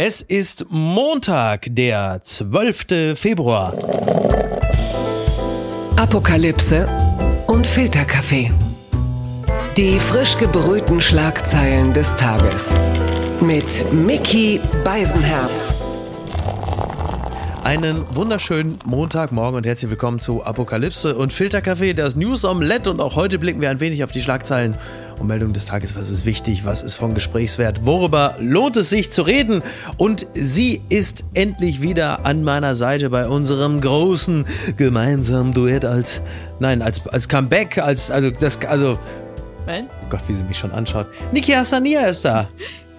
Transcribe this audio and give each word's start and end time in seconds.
Es 0.00 0.22
ist 0.22 0.64
Montag, 0.68 1.66
der 1.70 2.20
12. 2.22 3.18
Februar. 3.18 3.74
Apokalypse 5.96 6.88
und 7.48 7.66
Filterkaffee. 7.66 8.52
Die 9.76 9.98
frisch 9.98 10.38
gebrühten 10.38 11.00
Schlagzeilen 11.00 11.94
des 11.94 12.14
Tages. 12.14 12.76
Mit 13.40 13.92
Mickey 13.92 14.60
Beisenherz. 14.84 15.74
Einen 17.64 18.04
wunderschönen 18.14 18.78
Montagmorgen 18.84 19.56
und 19.56 19.66
herzlich 19.66 19.90
willkommen 19.90 20.20
zu 20.20 20.44
Apokalypse 20.44 21.16
und 21.16 21.32
Filterkaffee, 21.32 21.92
das 21.92 22.14
News 22.14 22.44
Omelette. 22.44 22.92
Und 22.92 23.00
auch 23.00 23.16
heute 23.16 23.40
blicken 23.40 23.60
wir 23.60 23.68
ein 23.68 23.80
wenig 23.80 24.04
auf 24.04 24.12
die 24.12 24.22
Schlagzeilen 24.22 24.76
und 25.18 25.26
Meldungen 25.26 25.54
des 25.54 25.66
Tages. 25.66 25.96
Was 25.96 26.10
ist 26.10 26.24
wichtig? 26.24 26.64
Was 26.64 26.82
ist 26.82 26.94
von 26.94 27.14
Gesprächswert? 27.14 27.84
Worüber 27.84 28.36
lohnt 28.38 28.76
es 28.76 28.90
sich 28.90 29.10
zu 29.10 29.22
reden? 29.22 29.62
Und 29.96 30.26
sie 30.34 30.80
ist 30.88 31.24
endlich 31.34 31.82
wieder 31.82 32.24
an 32.24 32.44
meiner 32.44 32.74
Seite 32.74 33.10
bei 33.10 33.26
unserem 33.26 33.80
großen 33.80 34.46
gemeinsamen 34.76 35.52
Duett 35.52 35.84
als, 35.84 36.20
nein, 36.60 36.82
als, 36.82 37.06
als 37.08 37.28
Comeback, 37.28 37.78
als, 37.78 38.10
also, 38.10 38.30
das, 38.30 38.60
also, 38.62 38.98
Nein? 39.66 39.86
Gott, 40.08 40.22
wie 40.28 40.34
sie 40.34 40.44
mich 40.44 40.56
schon 40.56 40.72
anschaut. 40.72 41.08
Niki 41.30 41.52
Hassania 41.52 42.06
ist 42.06 42.24
da. 42.24 42.48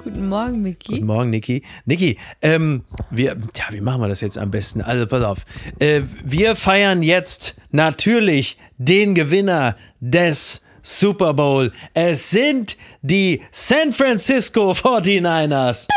Guten 0.03 0.29
Morgen, 0.29 0.61
Micky. 0.61 0.93
Guten 0.93 1.07
Morgen, 1.07 1.31
Niki. 1.31 1.63
Niki, 1.85 2.17
ähm, 2.43 2.83
wir, 3.09 3.35
ja, 3.55 3.63
wie 3.71 3.81
machen 3.81 4.01
wir 4.01 4.07
das 4.07 4.21
jetzt 4.21 4.37
am 4.37 4.51
besten? 4.51 4.81
Also, 4.81 5.07
pass 5.07 5.23
auf. 5.23 5.45
Äh, 5.79 6.01
wir 6.23 6.55
feiern 6.55 7.01
jetzt 7.01 7.55
natürlich 7.71 8.57
den 8.77 9.15
Gewinner 9.15 9.75
des 9.99 10.61
Super 10.89 11.35
Bowl. 11.35 11.71
Es 11.93 12.31
sind 12.31 12.75
die 13.03 13.43
San 13.51 13.93
Francisco 13.93 14.71
49ers. 14.71 15.87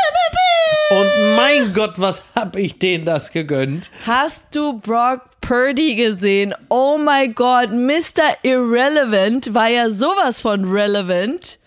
Und 0.91 1.35
mein 1.35 1.73
Gott, 1.73 1.93
was 1.99 2.21
hab 2.35 2.55
ich 2.55 2.77
denen 2.77 3.03
das 3.03 3.31
gegönnt? 3.31 3.89
Hast 4.05 4.45
du 4.51 4.79
Brock 4.79 5.21
Purdy 5.41 5.95
gesehen? 5.95 6.53
Oh 6.69 6.99
mein 6.99 7.33
Gott, 7.33 7.71
Mr. 7.71 8.37
Irrelevant 8.43 9.55
war 9.55 9.67
ja 9.67 9.89
sowas 9.89 10.39
von 10.39 10.71
relevant. 10.71 11.57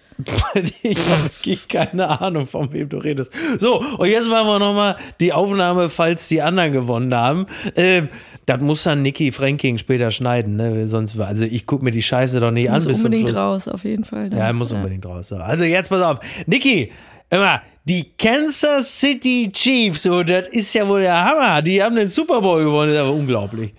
Ich 0.83 0.99
habe 0.99 1.25
wirklich 1.25 1.69
keine 1.69 2.21
Ahnung, 2.21 2.47
von 2.47 2.73
wem 2.73 2.89
du 2.89 2.99
redest. 2.99 3.31
So, 3.59 3.81
und 3.81 4.09
jetzt 4.09 4.29
machen 4.29 4.47
wir 4.47 4.59
nochmal 4.59 4.97
die 5.21 5.33
Aufnahme, 5.33 5.89
falls 5.91 6.29
die 6.29 6.41
anderen 6.43 6.73
gewonnen 6.73 7.15
haben. 7.15 7.47
Ähm, 7.75 8.09
das 8.47 8.61
muss 8.61 8.85
dann 8.85 9.03
Nicky 9.03 9.33
Franking 9.33 9.77
später 9.77 10.11
schneiden, 10.11 10.57
ne? 10.57 10.87
Sonst, 10.87 11.19
also 11.19 11.45
ich 11.45 11.67
gucke 11.67 11.85
mir 11.85 11.91
die 11.91 12.03
Scheiße 12.03 12.39
doch 12.39 12.53
nicht 12.53 12.69
an. 12.69 12.77
Muss 12.77 12.87
bis 12.87 12.99
zum 12.99 13.07
unbedingt 13.07 13.29
Schluss. 13.31 13.39
raus, 13.39 13.69
auf 13.69 13.85
jeden 13.85 14.05
Fall. 14.05 14.31
dann. 14.31 14.39
Ja, 14.39 14.53
muss 14.53 14.73
unbedingt 14.73 15.05
raus. 15.05 15.29
So. 15.29 15.37
Also 15.37 15.65
jetzt 15.65 15.89
pass 15.89 16.03
auf. 16.03 16.21
Niki, 16.47 16.93
immer, 17.29 17.61
die 17.85 18.13
Kansas 18.17 19.01
City 19.01 19.51
Chiefs, 19.53 20.05
so, 20.05 20.23
das 20.23 20.49
ist 20.49 20.73
ja 20.75 20.87
wohl 20.89 21.01
der 21.01 21.25
Hammer. 21.25 21.61
Die 21.63 21.83
haben 21.83 21.97
den 21.97 22.09
Super 22.09 22.41
Bowl 22.41 22.65
gewonnen, 22.65 22.93
das 22.93 23.01
ist 23.01 23.07
aber 23.09 23.17
unglaublich. 23.17 23.75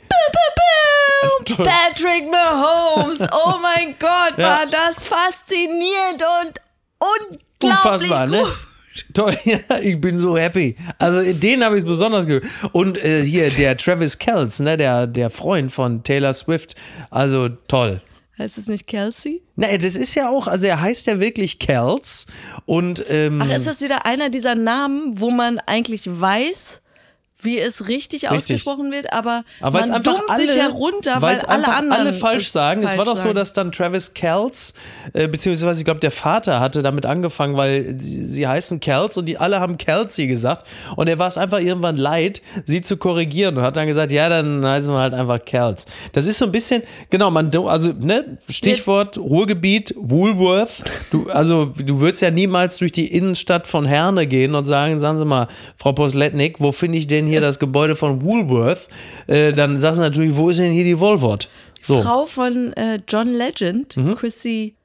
Boom, 1.55 1.65
Patrick 1.65 2.29
Mahomes, 2.31 3.19
oh 3.31 3.55
mein 3.61 3.95
Gott, 3.99 4.37
Ja. 4.37 4.49
war 4.49 4.65
das 4.65 5.03
faszinierend 5.03 6.23
und 6.43 6.61
unglaublich 6.99 8.11
Unfassbar, 8.11 8.27
ne? 8.27 8.39
gut. 8.39 8.47
Toll, 9.13 9.37
ja, 9.45 9.59
ich 9.81 10.01
bin 10.01 10.17
so 10.19 10.35
happy. 10.37 10.75
Also 10.97 11.31
den 11.33 11.63
habe 11.63 11.77
ich 11.77 11.85
besonders 11.85 12.25
gehört. 12.25 12.45
Und 12.71 12.97
äh, 13.03 13.21
hier 13.23 13.47
der 13.51 13.77
Travis 13.77 14.17
Kells, 14.17 14.59
ne, 14.59 14.75
der, 14.75 15.05
der 15.05 15.29
Freund 15.29 15.71
von 15.71 16.01
Taylor 16.03 16.33
Swift. 16.33 16.75
Also 17.11 17.47
toll. 17.67 18.01
Heißt 18.39 18.57
es 18.57 18.65
nicht 18.67 18.87
Kelsey? 18.87 19.43
Ne, 19.55 19.77
das 19.77 19.95
ist 19.95 20.15
ja 20.15 20.29
auch, 20.29 20.47
also 20.47 20.65
er 20.65 20.81
heißt 20.81 21.05
ja 21.05 21.19
wirklich 21.19 21.59
Kells. 21.59 22.25
Und 22.65 23.05
ähm, 23.07 23.39
Ach, 23.43 23.49
ist 23.55 23.67
das 23.67 23.81
wieder 23.81 24.05
einer 24.07 24.29
dieser 24.31 24.55
Namen, 24.55 25.19
wo 25.19 25.29
man 25.29 25.59
eigentlich 25.67 26.03
weiß, 26.07 26.81
wie 27.39 27.59
es 27.59 27.87
richtig, 27.87 28.29
ausgesprochen 28.29 28.91
wird, 28.91 29.13
aber, 29.13 29.43
Aber 29.61 29.81
man 29.81 29.91
einfach 29.91 30.13
dummt 30.13 30.29
alle, 30.29 30.47
sich 30.47 30.59
herunter, 30.59 31.21
weil 31.21 31.39
alle 31.41 31.67
anderen 31.67 32.07
alle 32.07 32.13
falsch 32.13 32.49
sagen. 32.49 32.81
es 32.81 32.97
war 32.97 33.05
falsch 33.05 33.19
doch 33.19 33.27
so, 33.27 33.33
dass 33.33 33.53
dann 33.53 33.71
Travis 33.71 34.15
Kells, 34.15 34.73
äh, 35.13 35.27
beziehungsweise 35.27 35.79
ich 35.79 35.85
glaube, 35.85 35.99
der 35.99 36.09
Vater 36.09 36.59
hatte 36.59 36.81
damit 36.81 37.05
angefangen, 37.05 37.55
weil 37.55 37.95
sie, 37.99 38.25
sie 38.25 38.47
heißen 38.47 38.79
Kells 38.79 39.17
und 39.17 39.27
die 39.27 39.37
alle 39.37 39.59
haben 39.59 39.77
Kelsey 39.77 40.25
gesagt. 40.25 40.65
Und 40.95 41.07
er 41.07 41.19
war 41.19 41.27
es 41.27 41.37
einfach 41.37 41.59
irgendwann 41.59 41.97
leid, 41.97 42.41
sie 42.65 42.81
zu 42.81 42.97
korrigieren 42.97 43.55
und 43.57 43.63
hat 43.63 43.77
dann 43.77 43.85
gesagt, 43.85 44.11
ja, 44.11 44.29
dann 44.29 44.65
heißen 44.65 44.91
wir 44.91 44.99
halt 44.99 45.13
einfach 45.13 45.43
Kells. 45.45 45.85
Das 46.13 46.25
ist 46.25 46.39
so 46.39 46.45
ein 46.45 46.51
bisschen, 46.51 46.81
genau, 47.11 47.29
man, 47.29 47.55
also, 47.67 47.93
ne, 47.99 48.39
Stichwort 48.49 49.15
Ruhrgebiet, 49.17 49.93
Woolworth. 49.95 50.83
Du, 51.11 51.29
also, 51.29 51.65
du 51.65 51.99
würdest 51.99 52.23
ja 52.23 52.31
niemals 52.31 52.77
durch 52.77 52.91
die 52.91 53.07
Innenstadt 53.07 53.67
von 53.67 53.85
Herne 53.85 54.25
gehen 54.25 54.55
und 54.55 54.65
sagen, 54.65 54.99
sagen 54.99 55.19
Sie 55.19 55.25
mal, 55.25 55.47
Frau 55.77 55.93
Posletnik, 55.93 56.59
wo 56.59 56.71
finde 56.71 56.97
ich 56.97 57.05
denn 57.05 57.26
hier 57.27 57.41
das 57.41 57.59
Gebäude 57.59 57.95
von 57.95 58.21
Woolworth? 58.23 58.87
Äh, 59.27 59.53
dann 59.53 59.79
sagst 59.81 59.99
du 59.99 60.03
natürlich, 60.03 60.35
wo 60.35 60.49
ist 60.49 60.59
denn 60.59 60.71
hier 60.71 60.83
die 60.83 60.99
Wolvort? 60.99 61.49
So. 61.83 61.97
Mhm. 61.97 62.01
Frau 62.03 62.25
von 62.25 62.73
äh, 62.73 62.99
John 63.07 63.27
Legend, 63.27 63.95
Chrissy, 64.17 64.75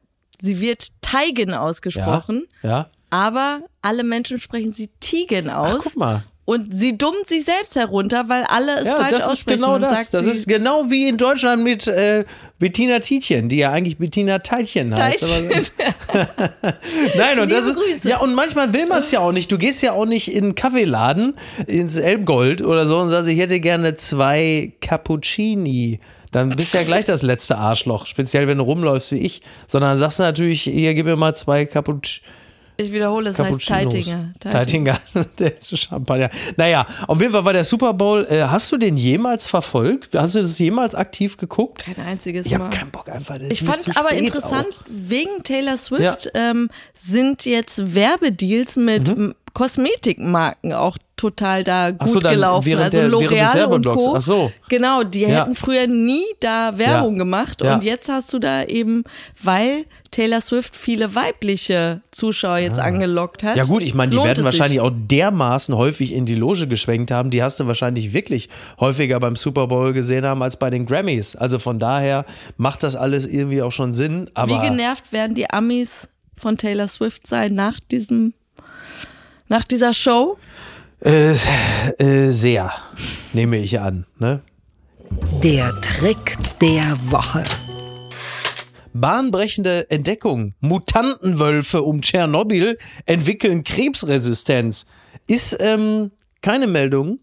sie 0.41 0.61
wird 0.61 0.89
Teigen 1.01 1.53
ausgesprochen, 1.55 2.47
Ja. 2.63 2.89
aber 3.11 3.61
alle 3.81 4.05
Menschen 4.05 4.39
sprechen 4.39 4.73
sie 4.73 4.89
Tigen 5.01 5.51
aus. 5.51 5.85
Guck 5.85 5.97
mal. 5.97 6.25
Und 6.45 6.75
sie 6.75 6.99
dummt 6.99 7.25
sich 7.25 7.45
selbst 7.45 7.77
herunter, 7.77 8.29
weil 8.29 8.43
alle 8.43 8.77
es 8.81 8.89
Ja, 8.89 8.97
falsch 8.97 9.11
das 9.13 9.21
ist 9.21 9.29
aussprechen. 9.29 9.61
genau 9.61 9.75
und 9.77 9.83
das. 9.83 9.91
Sagt 9.91 10.15
Das 10.15 10.27
ist 10.27 10.49
genau 10.49 10.91
wie 10.91 11.09
in 11.09 11.17
Deutschland 11.17 11.63
mit 11.63 11.87
äh, 11.87 12.25
Bettina 12.59 12.99
Tietjen, 12.99 13.49
die 13.49 13.59
ja 13.59 13.71
eigentlich 13.71 13.99
Bettina 13.99 14.41
Teitchen 14.41 14.93
heißt. 14.97 15.21
Teitchen. 15.21 15.51
Aber, 16.09 16.29
Nein, 17.17 17.39
und 17.39 17.51
das 17.51 17.67
Liebe 17.67 17.81
ist, 17.81 17.95
Grüße. 17.95 18.09
ja, 18.09 18.19
und 18.19 18.35
manchmal 18.35 18.73
will 18.73 18.87
man 18.87 19.03
es 19.03 19.13
ja 19.13 19.21
auch 19.21 19.31
nicht. 19.31 19.53
Du 19.53 19.59
gehst 19.59 19.83
ja 19.83 19.93
auch 19.93 20.05
nicht 20.07 20.33
in 20.35 20.45
einen 20.45 20.55
Kaffeeladen, 20.57 21.35
ins 21.69 21.97
Elbgold 21.97 22.61
oder 22.63 22.89
so 22.89 22.99
und 22.99 23.09
sagst, 23.09 23.29
ich 23.29 23.39
hätte 23.39 23.61
gerne 23.61 23.95
zwei 23.97 24.73
Cappuccini. 24.81 26.01
Dann 26.33 26.49
bist 26.49 26.73
du 26.75 26.79
ja 26.79 26.85
gleich 26.85 27.05
das 27.05 27.23
letzte 27.23 27.57
Arschloch, 27.59 28.07
speziell 28.07 28.49
wenn 28.49 28.59
du 28.59 28.65
rumläufst 28.65 29.13
wie 29.13 29.19
ich. 29.19 29.43
Sondern 29.69 29.97
sagst 29.99 30.19
du 30.19 30.23
natürlich, 30.25 30.63
hier, 30.63 30.95
gib 30.95 31.07
mir 31.07 31.15
mal 31.17 31.37
zwei 31.37 31.67
Cappuccini. 31.67 32.27
Ich 32.77 32.93
wiederhole, 32.93 33.31
es 33.31 33.39
heißt. 33.39 33.67
Teitinger. 33.67 34.33
Teitinger, 34.41 34.99
der 35.39 35.57
ist 35.59 35.77
Champagner. 35.79 36.31
Naja, 36.57 36.87
auf 37.07 37.21
jeden 37.21 37.33
Fall 37.33 37.45
war 37.45 37.53
der 37.53 37.65
Super 37.65 37.93
Bowl. 37.95 38.27
Äh, 38.29 38.43
hast 38.43 38.71
du 38.73 38.77
den 38.77 38.97
jemals 38.97 39.47
verfolgt? 39.47 40.15
Hast 40.17 40.35
du 40.35 40.41
das 40.41 40.59
jemals 40.59 40.95
aktiv 40.95 41.37
geguckt? 41.37 41.85
Kein 41.85 42.05
einziges 42.05 42.47
Ich 42.47 42.53
Mal. 42.53 42.65
habe 42.67 42.77
keinen 42.77 42.91
Bock 42.91 43.09
einfach. 43.09 43.39
Ich 43.49 43.63
fand 43.63 43.83
zu 43.83 43.97
aber 43.97 44.13
interessant, 44.13 44.67
auch. 44.71 44.85
wegen 44.89 45.43
Taylor 45.45 45.77
Swift 45.77 46.31
ähm, 46.35 46.69
sind 46.99 47.45
jetzt 47.45 47.95
Werbedeals 47.95 48.77
mit 48.77 49.17
Mhm. 49.17 49.35
Kosmetikmarken 49.53 50.73
auch 50.73 50.97
total 51.17 51.63
da 51.63 51.93
gut 51.93 52.09
so, 52.09 52.19
gelaufen. 52.19 52.77
Also 52.79 52.99
L'Oreal 53.01 53.65
und. 53.67 53.87
Co. 53.87 54.15
Ach 54.17 54.21
so. 54.21 54.51
Genau, 54.69 55.05
die 55.05 55.21
Ja. 55.21 55.29
hätten 55.43 55.55
früher 55.55 55.87
nie 55.87 56.25
da 56.41 56.79
Werbung 56.79 57.13
Ja. 57.15 57.19
gemacht 57.19 57.63
Ja. 57.63 57.75
und 57.75 57.85
jetzt 57.85 58.09
hast 58.09 58.33
du 58.33 58.41
da 58.41 58.65
eben, 58.65 59.05
weil 59.41 59.85
Taylor 60.11 60.41
Swift 60.41 60.75
viele 60.75 61.15
weibliche 61.15 62.01
Zuschauer 62.11 62.59
jetzt 62.59 62.81
angelockt 62.81 63.45
hat. 63.45 63.53
Ah. 63.55 63.57
Ja 63.59 63.65
gut, 63.65 63.83
ich 63.83 63.95
meine, 63.95 64.11
die 64.11 64.17
werden 64.17 64.31
es 64.31 64.37
sich. 64.39 64.45
wahrscheinlich 64.47 64.81
auch 64.81 64.91
dermaßen 64.93 65.77
häufig 65.77 66.13
in 66.13 66.27
die 66.27 66.35
Loge 66.35 66.67
geschwenkt 66.67 67.11
haben. 67.13 67.31
Die 67.31 67.43
hast 67.43 67.61
du 67.61 67.67
wahrscheinlich 67.69 68.13
wirklich 68.13 68.49
häufiger 68.81 69.21
beim 69.21 69.37
Super 69.37 69.69
Bowl 69.69 69.93
gesehen 69.93 70.27
haben 70.27 70.43
als 70.43 70.57
bei 70.59 70.71
den 70.71 70.87
Grammys. 70.87 71.37
Also 71.37 71.59
von 71.61 71.79
daher 71.79 72.25
macht 72.57 72.83
das 72.83 72.97
alles 72.97 73.27
irgendwie 73.27 73.63
auch 73.63 73.73
schon 73.73 73.95
Sinn. 73.95 74.29
Aber 74.35 74.61
Wie 74.61 74.69
genervt 74.69 75.13
werden 75.13 75.35
die 75.37 75.49
Amis 75.49 76.09
von 76.37 76.59
Taylor 76.59 76.89
Swift 76.89 77.27
sein 77.29 77.55
nach 77.55 77.79
diesem, 77.79 78.35
nach 79.53 79.65
dieser 79.65 79.93
Show? 79.93 80.39
äh, 81.05 81.33
äh, 81.99 82.31
sehr, 82.31 82.73
nehme 83.35 83.59
ich 83.59 83.79
an. 83.79 84.07
Ne? 84.19 84.41
Der 85.43 85.79
Trick 85.83 86.39
der 86.61 86.97
Woche. 87.11 87.43
Bahnbrechende 88.95 89.91
Entdeckung. 89.91 90.55
Mutantenwölfe 90.61 91.83
um 91.83 92.01
Tschernobyl 92.01 92.79
entwickeln 93.05 93.63
Krebsresistenz. 93.63 94.87
Ist 95.27 95.59
ähm, 95.61 96.13
keine 96.41 96.67
Meldung 96.67 97.19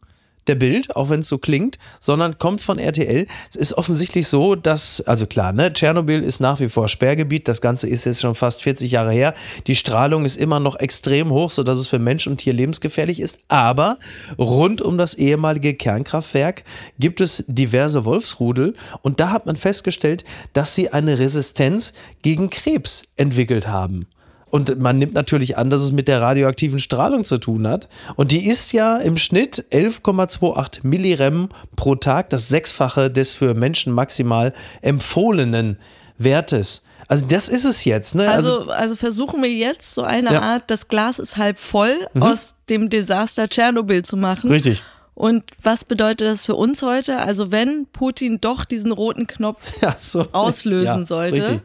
der 0.49 0.55
Bild, 0.55 0.95
auch 0.95 1.09
wenn 1.09 1.21
es 1.21 1.29
so 1.29 1.37
klingt, 1.37 1.77
sondern 1.99 2.37
kommt 2.39 2.61
von 2.61 2.79
RTL. 2.79 3.27
Es 3.49 3.55
ist 3.55 3.73
offensichtlich 3.73 4.27
so, 4.27 4.55
dass, 4.55 4.99
also 5.01 5.27
klar, 5.27 5.53
ne, 5.53 5.71
Tschernobyl 5.71 6.21
ist 6.23 6.41
nach 6.41 6.59
wie 6.59 6.67
vor 6.67 6.89
Sperrgebiet. 6.89 7.47
Das 7.47 7.61
Ganze 7.61 7.87
ist 7.87 8.05
jetzt 8.05 8.21
schon 8.21 8.35
fast 8.35 8.63
40 8.63 8.91
Jahre 8.91 9.11
her. 9.11 9.33
Die 9.67 9.75
Strahlung 9.75 10.25
ist 10.25 10.35
immer 10.35 10.59
noch 10.59 10.75
extrem 10.77 11.29
hoch, 11.29 11.51
sodass 11.51 11.79
es 11.79 11.87
für 11.87 11.99
Mensch 11.99 12.27
und 12.27 12.37
Tier 12.37 12.53
lebensgefährlich 12.53 13.19
ist. 13.19 13.39
Aber 13.47 13.97
rund 14.37 14.81
um 14.81 14.97
das 14.97 15.13
ehemalige 15.13 15.75
Kernkraftwerk 15.75 16.63
gibt 16.99 17.21
es 17.21 17.45
diverse 17.47 18.03
Wolfsrudel. 18.03 18.73
Und 19.03 19.19
da 19.19 19.29
hat 19.29 19.45
man 19.45 19.55
festgestellt, 19.55 20.25
dass 20.53 20.73
sie 20.73 20.89
eine 20.89 21.19
Resistenz 21.19 21.93
gegen 22.23 22.49
Krebs 22.49 23.03
entwickelt 23.15 23.67
haben. 23.67 24.07
Und 24.51 24.79
man 24.79 24.97
nimmt 24.97 25.13
natürlich 25.13 25.57
an, 25.57 25.69
dass 25.69 25.81
es 25.81 25.91
mit 25.91 26.07
der 26.07 26.21
radioaktiven 26.21 26.79
Strahlung 26.79 27.23
zu 27.23 27.37
tun 27.37 27.67
hat. 27.67 27.87
Und 28.15 28.31
die 28.31 28.47
ist 28.47 28.73
ja 28.73 28.97
im 28.97 29.17
Schnitt 29.17 29.65
11,28 29.71 30.79
Millirem 30.83 31.49
pro 31.75 31.95
Tag, 31.95 32.29
das 32.29 32.49
Sechsfache 32.49 33.11
des 33.11 33.33
für 33.33 33.53
Menschen 33.53 33.93
maximal 33.93 34.53
empfohlenen 34.81 35.77
Wertes. 36.17 36.83
Also 37.07 37.25
das 37.25 37.49
ist 37.49 37.65
es 37.65 37.85
jetzt, 37.85 38.13
ne? 38.13 38.29
Also, 38.29 38.69
also 38.69 38.95
versuchen 38.95 39.41
wir 39.41 39.51
jetzt 39.51 39.95
so 39.95 40.03
eine 40.03 40.31
Ja. 40.31 40.39
Mhm. 40.39 40.45
Art, 40.45 40.63
das 40.67 40.87
Glas 40.87 41.17
ist 41.17 41.37
halb 41.37 41.57
voll, 41.57 41.95
aus 42.19 42.53
dem 42.69 42.89
Desaster 42.89 43.49
Tschernobyl 43.49 44.03
zu 44.03 44.15
machen. 44.15 44.51
richtig. 44.51 44.83
Und 45.15 45.43
was 45.61 45.83
bedeutet 45.83 46.29
das 46.29 46.45
für 46.45 46.55
uns 46.55 46.81
heute? 46.81 47.17
Also 47.17 47.51
wenn 47.51 47.87
Putin 47.91 48.39
doch 48.39 48.63
diesen 48.63 48.93
roten 48.93 49.27
Knopf 49.27 49.59
Ja, 49.81 49.93
so. 49.99 50.27
auslösen 50.31 50.85
ja, 50.85 51.01
ist 51.01 51.07
sollte, 51.09 51.33
richtig. 51.33 51.61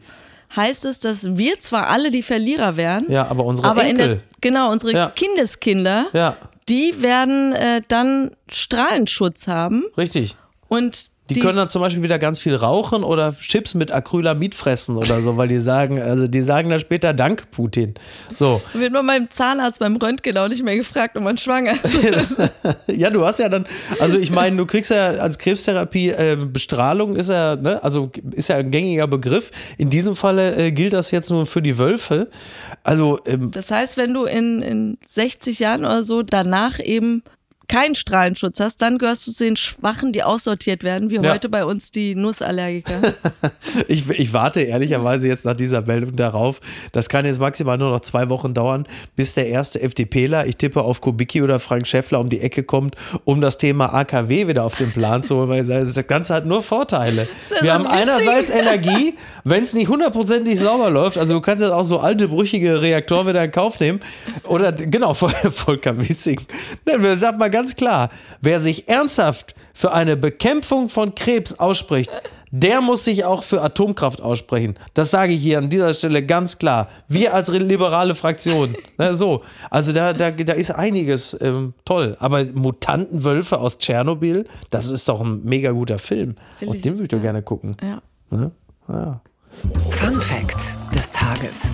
Heißt 0.55 0.85
es, 0.85 0.99
dass 0.99 1.37
wir 1.37 1.59
zwar 1.59 1.87
alle 1.87 2.11
die 2.11 2.21
Verlierer 2.23 2.75
wären, 2.75 3.09
Ja, 3.11 3.27
aber 3.27 3.45
unsere 3.45 3.67
aber 3.67 3.83
in 3.85 3.97
der, 3.97 4.05
Enkel. 4.07 4.23
genau, 4.41 4.71
unsere 4.71 4.93
Ja. 4.93 5.09
Kindeskinder, 5.09 6.07
ja, 6.13 6.37
die 6.67 7.01
werden 7.01 7.53
äh, 7.53 7.81
dann 7.87 8.31
Strahlenschutz 8.49 9.47
haben 9.47 9.83
richtig. 9.97 10.35
und 10.67 11.09
Die, 11.29 11.39
können 11.39 11.57
dann 11.57 11.69
zum 11.69 11.81
Beispiel 11.81 12.03
wieder 12.03 12.19
ganz 12.19 12.39
viel 12.39 12.55
rauchen 12.55 13.03
oder 13.03 13.35
Chips 13.39 13.73
mit 13.73 13.91
Acrylamid 13.91 14.53
fressen 14.53 14.95
oder 14.95 15.21
so, 15.23 15.37
weil 15.37 15.47
die 15.47 15.59
sagen, 15.59 15.99
also 15.99 16.27
die 16.27 16.41
sagen 16.41 16.69
dann 16.69 16.79
später 16.79 17.13
Dank, 17.13 17.49
Putin. 17.49 17.95
So. 18.31 18.61
wird 18.73 18.93
man 18.93 19.07
beim 19.07 19.31
Zahnarzt 19.31 19.79
beim 19.79 19.95
Röntgen 19.95 20.37
auch 20.37 20.47
nicht 20.47 20.63
mehr 20.63 20.75
gefragt, 20.75 21.17
ob 21.17 21.23
man 21.23 21.37
schwanger 21.37 21.73
ist. 21.83 21.97
Ja, 22.87 23.09
du 23.09 23.25
hast 23.25 23.39
ja 23.39 23.49
dann, 23.49 23.65
also 23.99 24.19
ich 24.19 24.29
meine, 24.29 24.55
du 24.57 24.65
kriegst 24.65 24.91
ja 24.91 25.11
als 25.11 25.39
Krebstherapie 25.39 26.09
äh, 26.09 26.37
Bestrahlung 26.37 27.15
ist 27.15 27.29
ja, 27.29 27.55
ne, 27.55 27.83
also 27.83 28.11
ist 28.31 28.49
ja 28.49 28.57
ein 28.57 28.69
gängiger 28.69 29.07
Begriff. 29.07 29.51
In 29.77 29.89
diesem 29.89 30.15
Falle 30.15 30.55
äh, 30.55 30.71
gilt 30.71 30.93
das 30.93 31.11
jetzt 31.11 31.29
nur 31.29 31.45
für 31.45 31.61
die 31.61 31.77
Wölfe. 31.77 32.29
Also 32.83 33.19
ähm, 33.25 33.51
Das 33.51 33.71
heißt, 33.71 33.97
wenn 33.97 34.13
du 34.13 34.25
in, 34.25 34.61
in 34.61 34.97
60 35.07 35.59
Jahren 35.59 35.85
oder 35.85 36.03
so 36.03 36.21
danach 36.21 36.79
eben 36.79 37.23
keinen 37.67 37.95
Strahlenschutz 37.95 38.59
hast, 38.59 38.81
dann 38.81 38.97
gehörst 38.97 39.27
du 39.27 39.31
zu 39.31 39.43
den 39.43 39.55
Schwachen, 39.57 40.11
die 40.13 40.23
aussortiert 40.23 40.83
werden, 40.83 41.09
wie 41.09 41.15
Ja. 41.15 41.33
heute 41.33 41.49
bei 41.49 41.65
uns 41.65 41.91
die 41.91 42.15
Nussallergiker. 42.15 42.93
Ich, 43.87 44.09
ich 44.09 44.33
warte 44.33 44.61
ehrlicherweise 44.61 45.27
jetzt 45.27 45.45
nach 45.45 45.55
dieser 45.55 45.81
Meldung 45.81 46.15
darauf. 46.15 46.61
Das 46.91 47.09
kann 47.09 47.25
jetzt 47.25 47.39
maximal 47.39 47.77
nur 47.77 47.91
noch 47.91 47.99
zwei 47.99 48.29
Wochen 48.29 48.53
dauern, 48.53 48.87
bis 49.15 49.33
der 49.33 49.47
erste 49.47 49.81
FDPler, 49.81 50.45
ich 50.47 50.57
tippe 50.57 50.81
auf 50.81 51.01
Kubicki 51.01 51.41
oder 51.41 51.59
Frank 51.59 51.85
Schäffler, 51.87 52.19
um 52.19 52.29
die 52.29 52.39
Ecke 52.41 52.63
kommt, 52.63 52.95
um 53.25 53.41
das 53.41 53.57
Thema 53.57 53.93
AKW 53.93 54.47
wieder 54.47 54.63
auf 54.63 54.77
den 54.77 54.91
Plan 54.91 55.23
zu 55.23 55.35
holen. 55.35 55.49
Weil 55.49 55.65
das 55.65 55.95
Ganze 56.07 56.33
hat 56.33 56.45
nur 56.45 56.63
Vorteile. 56.63 57.27
Wir 57.61 57.73
haben 57.73 57.85
ein 57.85 58.01
einerseits 58.07 58.49
Energie, 58.49 59.15
wenn 59.43 59.63
es 59.63 59.73
nicht 59.73 59.87
hundertprozentig 59.89 60.59
sauber 60.59 60.89
läuft. 60.89 61.17
Also 61.17 61.33
du 61.33 61.41
kannst 61.41 61.61
jetzt 61.61 61.71
auch 61.73 61.83
so 61.83 61.99
alte, 61.99 62.27
brüchige 62.27 62.81
Reaktoren 62.81 63.27
wieder 63.27 63.43
in 63.43 63.51
Kauf 63.51 63.79
nehmen. 63.79 63.99
Oder 64.43 64.71
genau, 64.71 65.11
Vol- 65.19 65.31
Volker 65.51 65.97
Wissing. 65.97 66.39
Sag 67.15 67.37
mal 67.37 67.49
ganz 67.55 67.75
klar, 67.75 68.09
wer 68.41 68.59
sich 68.59 68.89
ernsthaft 68.89 69.55
für 69.73 69.93
eine 69.93 70.17
Bekämpfung 70.17 70.89
von 70.89 71.15
Krebs 71.15 71.53
ausspricht, 71.59 72.09
der 72.51 72.79
muss 72.81 73.03
sich 73.05 73.25
auch 73.25 73.43
für 73.43 73.61
Atomkraft 73.61 74.21
aussprechen. 74.21 74.75
Das 74.93 75.11
sage 75.11 75.33
ich 75.33 75.41
hier 75.43 75.57
an 75.57 75.69
dieser 75.69 75.93
Stelle 75.93 76.25
ganz 76.25 76.57
klar. 76.57 76.87
Wir 77.07 77.33
als 77.33 77.49
liberale 77.49 78.15
Fraktion. 78.15 78.75
Ne, 78.97 79.13
so. 79.15 79.43
Also 79.69 79.91
da, 79.91 80.13
da, 80.13 80.31
da 80.31 80.53
ist 80.53 80.71
einiges 80.71 81.35
ähm, 81.41 81.73
toll. 81.83 82.15
Aber 82.19 82.45
Mutantenwölfe 82.45 83.57
aus 83.59 83.77
Tschernobyl, 83.77 84.45
das 84.69 84.87
ist 84.87 85.09
doch 85.09 85.19
ein 85.19 85.41
mega 85.43 85.71
guter 85.71 85.97
Film. 85.99 86.35
Will 86.59 86.69
Und 86.69 86.75
ich- 86.77 86.81
den 86.83 86.93
würde 86.93 87.03
ich 87.03 87.09
doch 87.09 87.21
gerne 87.21 87.41
gucken. 87.41 87.75
ja. 87.81 88.01
Ne? 88.31 88.51
Ja. 88.87 89.19
Fun 89.89 90.21
Fact 90.21 90.73
des 90.95 91.11
Tages. 91.11 91.71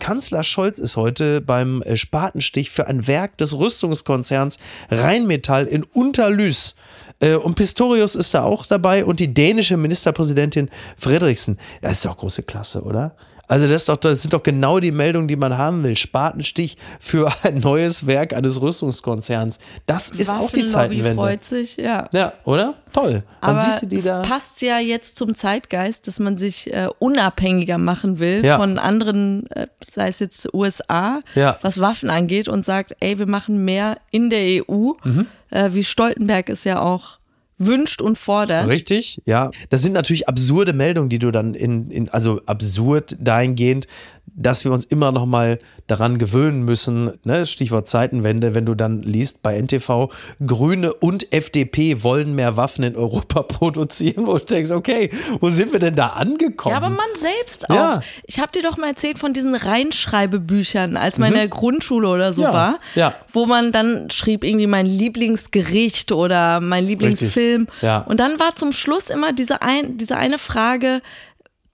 Kanzler 0.00 0.42
Scholz 0.42 0.80
ist 0.80 0.96
heute 0.96 1.40
beim 1.40 1.82
äh, 1.82 1.96
Spatenstich 1.96 2.70
für 2.70 2.88
ein 2.88 3.06
Werk 3.06 3.38
des 3.38 3.56
Rüstungskonzerns 3.56 4.58
Rheinmetall 4.90 5.66
in 5.66 5.84
Unterlüß. 5.84 6.74
Äh, 7.20 7.36
Und 7.36 7.54
Pistorius 7.54 8.16
ist 8.16 8.34
da 8.34 8.42
auch 8.42 8.66
dabei 8.66 9.04
und 9.04 9.20
die 9.20 9.32
dänische 9.32 9.76
Ministerpräsidentin 9.76 10.68
Fredriksen. 10.96 11.58
Das 11.82 11.92
ist 11.92 12.04
doch 12.04 12.16
große 12.16 12.42
Klasse, 12.42 12.82
oder? 12.82 13.14
Also 13.50 13.66
das, 13.66 13.82
ist 13.82 13.88
doch, 13.88 13.96
das 13.96 14.22
sind 14.22 14.32
doch 14.32 14.42
genau 14.42 14.78
die 14.80 14.92
Meldungen, 14.92 15.26
die 15.28 15.36
man 15.36 15.58
haben 15.58 15.82
will. 15.82 15.96
Spatenstich 15.96 16.76
für 17.00 17.32
ein 17.42 17.58
neues 17.58 18.06
Werk 18.06 18.32
eines 18.32 18.60
Rüstungskonzerns. 18.60 19.58
Das 19.86 20.10
ist 20.10 20.30
auch 20.30 20.50
die 20.52 20.66
Zeitenwende. 20.66 21.14
freut 21.14 21.44
sich, 21.44 21.76
ja. 21.76 22.08
Ja, 22.12 22.32
oder? 22.44 22.74
Toll. 22.92 23.22
Dann 23.40 23.50
Aber 23.50 23.58
siehst 23.60 23.82
du 23.82 23.86
die 23.86 23.96
es 23.96 24.04
da. 24.04 24.22
passt 24.22 24.62
ja 24.62 24.78
jetzt 24.78 25.16
zum 25.16 25.34
Zeitgeist, 25.34 26.06
dass 26.08 26.18
man 26.18 26.36
sich 26.36 26.72
äh, 26.72 26.88
unabhängiger 26.98 27.78
machen 27.78 28.18
will 28.18 28.44
Ja. 28.44 28.56
von 28.56 28.78
anderen, 28.78 29.48
äh, 29.50 29.66
sei 29.88 30.08
es 30.08 30.18
jetzt 30.20 30.52
USA, 30.54 31.20
Ja. 31.34 31.58
was 31.62 31.80
Waffen 31.80 32.10
angeht 32.10 32.48
und 32.48 32.64
sagt, 32.64 32.96
ey, 33.00 33.18
wir 33.18 33.26
machen 33.26 33.64
mehr 33.64 33.98
in 34.10 34.30
der 34.30 34.64
EU, 34.68 34.92
Mhm. 35.04 35.26
äh, 35.50 35.70
wie 35.72 35.84
Stoltenberg 35.84 36.48
es 36.48 36.64
ja 36.64 36.80
auch 36.80 37.18
wünscht 37.60 38.02
und 38.02 38.18
fordert. 38.18 38.66
Richtig, 38.68 39.20
ja. 39.26 39.50
Das 39.68 39.82
sind 39.82 39.92
natürlich 39.92 40.28
absurde 40.28 40.72
Meldungen, 40.72 41.10
die 41.10 41.18
du 41.18 41.30
dann 41.30 41.54
in, 41.54 41.90
in 41.90 42.08
also 42.08 42.40
absurd 42.46 43.16
dahingehend, 43.20 43.86
dass 44.34 44.64
wir 44.64 44.72
uns 44.72 44.84
immer 44.84 45.12
noch 45.12 45.26
mal 45.26 45.58
daran 45.86 46.18
gewöhnen 46.18 46.64
müssen, 46.64 47.12
ne? 47.24 47.46
Stichwort 47.46 47.86
Zeitenwende, 47.86 48.54
wenn 48.54 48.66
du 48.66 48.74
dann 48.74 49.02
liest 49.02 49.42
bei 49.42 49.60
NTV, 49.60 50.10
Grüne 50.44 50.92
und 50.92 51.32
FDP 51.32 52.02
wollen 52.02 52.34
mehr 52.34 52.56
Waffen 52.56 52.84
in 52.84 52.96
Europa 52.96 53.42
produzieren, 53.44 54.26
wo 54.26 54.38
du 54.38 54.44
denkst, 54.44 54.70
okay, 54.70 55.10
wo 55.40 55.50
sind 55.50 55.72
wir 55.72 55.78
denn 55.78 55.94
da 55.94 56.08
angekommen? 56.08 56.72
Ja, 56.72 56.78
aber 56.78 56.90
man 56.90 57.06
selbst 57.14 57.70
auch. 57.70 57.74
Ja. 57.74 58.00
Ich 58.24 58.40
habe 58.40 58.50
dir 58.52 58.62
doch 58.62 58.76
mal 58.76 58.88
erzählt 58.88 59.18
von 59.18 59.32
diesen 59.32 59.54
Reinschreibebüchern, 59.54 60.96
als 60.96 61.18
man 61.18 61.28
in 61.28 61.34
der 61.34 61.48
Grundschule 61.48 62.08
oder 62.08 62.32
so 62.32 62.40
Mhm. 62.40 62.46
Ja, 62.46 62.52
war, 62.52 62.78
ja. 62.94 63.14
wo 63.32 63.46
man 63.46 63.72
dann 63.72 64.10
schrieb 64.10 64.44
irgendwie 64.44 64.66
mein 64.66 64.86
Lieblingsgericht 64.86 66.12
oder 66.12 66.60
mein 66.60 66.84
Lieblingsfilm. 66.84 67.66
Und 68.06 68.20
dann 68.20 68.38
war 68.38 68.54
zum 68.56 68.72
Schluss 68.72 69.10
immer 69.10 69.32
diese, 69.32 69.62
ein, 69.62 69.96
diese 69.96 70.16
eine 70.16 70.38
Frage, 70.38 71.02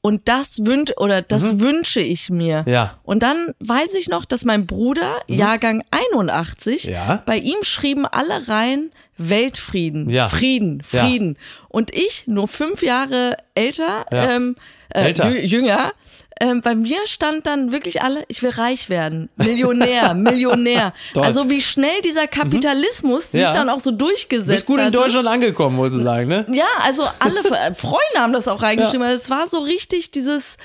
und 0.06 0.28
das 0.28 0.64
wünscht 0.64 0.92
oder 0.98 1.20
das 1.20 1.58
wünsche 1.58 2.00
ich 2.00 2.30
mir. 2.30 2.62
Mhm. 2.64 2.72
Ja. 2.72 2.84
Mhm. 2.84 2.90
Und 3.02 3.22
dann 3.24 3.54
weiß 3.58 3.94
ich 3.94 4.08
noch, 4.08 4.24
dass 4.24 4.44
mein 4.44 4.64
Bruder, 4.66 5.20
Jahrgang 5.26 5.82
81, 5.90 6.84
Ja. 6.84 7.22
bei 7.26 7.36
ihm 7.38 7.62
schrieben 7.62 8.06
alle 8.06 8.46
rein 8.48 8.90
Weltfrieden, 9.18 10.08
Ja. 10.10 10.28
Frieden, 10.28 10.82
Ja. 10.92 11.02
Frieden. 11.04 11.38
Und 11.68 11.92
ich, 11.94 12.26
nur 12.26 12.46
fünf 12.48 12.82
Jahre 12.82 13.36
älter, 13.54 14.06
Ja. 14.12 14.30
ähm, 14.36 14.56
äh, 14.94 15.10
jünger, 15.44 15.92
ähm, 16.40 16.60
bei 16.60 16.74
mir 16.74 16.98
stand 17.06 17.46
dann 17.46 17.72
wirklich 17.72 18.02
alle, 18.02 18.24
ich 18.28 18.42
will 18.42 18.50
reich 18.50 18.88
werden, 18.88 19.30
Millionär, 19.36 20.14
Millionär. 20.14 20.92
Also 21.14 21.48
wie 21.48 21.62
schnell 21.62 22.00
dieser 22.04 22.26
Kapitalismus 22.26 23.30
sich 23.32 23.40
Ja. 23.42 23.52
dann 23.54 23.68
auch 23.70 23.80
so 23.80 23.90
du 23.90 23.98
durchgesetzt 23.98 24.48
bist 24.48 24.66
gut 24.66 24.78
in 24.78 24.84
hat. 24.86 24.94
Deutschland 24.94 25.26
angekommen, 25.28 25.76
wolltest 25.78 26.00
du 26.00 26.04
sagen, 26.04 26.28
ne? 26.28 26.46
Ja, 26.50 26.64
also 26.84 27.04
alle 27.20 27.42
Freunde 27.74 27.98
haben 28.18 28.32
das 28.32 28.48
auch 28.48 28.60
reingeschrieben. 28.62 29.06
Ja. 29.06 29.12
Es 29.12 29.30
war 29.30 29.48
so 29.48 29.60
richtig 29.60 30.10
dieses 30.10 30.56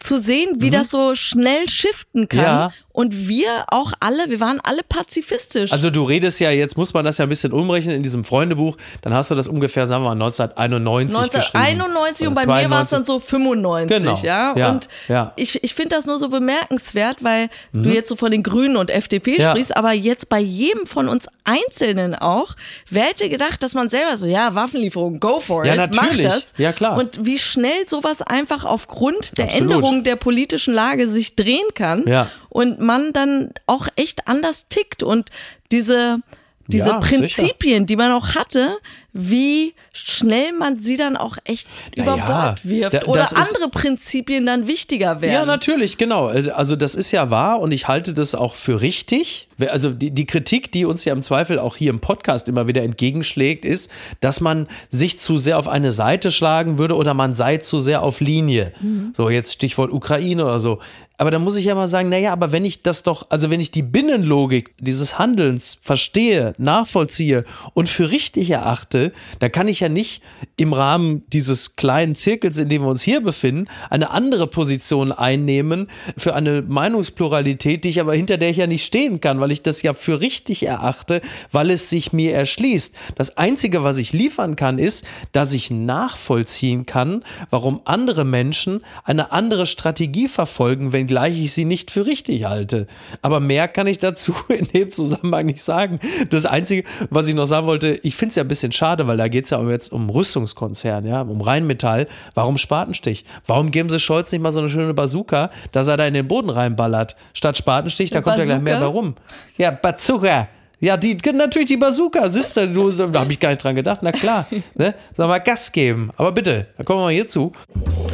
zu 0.00 0.18
sehen, 0.18 0.56
wie 0.56 0.70
das 0.70 0.90
so 0.90 1.14
schnell 1.14 1.68
shiften 1.68 2.28
kann. 2.28 2.38
Mhm. 2.40 2.44
Ja. 2.44 2.72
Und 2.92 3.28
wir 3.28 3.64
auch 3.68 3.92
alle, 4.00 4.30
wir 4.30 4.40
waren 4.40 4.58
alle 4.62 4.82
pazifistisch. 4.82 5.70
Also 5.70 5.90
du 5.90 6.04
redest 6.04 6.40
ja, 6.40 6.50
jetzt 6.50 6.78
muss 6.78 6.94
man 6.94 7.04
das 7.04 7.18
ja 7.18 7.26
ein 7.26 7.28
bisschen 7.28 7.52
umrechnen 7.52 7.94
in 7.94 8.02
diesem 8.02 8.24
Freundebuch, 8.24 8.76
dann 9.02 9.12
hast 9.12 9.30
du 9.30 9.34
das 9.34 9.48
ungefähr, 9.48 9.86
sagen 9.86 10.02
wir 10.04 10.14
mal, 10.14 10.22
1991 10.24 11.30
geschrieben. 11.30 11.80
1991 11.82 12.28
und 12.28 12.34
bei 12.34 12.46
mir 12.46 12.70
war 12.70 12.82
es 12.82 12.88
92. 12.88 12.90
dann 12.90 13.04
so 13.04 13.18
95, 13.20 13.98
Genau. 13.98 14.18
ja. 14.22 14.56
Ja, 14.56 14.70
Und 14.70 14.88
ja. 15.08 15.32
ich, 15.36 15.62
ich 15.62 15.74
finde 15.74 15.94
das 15.96 16.06
nur 16.06 16.18
so 16.18 16.28
bemerkenswert, 16.30 17.22
weil 17.22 17.50
du 17.72 17.90
jetzt 17.90 18.08
so 18.08 18.16
von 18.16 18.30
den 18.30 18.42
Grünen 18.42 18.76
und 18.76 18.90
FDP 18.90 19.36
Mhm. 19.38 19.42
Sprichst, 19.42 19.76
aber 19.76 19.92
jetzt 19.92 20.28
bei 20.30 20.40
jedem 20.40 20.86
von 20.86 21.08
uns 21.08 21.26
Einzelnen 21.44 22.14
auch, 22.14 22.54
wer 22.90 23.04
hätte 23.04 23.28
gedacht, 23.28 23.62
dass 23.62 23.74
man 23.74 23.88
selber 23.88 24.16
so, 24.16 24.26
ja, 24.26 24.54
Waffenlieferung, 24.54 25.20
go 25.20 25.38
for 25.40 25.64
Ja, 25.66 25.72
it, 25.72 25.78
natürlich. 25.78 26.26
mach 26.26 26.34
das. 26.34 26.54
Ja, 26.56 26.72
klar. 26.72 26.96
Und 26.96 27.24
wie 27.26 27.38
schnell 27.38 27.86
sowas 27.86 28.22
einfach 28.22 28.64
aufgrund 28.64 29.36
der 29.38 29.46
Absolut. 29.46 29.62
Änderung 29.62 29.75
der 30.04 30.16
politischen 30.16 30.74
Lage 30.74 31.08
sich 31.08 31.36
drehen 31.36 31.66
kann 31.74 32.04
Ja. 32.06 32.30
und 32.48 32.80
man 32.80 33.12
dann 33.12 33.50
auch 33.66 33.86
echt 33.96 34.28
anders 34.28 34.66
tickt 34.68 35.02
und 35.02 35.30
diese 35.72 36.20
diese 36.68 36.88
Ja, 36.88 36.98
Prinzipien, 36.98 37.86
die 37.86 37.96
man 37.96 38.12
auch 38.12 38.34
hatte, 38.34 38.78
wie 39.12 39.74
schnell 39.92 40.52
man 40.52 40.78
sie 40.78 40.98
dann 40.98 41.16
auch 41.16 41.38
echt 41.44 41.66
Na 41.96 42.02
über 42.02 42.16
Bord 42.18 42.68
wirft 42.68 42.94
da- 42.94 43.06
oder 43.06 43.26
andere 43.34 43.70
Prinzipien 43.70 44.44
dann 44.44 44.66
wichtiger 44.66 45.22
werden. 45.22 45.32
Ja, 45.32 45.44
natürlich, 45.46 45.96
genau. 45.96 46.26
Also 46.26 46.76
das 46.76 46.94
ist 46.94 47.12
ja 47.12 47.30
wahr 47.30 47.60
und 47.60 47.72
ich 47.72 47.88
halte 47.88 48.12
das 48.12 48.34
auch 48.34 48.54
für 48.54 48.82
richtig. 48.82 49.48
Also 49.68 49.90
die, 49.90 50.10
die 50.10 50.26
Kritik, 50.26 50.70
die 50.70 50.84
uns 50.84 51.06
ja 51.06 51.14
im 51.14 51.22
Zweifel 51.22 51.58
auch 51.58 51.76
hier 51.76 51.88
im 51.88 52.00
Podcast 52.00 52.46
immer 52.46 52.66
wieder 52.66 52.82
entgegenschlägt, 52.82 53.64
ist, 53.64 53.90
dass 54.20 54.42
man 54.42 54.68
sich 54.90 55.18
zu 55.18 55.38
sehr 55.38 55.58
auf 55.58 55.66
eine 55.68 55.92
Seite 55.92 56.30
schlagen 56.30 56.76
würde 56.76 56.94
oder 56.94 57.14
man 57.14 57.34
sei 57.34 57.56
zu 57.56 57.80
sehr 57.80 58.02
auf 58.02 58.20
Linie. 58.20 58.72
So 59.14 59.30
jetzt 59.30 59.52
Stichwort 59.52 59.92
Ukraine 59.92 60.44
oder 60.44 60.60
so. 60.60 60.80
Aber 61.18 61.30
da 61.30 61.38
muss 61.38 61.56
ich 61.56 61.64
ja 61.64 61.74
mal 61.74 61.88
sagen, 61.88 62.10
naja, 62.10 62.32
aber 62.32 62.52
wenn 62.52 62.64
ich 62.64 62.82
das 62.82 63.02
doch, 63.02 63.26
also 63.30 63.50
wenn 63.50 63.60
ich 63.60 63.70
die 63.70 63.82
Binnenlogik 63.82 64.74
dieses 64.78 65.18
Handelns 65.18 65.78
verstehe, 65.80 66.52
nachvollziehe 66.58 67.44
und 67.72 67.88
für 67.88 68.10
richtig 68.10 68.50
erachte, 68.50 69.12
dann 69.38 69.50
kann 69.50 69.68
ich 69.68 69.80
ja 69.80 69.88
nicht 69.88 70.22
im 70.58 70.74
Rahmen 70.74 71.22
dieses 71.32 71.76
kleinen 71.76 72.16
Zirkels, 72.16 72.58
in 72.58 72.68
dem 72.68 72.82
wir 72.82 72.88
uns 72.88 73.02
hier 73.02 73.22
befinden, 73.22 73.68
eine 73.88 74.10
andere 74.10 74.46
Position 74.46 75.10
einnehmen 75.10 75.88
für 76.18 76.34
eine 76.34 76.62
Meinungspluralität, 76.62 77.84
die 77.84 77.90
ich 77.90 78.00
aber 78.00 78.14
hinter 78.14 78.36
der 78.36 78.50
ich 78.50 78.58
ja 78.58 78.66
nicht 78.66 78.84
stehen 78.84 79.20
kann, 79.20 79.40
weil 79.40 79.52
ich 79.52 79.62
das 79.62 79.80
ja 79.82 79.94
für 79.94 80.20
richtig 80.20 80.66
erachte, 80.66 81.22
weil 81.50 81.70
es 81.70 81.88
sich 81.88 82.12
mir 82.12 82.34
erschließt. 82.34 82.94
Das 83.14 83.38
Einzige, 83.38 83.82
was 83.82 83.96
ich 83.96 84.12
liefern 84.12 84.56
kann, 84.56 84.78
ist, 84.78 85.06
dass 85.32 85.54
ich 85.54 85.70
nachvollziehen 85.70 86.84
kann, 86.84 87.24
warum 87.48 87.80
andere 87.84 88.24
Menschen 88.24 88.82
eine 89.04 89.32
andere 89.32 89.64
Strategie 89.64 90.28
verfolgen, 90.28 90.92
wenn 90.92 91.05
wenngleich 91.06 91.38
ich 91.40 91.52
sie 91.52 91.64
nicht 91.64 91.90
für 91.90 92.06
richtig 92.06 92.44
halte. 92.44 92.86
Aber 93.22 93.40
mehr 93.40 93.68
kann 93.68 93.86
ich 93.86 93.98
dazu 93.98 94.34
in 94.48 94.66
dem 94.68 94.92
Zusammenhang 94.92 95.46
nicht 95.46 95.62
sagen. 95.62 96.00
Das 96.30 96.46
Einzige, 96.46 96.84
was 97.10 97.28
ich 97.28 97.34
noch 97.34 97.46
sagen 97.46 97.66
wollte, 97.66 97.98
ich 98.02 98.16
finde 98.16 98.30
es 98.30 98.36
ja 98.36 98.44
ein 98.44 98.48
bisschen 98.48 98.72
schade, 98.72 99.06
weil 99.06 99.16
da 99.16 99.28
geht 99.28 99.44
es 99.44 99.50
ja 99.50 99.62
jetzt 99.68 99.92
um 99.92 100.10
Rüstungskonzern, 100.10 101.06
ja, 101.06 101.22
um 101.22 101.40
Rheinmetall. 101.40 102.06
Warum 102.34 102.58
Spatenstich? 102.58 103.24
Warum 103.46 103.70
geben 103.70 103.88
sie 103.88 104.00
Scholz 104.00 104.32
nicht 104.32 104.42
mal 104.42 104.52
so 104.52 104.60
eine 104.60 104.68
schöne 104.68 104.94
Bazooka, 104.94 105.50
dass 105.72 105.88
er 105.88 105.96
da 105.96 106.06
in 106.06 106.14
den 106.14 106.28
Boden 106.28 106.50
reinballert? 106.50 107.16
Statt 107.32 107.56
Spatenstich, 107.56 108.10
da 108.10 108.20
kommt 108.20 108.38
ja 108.38 108.44
gleich 108.44 108.60
mehr 108.60 108.80
warum. 108.80 109.14
Ja, 109.56 109.70
Bazooka. 109.70 110.48
Ja, 110.78 110.98
die, 110.98 111.16
natürlich 111.32 111.68
die 111.68 111.78
Bazooka, 111.78 112.28
siehst 112.28 112.56
du, 112.58 112.90
da 113.08 113.20
habe 113.20 113.32
ich 113.32 113.40
gar 113.40 113.48
nicht 113.48 113.64
dran 113.64 113.74
gedacht. 113.74 114.00
Na 114.02 114.12
klar, 114.12 114.46
ne? 114.74 114.94
Sag 115.16 115.28
mal 115.28 115.38
Gas 115.38 115.72
geben. 115.72 116.10
Aber 116.16 116.32
bitte, 116.32 116.66
da 116.76 116.84
kommen 116.84 117.00
wir 117.00 117.04
mal 117.04 117.12
hierzu. 117.12 117.52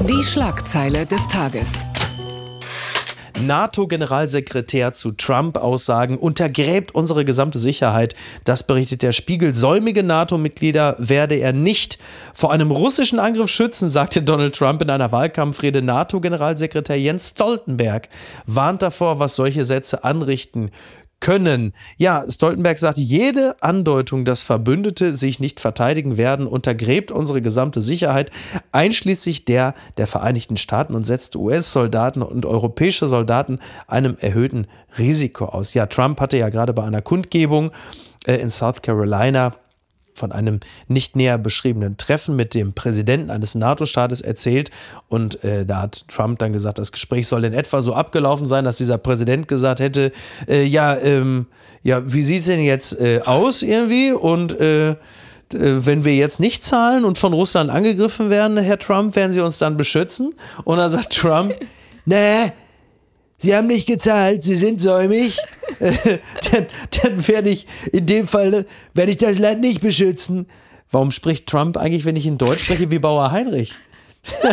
Die 0.09 0.23
Schlagzeile 0.23 1.05
des 1.05 1.27
Tages. 1.29 1.85
NATO-Generalsekretär 3.41 4.95
zu 4.95 5.13
Trump-Aussagen 5.13 6.19
untergräbt 6.19 6.95
unsere 6.95 7.25
gesamte 7.25 7.59
Sicherheit. 7.59 8.15
Das 8.45 8.67
berichtet 8.67 9.03
der 9.03 9.13
Spiegel. 9.13 9.55
Säumige 9.55 10.03
NATO-Mitglieder 10.03 10.97
werde 10.99 11.37
er 11.37 11.53
nicht 11.53 11.99
vor 12.35 12.53
einem 12.53 12.71
russischen 12.71 13.19
Angriff 13.19 13.51
schützen, 13.51 13.89
sagte 13.89 14.23
Donald 14.23 14.55
Trump 14.55 14.83
in 14.83 14.91
einer 14.91 15.13
Wahlkampfrede. 15.13 15.83
NATO-Generalsekretär 15.83 16.99
Jens 16.99 17.31
Stoltenberg 17.31 18.09
warnt 18.47 18.83
davor, 18.83 19.19
was 19.19 19.35
solche 19.35 19.65
Sätze 19.65 20.05
anrichten 20.05 20.71
können. 21.23 21.73
Ja, 21.97 22.25
Stoltenberg 22.29 22.79
sagt, 22.79 22.99
jede 22.99 23.55
Andeutung, 23.63 24.25
dass 24.27 24.43
Verbündete 24.43 25.15
sich 25.15 25.39
nicht 25.39 25.61
verteidigen 25.61 26.17
werden, 26.17 26.47
untergräbt 26.47 27.13
unsere 27.13 27.41
gesamte 27.41 27.81
Sicherheit, 27.81 28.31
einschließlich 28.73 29.45
der 29.47 29.75
der 29.97 30.09
Vereinigten 30.09 30.57
Staaten 30.57 30.95
und 30.95 31.07
setzt 31.07 31.37
US-Soldaten 31.37 32.23
und 32.23 32.45
europäische 32.45 33.07
Soldaten 33.07 33.61
einem 33.87 34.17
erhöhten 34.21 34.67
Risiko 34.99 35.47
aus. 35.47 35.75
Ja, 35.75 35.87
Trump 35.87 36.21
hatte 36.21 36.37
ja 36.37 36.49
gerade 36.49 36.75
bei 36.75 36.83
einer 36.83 37.03
Kundgebung 37.03 37.71
äh, 38.27 38.35
in 38.35 38.51
South 38.51 38.83
Carolina 38.83 39.55
von 40.15 40.33
einem 40.33 40.61
nicht 40.89 41.17
näher 41.17 41.39
beschriebenen 41.39 41.97
Treffen 41.97 42.37
mit 42.37 42.55
dem 42.55 42.73
Präsidenten 42.73 43.31
eines 43.31 43.55
NATO-Staates 43.55 44.21
erzählt. 44.21 44.71
Und 45.09 45.43
äh, 45.45 45.65
da 45.65 45.83
hat 45.83 46.07
Trump 46.09 46.39
dann 46.39 46.53
gesagt, 46.53 46.79
das 46.79 46.93
Gespräch 46.93 47.29
soll 47.29 47.45
in 47.45 47.53
etwa 47.53 47.81
so 47.81 47.95
abgelaufen 47.95 48.47
sein, 48.47 48.65
dass 48.65 48.77
dieser 48.77 48.99
Präsident 48.99 49.49
gesagt 49.49 49.81
hätte, 49.81 50.13
äh, 50.49 50.65
ja, 50.65 50.97
ähm, 50.97 51.47
ja, 51.83 52.03
wie 52.13 52.23
sieht 52.23 52.41
es 52.41 52.47
denn 52.47 52.63
jetzt 52.63 52.99
äh, 53.01 53.23
aus 53.25 53.63
irgendwie? 53.63 54.13
Und 54.13 54.59
äh, 54.61 54.91
äh, 54.91 54.97
wenn 55.51 56.05
wir 56.05 56.15
jetzt 56.15 56.41
nicht 56.41 56.65
zahlen 56.65 57.05
und 57.05 57.19
von 57.19 57.33
Russland 57.33 57.71
angegriffen 57.71 58.31
werden, 58.31 58.57
Herr 58.59 58.79
Trump, 58.79 59.17
werden 59.17 59.33
Sie 59.33 59.41
uns 59.41 59.59
dann 59.59 59.77
beschützen? 59.77 60.35
Und 60.65 60.79
dann 60.79 60.91
sagt 60.91 61.17
Trump, 61.17 61.55
nee, 62.05 62.53
Sie 63.43 63.57
haben 63.57 63.67
nicht 63.67 63.89
gezahlt, 63.89 64.45
Sie 64.45 64.55
sind 64.55 64.81
säumig. 64.81 65.37
dann, 65.81 66.67
dann 67.03 67.27
werde 67.27 67.51
ich 67.51 67.67
in 67.91 68.07
dem 68.07 68.29
Fall 68.29 68.67
werde 68.95 69.11
ich 69.11 69.17
das 69.17 69.41
Land 69.41 69.61
nicht 69.61 69.81
beschützen. 69.81 70.47
Warum 70.93 71.11
spricht 71.11 71.49
Trump 71.49 71.77
eigentlich, 71.77 72.05
wenn 72.05 72.15
ich 72.15 72.25
in 72.25 72.39
Deutsch 72.39 72.65
spreche, 72.65 72.91
wie 72.91 73.01
Bauer 73.01 73.33
Heinrich? 73.33 73.73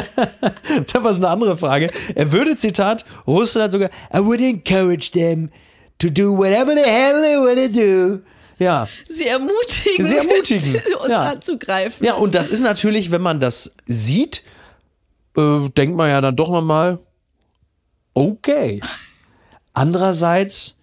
das 0.91 1.03
war 1.03 1.13
eine 1.13 1.27
andere 1.27 1.55
Frage. 1.55 1.91
Er 2.15 2.31
würde, 2.31 2.58
Zitat, 2.58 3.05
Russland 3.27 3.74
sogar, 3.74 3.91
I 4.12 4.17
would 4.17 4.41
encourage 4.41 5.12
them 5.12 5.51
to 6.00 6.10
do 6.10 6.36
whatever 6.36 6.74
the 6.74 6.81
hell 6.84 7.22
they 7.22 7.36
want 7.36 7.75
to 7.75 7.79
do. 7.79 8.22
Ja. 8.58 8.88
Sie 9.08 9.27
ermutigen, 9.27 10.03
Sie 10.03 10.17
ermutigen. 10.17 10.81
uns 11.00 11.10
ja. 11.10 11.19
anzugreifen. 11.19 12.03
Ja, 12.03 12.15
und 12.15 12.34
das 12.34 12.50
ist 12.50 12.62
natürlich, 12.62 13.12
wenn 13.12 13.22
man 13.22 13.39
das 13.39 13.75
sieht, 13.86 14.41
äh, 15.38 15.69
denkt 15.77 15.96
man 15.96 16.10
ja 16.10 16.22
dann 16.22 16.36
doch 16.36 16.50
nochmal, 16.50 16.98
okay. 18.19 18.81
Andererseits 19.73 20.75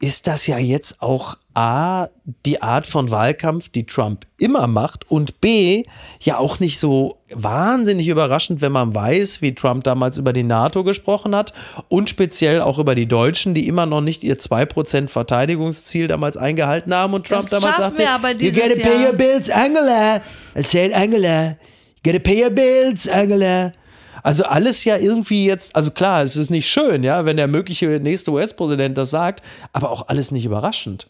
ist 0.00 0.28
das 0.28 0.46
ja 0.46 0.58
jetzt 0.58 1.02
auch 1.02 1.36
A, 1.54 2.06
die 2.46 2.62
Art 2.62 2.86
von 2.86 3.10
Wahlkampf, 3.10 3.68
die 3.68 3.84
Trump 3.84 4.26
immer 4.38 4.68
macht 4.68 5.10
und 5.10 5.40
B, 5.40 5.82
ja 6.20 6.38
auch 6.38 6.60
nicht 6.60 6.78
so 6.78 7.18
wahnsinnig 7.30 8.06
überraschend, 8.06 8.60
wenn 8.60 8.70
man 8.70 8.94
weiß, 8.94 9.42
wie 9.42 9.56
Trump 9.56 9.82
damals 9.82 10.18
über 10.18 10.32
die 10.32 10.44
NATO 10.44 10.84
gesprochen 10.84 11.34
hat 11.34 11.52
und 11.88 12.08
speziell 12.08 12.60
auch 12.60 12.78
über 12.78 12.94
die 12.94 13.06
Deutschen, 13.06 13.54
die 13.54 13.66
immer 13.66 13.86
noch 13.86 14.00
nicht 14.00 14.22
ihr 14.22 14.38
2% 14.38 15.08
Verteidigungsziel 15.08 16.06
damals 16.06 16.36
eingehalten 16.36 16.94
haben 16.94 17.14
und 17.14 17.26
Trump 17.26 17.48
das 17.50 17.60
damals 17.60 17.78
sagte, 17.78 18.02
you 18.38 18.52
gotta 18.52 18.80
pay 18.80 19.02
Jahr. 19.02 19.10
your 19.10 19.12
bills, 19.14 19.50
Angela. 19.50 20.22
I 20.56 20.62
said 20.62 20.92
Angela. 20.92 21.56
You 22.04 22.12
gotta 22.12 22.20
pay 22.20 22.44
your 22.44 22.50
bills, 22.50 23.08
Angela. 23.08 23.72
Also 24.22 24.44
alles 24.44 24.84
ja 24.84 24.96
irgendwie 24.96 25.44
jetzt, 25.46 25.74
also 25.76 25.90
klar, 25.90 26.22
es 26.22 26.36
ist 26.36 26.50
nicht 26.50 26.68
schön, 26.68 27.02
ja, 27.04 27.24
wenn 27.24 27.36
der 27.36 27.48
mögliche 27.48 27.86
nächste 28.00 28.30
US-Präsident 28.32 28.96
das 28.98 29.10
sagt, 29.10 29.42
aber 29.72 29.90
auch 29.90 30.08
alles 30.08 30.30
nicht 30.30 30.44
überraschend. 30.44 31.06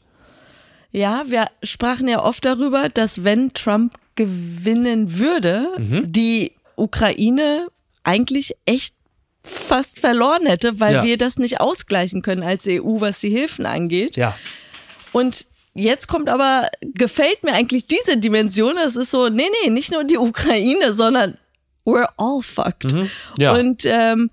Ja, 0.90 1.24
wir 1.26 1.46
sprachen 1.62 2.08
ja 2.08 2.22
oft 2.24 2.44
darüber, 2.44 2.88
dass 2.88 3.24
wenn 3.24 3.52
Trump 3.52 3.94
gewinnen 4.14 5.18
würde, 5.18 5.66
Mhm. 5.78 6.10
die 6.12 6.52
Ukraine 6.76 7.68
eigentlich 8.04 8.54
echt 8.64 8.94
fast 9.42 10.00
verloren 10.00 10.46
hätte, 10.46 10.80
weil 10.80 10.94
Ja. 10.94 11.02
wir 11.04 11.18
das 11.18 11.38
nicht 11.38 11.60
ausgleichen 11.60 12.22
können 12.22 12.42
als 12.42 12.66
EU, 12.66 13.00
was 13.00 13.20
die 13.20 13.30
Hilfen 13.30 13.66
angeht. 13.66 14.16
Ja. 14.16 14.34
Und 15.12 15.46
jetzt 15.74 16.08
kommt 16.08 16.28
aber, 16.28 16.68
gefällt 16.80 17.44
mir 17.44 17.52
eigentlich 17.52 17.86
diese 17.86 18.16
Dimension, 18.16 18.76
es 18.76 18.96
ist 18.96 19.10
so, 19.10 19.28
nee, 19.28 19.46
nee, 19.64 19.70
nicht 19.70 19.92
nur 19.92 20.04
die 20.04 20.18
Ukraine, 20.18 20.92
sondern 20.92 21.36
we're 21.88 22.08
all 22.16 22.42
fucked. 22.42 22.92
Mhm. 22.92 23.10
Ja. 23.38 23.52
Und 23.54 23.84
ähm, 23.86 24.30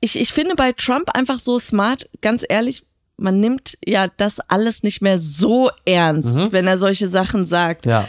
ich, 0.00 0.18
ich 0.18 0.32
finde 0.32 0.54
bei 0.54 0.72
Trump 0.72 1.10
einfach 1.14 1.38
so 1.38 1.58
smart, 1.58 2.08
ganz 2.20 2.44
ehrlich, 2.48 2.82
man 3.16 3.38
nimmt 3.40 3.78
ja 3.84 4.08
das 4.08 4.40
alles 4.40 4.82
nicht 4.82 5.00
mehr 5.02 5.18
so 5.18 5.70
ernst, 5.84 6.50
wenn 6.52 6.66
er 6.66 6.78
solche 6.78 7.08
Sachen 7.08 7.44
sagt. 7.46 7.84
Mhm. 7.86 7.90
Ja. 7.90 8.08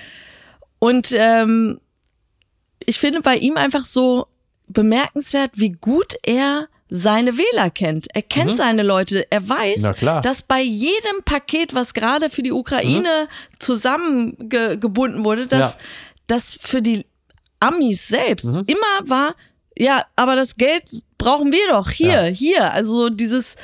Und 0.80 1.14
ähm, 1.18 1.80
ich 2.86 3.00
finde 3.00 3.22
bei 3.22 3.36
ihm 3.38 3.56
einfach 3.58 3.86
so 3.86 4.28
bemerkenswert, 4.68 5.52
wie 5.56 5.72
gut 5.72 6.16
er 6.24 6.68
seine 6.90 7.38
Wähler 7.38 7.70
kennt. 7.72 8.08
Er 8.14 8.22
kennt 8.22 8.56
seine 8.56 8.84
Leute. 8.84 9.26
Er 9.32 9.48
weiß, 9.48 9.82
Mhm. 9.82 10.22
Dass 10.22 10.44
bei 10.44 10.62
jedem 10.62 11.24
Paket, 11.24 11.74
was 11.74 11.94
gerade 11.94 12.30
für 12.30 12.44
die 12.44 12.52
Ukraine 12.52 13.28
zusammengebunden 13.60 15.24
wurde, 15.24 15.48
dass 15.48 15.74
Ja. 15.74 15.80
das 16.28 16.58
für 16.60 16.82
die 16.82 17.06
Amis 17.60 18.08
selbst 18.08 18.56
Mhm. 18.56 18.64
immer 18.68 19.10
war, 19.10 19.36
ja, 19.78 20.04
aber 20.16 20.36
das 20.36 20.56
Geld 20.56 20.84
brauchen 21.18 21.52
wir 21.52 21.68
doch 21.72 21.90
hier, 21.90 22.24
Ja. 22.26 22.30
hier. 22.30 22.72
Also 22.74 23.10
dieses 23.10 23.56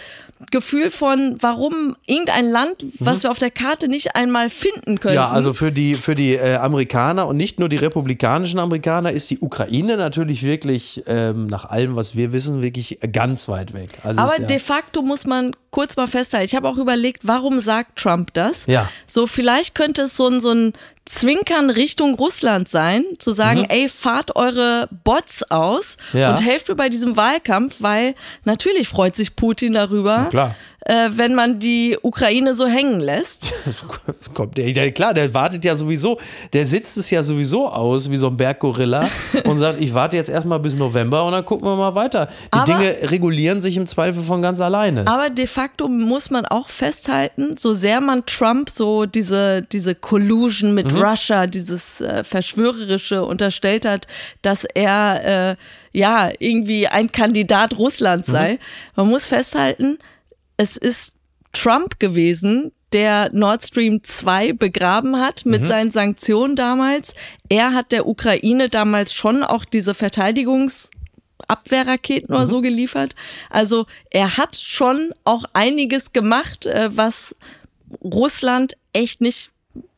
Gefühl 0.50 0.90
von, 0.90 1.38
warum 1.40 1.96
irgendein 2.08 2.50
Land, 2.50 2.84
was 2.98 3.22
wir 3.22 3.30
auf 3.30 3.38
der 3.38 3.52
Karte 3.52 3.88
nicht 3.88 4.16
einmal 4.16 4.50
finden 4.50 5.00
können. 5.00 5.14
Mhm. 5.14 5.22
Ja, 5.22 5.28
also 5.30 5.54
für 5.54 5.72
die, 5.72 5.94
für 5.94 6.16
die 6.16 6.34
äh, 6.34 6.56
Amerikaner 6.56 7.28
und 7.28 7.38
nicht 7.38 7.60
nur 7.60 7.70
die 7.70 7.78
republikanischen 7.78 8.58
Amerikaner 8.58 9.12
ist 9.12 9.30
die 9.30 9.38
Ukraine 9.40 9.98
natürlich 9.98 10.42
wirklich, 10.42 11.04
ähm, 11.06 11.46
nach 11.46 11.66
allem, 11.66 11.96
was 11.96 12.16
wir 12.16 12.34
wissen, 12.34 12.64
wirklich 12.64 12.98
ganz 13.14 13.48
weit 13.50 13.74
weg. 13.74 13.92
Also 14.04 14.20
Aber 14.20 14.32
ist 14.34 14.40
ja, 14.40 14.46
de 14.48 14.58
facto 14.60 15.04
muss 15.04 15.28
man 15.28 15.56
kurz 15.70 15.96
mal 15.96 16.08
festhalten. 16.08 16.46
Ich 16.46 16.56
habe 16.56 16.68
auch 16.68 16.78
überlegt, 16.78 17.22
warum 17.28 17.60
sagt 17.60 18.00
Trump 18.00 18.34
das? 18.34 18.66
Ja. 18.66 18.90
So, 19.06 19.28
vielleicht 19.28 19.76
könnte 19.76 20.02
es 20.04 20.18
so 20.18 20.28
ein, 20.28 20.40
so 20.40 20.50
ein 20.52 20.74
Zwinkern 21.14 21.70
Richtung 21.70 22.16
Russland 22.16 22.70
sein, 22.70 23.04
zu 23.20 23.32
sagen, 23.32 23.66
ey, 23.70 23.90
fahrt 23.90 24.38
eure 24.38 24.88
Bots 25.04 25.44
aus 25.52 25.98
Mhm. 26.14 26.20
Ja. 26.20 26.32
und 26.32 26.42
helft 26.42 26.70
mir 26.70 26.76
bei 26.76 26.88
diesem 26.88 27.18
Wahlkampf, 27.18 27.76
weil 27.80 28.16
natürlich 28.46 28.88
freut 28.88 29.16
sich 29.18 29.36
Putin 29.36 29.74
darüber, 29.74 30.28
klar. 30.30 30.56
Äh, 30.86 31.10
wenn 31.16 31.36
man 31.36 31.60
die 31.60 31.98
Ukraine 32.02 32.54
so 32.54 32.66
hängen 32.66 33.00
lässt. 33.00 33.54
Das 34.08 34.34
kommt 34.34 34.58
der, 34.58 34.72
der, 34.74 34.92
klar, 34.92 35.14
der 35.14 35.34
wartet 35.34 35.64
ja 35.64 35.76
sowieso, 35.76 36.20
der 36.54 36.66
sitzt 36.66 36.98
es 36.98 37.10
ja 37.10 37.24
sowieso 37.24 37.68
aus 37.68 38.10
wie 38.10 38.18
so 38.18 38.28
ein 38.28 38.38
Berggorilla 38.38 39.08
und 39.46 39.60
sagt, 39.60 39.80
ich 39.80 39.94
warte 39.94 40.18
jetzt 40.18 40.30
erstmal 40.30 40.60
bis 40.60 40.76
November 40.76 41.26
und 41.26 41.32
dann 41.32 41.46
gucken 41.46 41.68
wir 41.68 41.76
mal 41.76 41.96
weiter. 41.96 42.28
Die 42.46 42.58
Aber- 42.58 42.66
Dinge 42.66 42.96
regulieren 43.12 43.62
sich 43.62 43.78
im 43.78 43.88
Zweifel 43.88 44.22
von 44.24 44.42
ganz 44.42 44.60
alleine. 44.60 45.08
Aber 45.08 45.30
de 45.30 45.48
facto 45.48 45.88
muss 45.88 46.30
man 46.30 46.46
auch 46.46 46.70
festhalten, 46.70 47.56
so 47.58 47.74
sehr 47.74 48.02
man 48.02 48.26
Trump 48.26 48.70
so 48.70 49.06
diese, 49.06 49.62
diese 49.62 49.96
Collusion 49.96 50.74
mit 50.74 50.94
Russia, 50.94 51.48
dieses 51.48 52.02
äh, 52.02 52.24
Verschwörerische 52.24 53.24
unterstellt 53.24 53.86
hat, 53.86 54.08
dass 54.42 54.66
er 54.66 55.52
äh, 55.52 55.56
ja 55.94 56.30
irgendwie 56.40 56.88
ein 56.88 57.12
Kandidat 57.12 57.78
Russlands 57.78 58.28
sei. 58.28 58.60
Man 58.96 59.08
muss 59.10 59.28
festhalten, 59.28 59.98
es 60.62 60.78
ist 60.78 61.16
Trump 61.54 62.00
gewesen, 62.00 62.72
der 62.94 63.32
Nord 63.34 63.64
Stream 63.66 64.04
2 64.04 64.54
begraben 64.54 65.20
hat 65.20 65.44
mit 65.46 65.66
seinen 65.66 65.90
Sanktionen 65.90 66.56
damals. 66.56 67.16
Er 67.50 67.74
hat 67.74 67.92
der 67.92 68.06
Ukraine 68.06 68.70
damals 68.70 69.12
schon 69.14 69.44
auch 69.44 69.66
diese 69.66 69.96
Verteidigungs 69.96 70.92
Abwehrraketen 71.48 72.34
oder 72.34 72.48
so 72.48 72.62
geliefert. 72.62 73.16
Also 73.50 73.88
er 74.12 74.38
hat 74.38 74.56
schon 74.56 75.14
auch 75.24 75.46
einiges 75.54 76.14
gemacht, 76.14 76.66
äh, 76.66 76.90
was 76.96 77.36
Russland 78.04 78.78
echt 78.94 79.20
nicht 79.20 79.51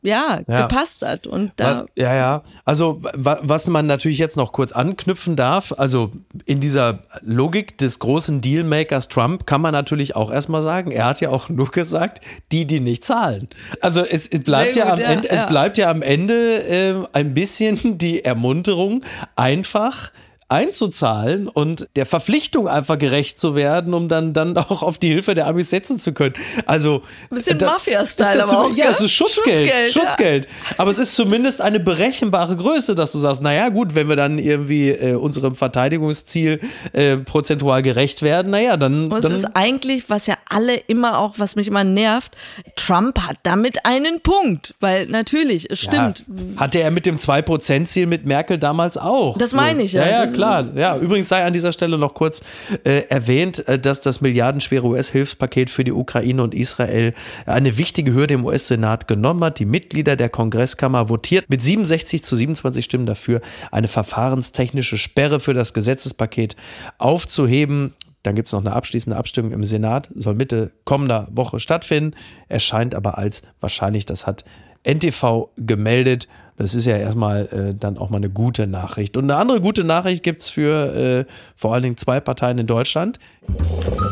ja, 0.04 0.40
Ja. 0.46 0.62
gepasst 0.68 1.02
hat. 1.04 1.26
Und 1.26 1.50
da 1.56 1.86
Ja, 1.96 2.14
ja. 2.14 2.42
Also, 2.64 3.00
wa- 3.14 3.40
was 3.42 3.66
man 3.66 3.86
natürlich 3.86 4.18
jetzt 4.18 4.36
noch 4.36 4.52
kurz 4.52 4.70
anknüpfen 4.70 5.34
darf, 5.34 5.72
also 5.76 6.12
in 6.44 6.60
dieser 6.60 7.00
Logik 7.22 7.76
des 7.78 7.98
großen 7.98 8.40
Dealmakers 8.40 9.08
Trump 9.08 9.46
kann 9.46 9.60
man 9.60 9.72
natürlich 9.72 10.14
auch 10.14 10.30
erstmal 10.30 10.62
sagen, 10.62 10.92
er 10.92 11.06
hat 11.06 11.20
ja 11.20 11.30
auch 11.30 11.48
nur 11.48 11.70
gesagt, 11.70 12.20
die, 12.52 12.66
die 12.66 12.78
nicht 12.80 13.04
zahlen. 13.04 13.48
Also, 13.80 14.04
es, 14.04 14.28
es 14.28 14.44
bleibt 14.44 14.74
Sehr 14.74 14.84
ja 14.84 14.90
gut, 14.90 15.00
am 15.00 15.04
ja, 15.10 15.12
Ende, 15.16 15.30
es 15.30 15.46
bleibt 15.46 15.78
ja 15.78 15.90
am 15.90 16.02
Ende 16.02 16.34
äh, 16.68 16.94
ein 17.12 17.34
bisschen 17.34 17.98
die 17.98 18.24
Ermunterung, 18.24 19.02
einfach 19.36 20.12
einzuzahlen 20.48 21.48
und 21.48 21.88
der 21.96 22.06
Verpflichtung 22.06 22.68
einfach 22.68 22.98
gerecht 22.98 23.40
zu 23.40 23.54
werden, 23.54 23.94
um 23.94 24.08
dann, 24.08 24.32
dann 24.32 24.56
auch 24.58 24.82
auf 24.82 24.98
die 24.98 25.08
Hilfe 25.08 25.34
der 25.34 25.46
Amis 25.46 25.70
setzen 25.70 25.98
zu 25.98 26.12
können. 26.12 26.34
Also 26.66 27.02
Ein 27.30 27.36
bisschen 27.36 27.58
Mafia-Style 27.58 28.28
ist 28.30 28.36
ja 28.36 28.44
aber 28.44 28.60
auch, 28.60 28.68
Ja, 28.70 28.84
gell? 28.84 28.92
es 28.92 29.00
ist 29.00 29.12
Schutzgeld. 29.12 29.58
Schutzgeld, 29.58 29.94
ja. 29.94 30.02
Schutzgeld. 30.02 30.46
Aber 30.76 30.90
es 30.90 30.98
ist 30.98 31.14
zumindest 31.14 31.60
eine 31.60 31.80
berechenbare 31.80 32.56
Größe, 32.56 32.94
dass 32.94 33.12
du 33.12 33.18
sagst, 33.18 33.42
naja 33.42 33.68
gut, 33.68 33.94
wenn 33.94 34.08
wir 34.08 34.16
dann 34.16 34.38
irgendwie 34.38 34.90
äh, 34.90 35.14
unserem 35.14 35.54
Verteidigungsziel 35.54 36.60
äh, 36.92 37.16
prozentual 37.16 37.82
gerecht 37.82 38.22
werden, 38.22 38.50
naja, 38.50 38.76
dann, 38.76 39.10
Und 39.10 39.18
es 39.18 39.22
dann 39.22 39.32
ist 39.32 39.44
eigentlich, 39.54 40.10
was 40.10 40.26
ja 40.26 40.36
alle 40.48 40.76
immer 40.76 41.18
auch, 41.18 41.34
was 41.38 41.56
mich 41.56 41.68
immer 41.68 41.84
nervt, 41.84 42.36
Trump 42.76 43.18
hat 43.20 43.36
damit 43.42 43.84
einen 43.86 44.20
Punkt. 44.20 44.74
Weil 44.80 45.06
natürlich, 45.06 45.70
es 45.70 45.80
stimmt. 45.80 46.24
Ja, 46.28 46.60
hatte 46.60 46.80
er 46.80 46.90
mit 46.90 47.06
dem 47.06 47.16
2%-Ziel 47.16 48.06
mit 48.06 48.26
Merkel 48.26 48.58
damals 48.58 48.98
auch. 48.98 49.38
Das 49.38 49.52
meine 49.52 49.82
ich, 49.82 49.92
ja. 49.92 50.04
Ja, 50.04 50.24
ja, 50.24 50.32
klar. 50.34 50.68
Ja, 50.74 50.96
übrigens 50.96 51.28
sei 51.28 51.44
an 51.44 51.52
dieser 51.52 51.72
Stelle 51.72 51.98
noch 51.98 52.14
kurz 52.14 52.42
äh, 52.84 53.04
erwähnt, 53.08 53.66
äh, 53.68 53.78
dass 53.78 54.00
das 54.00 54.20
milliardenschwere 54.20 54.86
US-Hilfspaket 54.86 55.70
für 55.70 55.84
die 55.84 55.92
Ukraine 55.92 56.42
und 56.42 56.54
Israel 56.54 57.14
eine 57.46 57.78
wichtige 57.78 58.12
Hürde 58.12 58.34
im 58.34 58.44
US-Senat 58.44 59.08
genommen 59.08 59.42
hat. 59.44 59.58
Die 59.58 59.66
Mitglieder 59.66 60.16
der 60.16 60.28
Kongresskammer 60.28 61.08
votiert 61.08 61.48
mit 61.48 61.62
67 61.62 62.24
zu 62.24 62.36
27 62.36 62.84
Stimmen 62.84 63.06
dafür, 63.06 63.40
eine 63.70 63.88
verfahrenstechnische 63.88 64.98
Sperre 64.98 65.40
für 65.40 65.54
das 65.54 65.74
Gesetzespaket 65.74 66.56
aufzuheben. 66.98 67.94
Dann 68.22 68.34
gibt 68.34 68.48
es 68.48 68.52
noch 68.52 68.60
eine 68.60 68.72
abschließende 68.72 69.16
Abstimmung 69.16 69.52
im 69.52 69.64
Senat, 69.64 70.10
soll 70.14 70.34
Mitte 70.34 70.72
kommender 70.84 71.28
Woche 71.30 71.60
stattfinden, 71.60 72.16
erscheint 72.48 72.94
aber 72.94 73.18
als 73.18 73.42
wahrscheinlich, 73.60 74.06
das 74.06 74.26
hat 74.26 74.44
NTV 74.84 75.50
gemeldet. 75.56 76.28
Das 76.56 76.74
ist 76.74 76.86
ja 76.86 76.96
erstmal 76.96 77.46
äh, 77.46 77.74
dann 77.74 77.98
auch 77.98 78.10
mal 78.10 78.18
eine 78.18 78.30
gute 78.30 78.66
Nachricht. 78.66 79.16
Und 79.16 79.24
eine 79.24 79.36
andere 79.36 79.60
gute 79.60 79.82
Nachricht 79.82 80.22
gibt 80.22 80.42
es 80.42 80.48
für 80.48 81.26
äh, 81.26 81.32
vor 81.56 81.74
allen 81.74 81.82
Dingen 81.82 81.96
zwei 81.96 82.20
Parteien 82.20 82.58
in 82.58 82.66
Deutschland. 82.66 83.18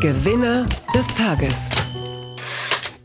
Gewinner 0.01 0.65
des 0.93 1.07
Tages. 1.15 1.69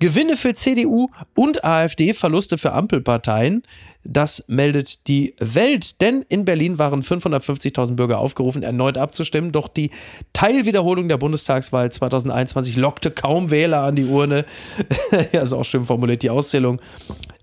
Gewinne 0.00 0.36
für 0.36 0.54
CDU 0.54 1.08
und 1.34 1.64
AfD, 1.64 2.14
Verluste 2.14 2.58
für 2.58 2.72
Ampelparteien. 2.72 3.62
Das 4.04 4.44
meldet 4.46 5.06
die 5.08 5.34
Welt, 5.38 6.00
denn 6.00 6.24
in 6.28 6.44
Berlin 6.44 6.78
waren 6.78 7.02
550.000 7.02 7.96
Bürger 7.96 8.18
aufgerufen, 8.18 8.62
erneut 8.62 8.96
abzustimmen. 8.96 9.52
Doch 9.52 9.68
die 9.68 9.90
Teilwiederholung 10.32 11.08
der 11.08 11.18
Bundestagswahl 11.18 11.90
2021 11.90 12.76
lockte 12.76 13.10
kaum 13.10 13.50
Wähler 13.50 13.82
an 13.82 13.96
die 13.96 14.04
Urne. 14.04 14.44
ja, 15.32 15.42
ist 15.42 15.52
auch 15.52 15.64
schön 15.64 15.84
formuliert. 15.84 16.22
Die 16.22 16.30
Auszählung 16.30 16.80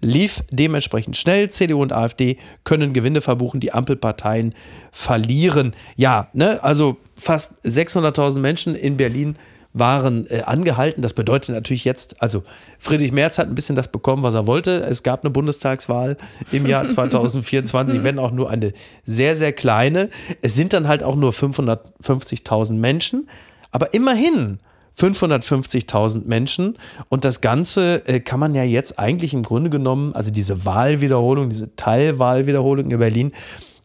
lief 0.02 0.44
dementsprechend 0.50 1.18
schnell. 1.18 1.50
CDU 1.50 1.82
und 1.82 1.92
AfD 1.92 2.38
können 2.64 2.94
Gewinne 2.94 3.22
verbuchen, 3.22 3.60
die 3.60 3.74
Ampelparteien 3.74 4.56
verlieren. 4.92 5.74
Ja, 5.98 6.30
ne, 6.34 6.64
also 6.64 6.98
fast 7.16 7.54
600.000 7.66 8.40
Menschen 8.40 8.76
in 8.76 8.98
Berlin 8.98 9.38
waren 9.76 10.26
äh, 10.32 10.42
angehalten. 10.42 11.02
Das 11.02 11.14
bedeutet 11.14 11.54
natürlich 11.54 11.84
jetzt, 11.84 12.22
also 12.22 12.44
Friedrich 12.80 13.12
Merz 13.12 13.38
hat 13.38 13.50
ein 13.50 13.56
bisschen 13.56 13.76
das 13.76 13.90
bekommen, 13.90 14.24
was 14.24 14.34
er 14.34 14.48
wollte. 14.48 14.84
Es 14.86 15.04
gab 15.04 15.24
eine 15.24 15.30
Bundestagswahl 15.30 16.18
im 16.52 16.66
Jahr 16.66 16.88
2024, 16.90 18.04
wenn 18.04 18.18
auch 18.18 18.32
nur 18.32 18.50
eine 18.50 18.72
sehr, 19.04 19.36
sehr 19.36 19.52
kleine. 19.52 20.10
Es 20.42 20.56
sind 20.56 20.74
dann 20.74 20.88
halt 20.88 21.04
auch 21.04 21.16
nur 21.16 21.32
550.000 21.32 22.74
Menschen, 22.74 23.30
aber 23.72 23.94
immerhin 23.94 24.60
550.000 24.98 26.26
Menschen. 26.26 26.78
Und 27.10 27.26
das 27.26 27.42
Ganze 27.42 28.08
äh, 28.08 28.22
kann 28.22 28.40
man 28.40 28.56
ja 28.56 28.64
jetzt 28.64 28.98
eigentlich 28.98 29.34
im 29.34 29.44
Grunde 29.44 29.70
genommen, 29.70 30.14
also 30.14 30.32
diese 30.32 30.64
Wahlwiederholung, 30.64 31.50
diese 31.50 31.76
Teilwahlwiederholung 31.76 32.90
in 32.90 32.98
Berlin, 32.98 33.34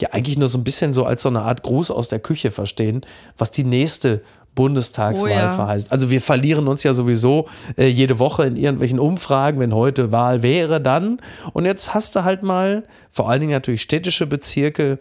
ja 0.00 0.10
eigentlich 0.12 0.38
nur 0.38 0.48
so 0.48 0.56
ein 0.56 0.64
bisschen 0.64 0.92
so 0.92 1.04
als 1.04 1.22
so 1.22 1.28
eine 1.28 1.42
Art 1.42 1.62
Gruß 1.62 1.90
aus 1.90 2.08
der 2.08 2.20
Küche 2.20 2.50
verstehen, 2.50 3.02
was 3.36 3.50
die 3.50 3.64
nächste 3.64 4.22
Bundestagswahl 4.54 5.28
Oh 5.28 5.32
ja. 5.32 5.54
verheißt. 5.54 5.92
Also 5.92 6.10
wir 6.10 6.20
verlieren 6.20 6.68
uns 6.68 6.82
ja 6.82 6.92
sowieso 6.94 7.48
äh, 7.76 7.86
jede 7.86 8.18
Woche 8.18 8.44
in 8.44 8.56
irgendwelchen 8.56 8.98
Umfragen, 8.98 9.60
wenn 9.60 9.74
heute 9.74 10.12
Wahl 10.12 10.42
wäre, 10.42 10.80
dann. 10.80 11.20
Und 11.52 11.64
jetzt 11.64 11.94
hast 11.94 12.16
du 12.16 12.24
halt 12.24 12.42
mal 12.42 12.84
vor 13.10 13.30
allen 13.30 13.40
Dingen 13.40 13.52
natürlich 13.52 13.82
städtische 13.82 14.26
Bezirke 14.26 14.98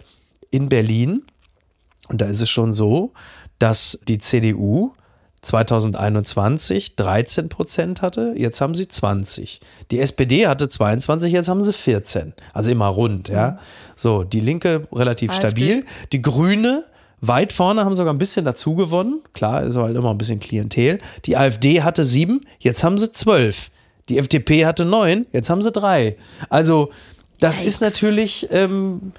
in 0.52 0.70
Berlin. 0.70 1.24
Und 2.08 2.22
da 2.22 2.26
ist 2.26 2.42
es 2.42 2.50
schon 2.50 2.74
so, 2.74 3.12
dass 3.60 4.00
die 4.08 4.20
CDU 4.20 4.94
2021 5.42 6.96
13 6.96 7.50
Prozent 7.50 8.02
hatte, 8.02 8.34
jetzt 8.36 8.62
haben 8.62 8.76
sie 8.76 8.88
20. 8.88 9.62
Die 9.92 10.00
SPD 10.00 10.48
hatte 10.48 10.68
22, 10.70 11.32
jetzt 11.32 11.48
haben 11.48 11.64
sie 11.64 11.74
14. 11.74 12.34
Also 12.54 12.72
immer 12.72 12.88
rund, 12.88 13.30
ja. 13.30 13.58
So, 13.96 14.24
die 14.24 14.40
Linke 14.42 14.84
relativ 14.92 15.32
AfD. 15.32 15.42
stabil. 15.48 15.86
Die 16.12 16.22
Grüne 16.22 16.84
weit 17.22 17.54
vorne, 17.54 17.86
haben 17.86 17.96
sogar 17.96 18.14
ein 18.14 18.18
bisschen 18.18 18.46
dazu 18.46 18.76
gewonnen. 18.76 19.22
Klar, 19.34 19.64
ist 19.64 19.76
halt 19.76 19.96
immer 19.96 20.12
ein 20.12 20.18
bisschen 20.18 20.40
Klientel. 20.40 21.00
Die 21.26 21.38
AfD 21.38 21.82
hatte 21.82 22.06
sieben, 22.06 22.42
jetzt 22.60 22.84
haben 22.84 22.98
sie 22.98 23.12
zwölf. 23.12 23.70
Die 24.10 24.18
FDP 24.18 24.66
hatte 24.66 24.86
neun, 24.86 25.28
jetzt 25.32 25.50
haben 25.50 25.62
sie 25.62 25.72
drei. 25.72 26.18
Also, 26.50 26.90
das 27.40 27.62
ist 27.62 27.82
natürlich. 27.82 28.48
Ähm, 28.52 29.14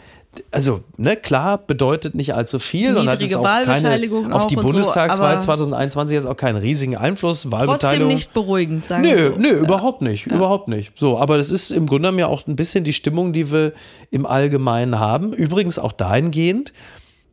also, 0.53 0.85
ne, 0.97 1.17
klar, 1.17 1.59
bedeutet 1.59 2.15
nicht 2.15 2.35
allzu 2.35 2.61
viel 2.61 2.91
und 2.97 3.09
hat 3.09 3.19
Niedrige 3.19 3.25
jetzt 3.25 3.37
auch 3.37 3.43
keine, 3.43 3.67
Wahlbeteiligung 3.67 4.33
auf 4.33 4.47
die 4.47 4.57
und 4.57 4.63
so, 4.63 4.69
Bundestagswahl 4.69 5.33
aber 5.33 5.41
2021 5.41 6.15
jetzt 6.15 6.27
auch 6.27 6.37
keinen 6.37 6.57
riesigen 6.57 6.97
Einfluss. 6.97 7.43
trotzdem 7.43 7.53
Wahlbeteiligung. 7.53 8.15
nicht 8.15 8.33
beruhigend, 8.33 8.87
sagen 8.87 9.03
wir 9.03 9.17
Nö, 9.17 9.33
so. 9.33 9.37
nö, 9.37 9.51
überhaupt 9.59 10.03
nicht, 10.03 10.27
überhaupt 10.27 10.69
nicht. 10.69 10.93
So, 10.97 11.19
aber 11.19 11.37
das 11.37 11.51
ist 11.51 11.73
im 11.73 11.87
Grunde 11.87 12.13
ja 12.17 12.29
auch 12.29 12.47
ein 12.47 12.55
bisschen 12.55 12.85
die 12.85 12.93
Stimmung, 12.93 13.33
die 13.33 13.51
wir 13.51 13.73
im 14.13 14.25
Allgemeinen 14.25 15.01
haben. 15.01 15.33
Übrigens 15.33 15.81
auch 15.81 15.93
dahingehend, 15.93 16.73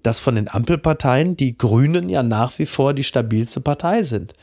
dass 0.07 0.21
von 0.21 0.35
den 0.35 0.47
Ampelparteien 0.47 1.35
die 1.35 1.57
Grünen 1.57 2.07
ja 2.07 2.23
nach 2.23 2.59
wie 2.59 2.65
vor 2.65 2.93
die 2.93 3.03
stabilste 3.03 3.59
Partei 3.59 4.03
sind. 4.03 4.35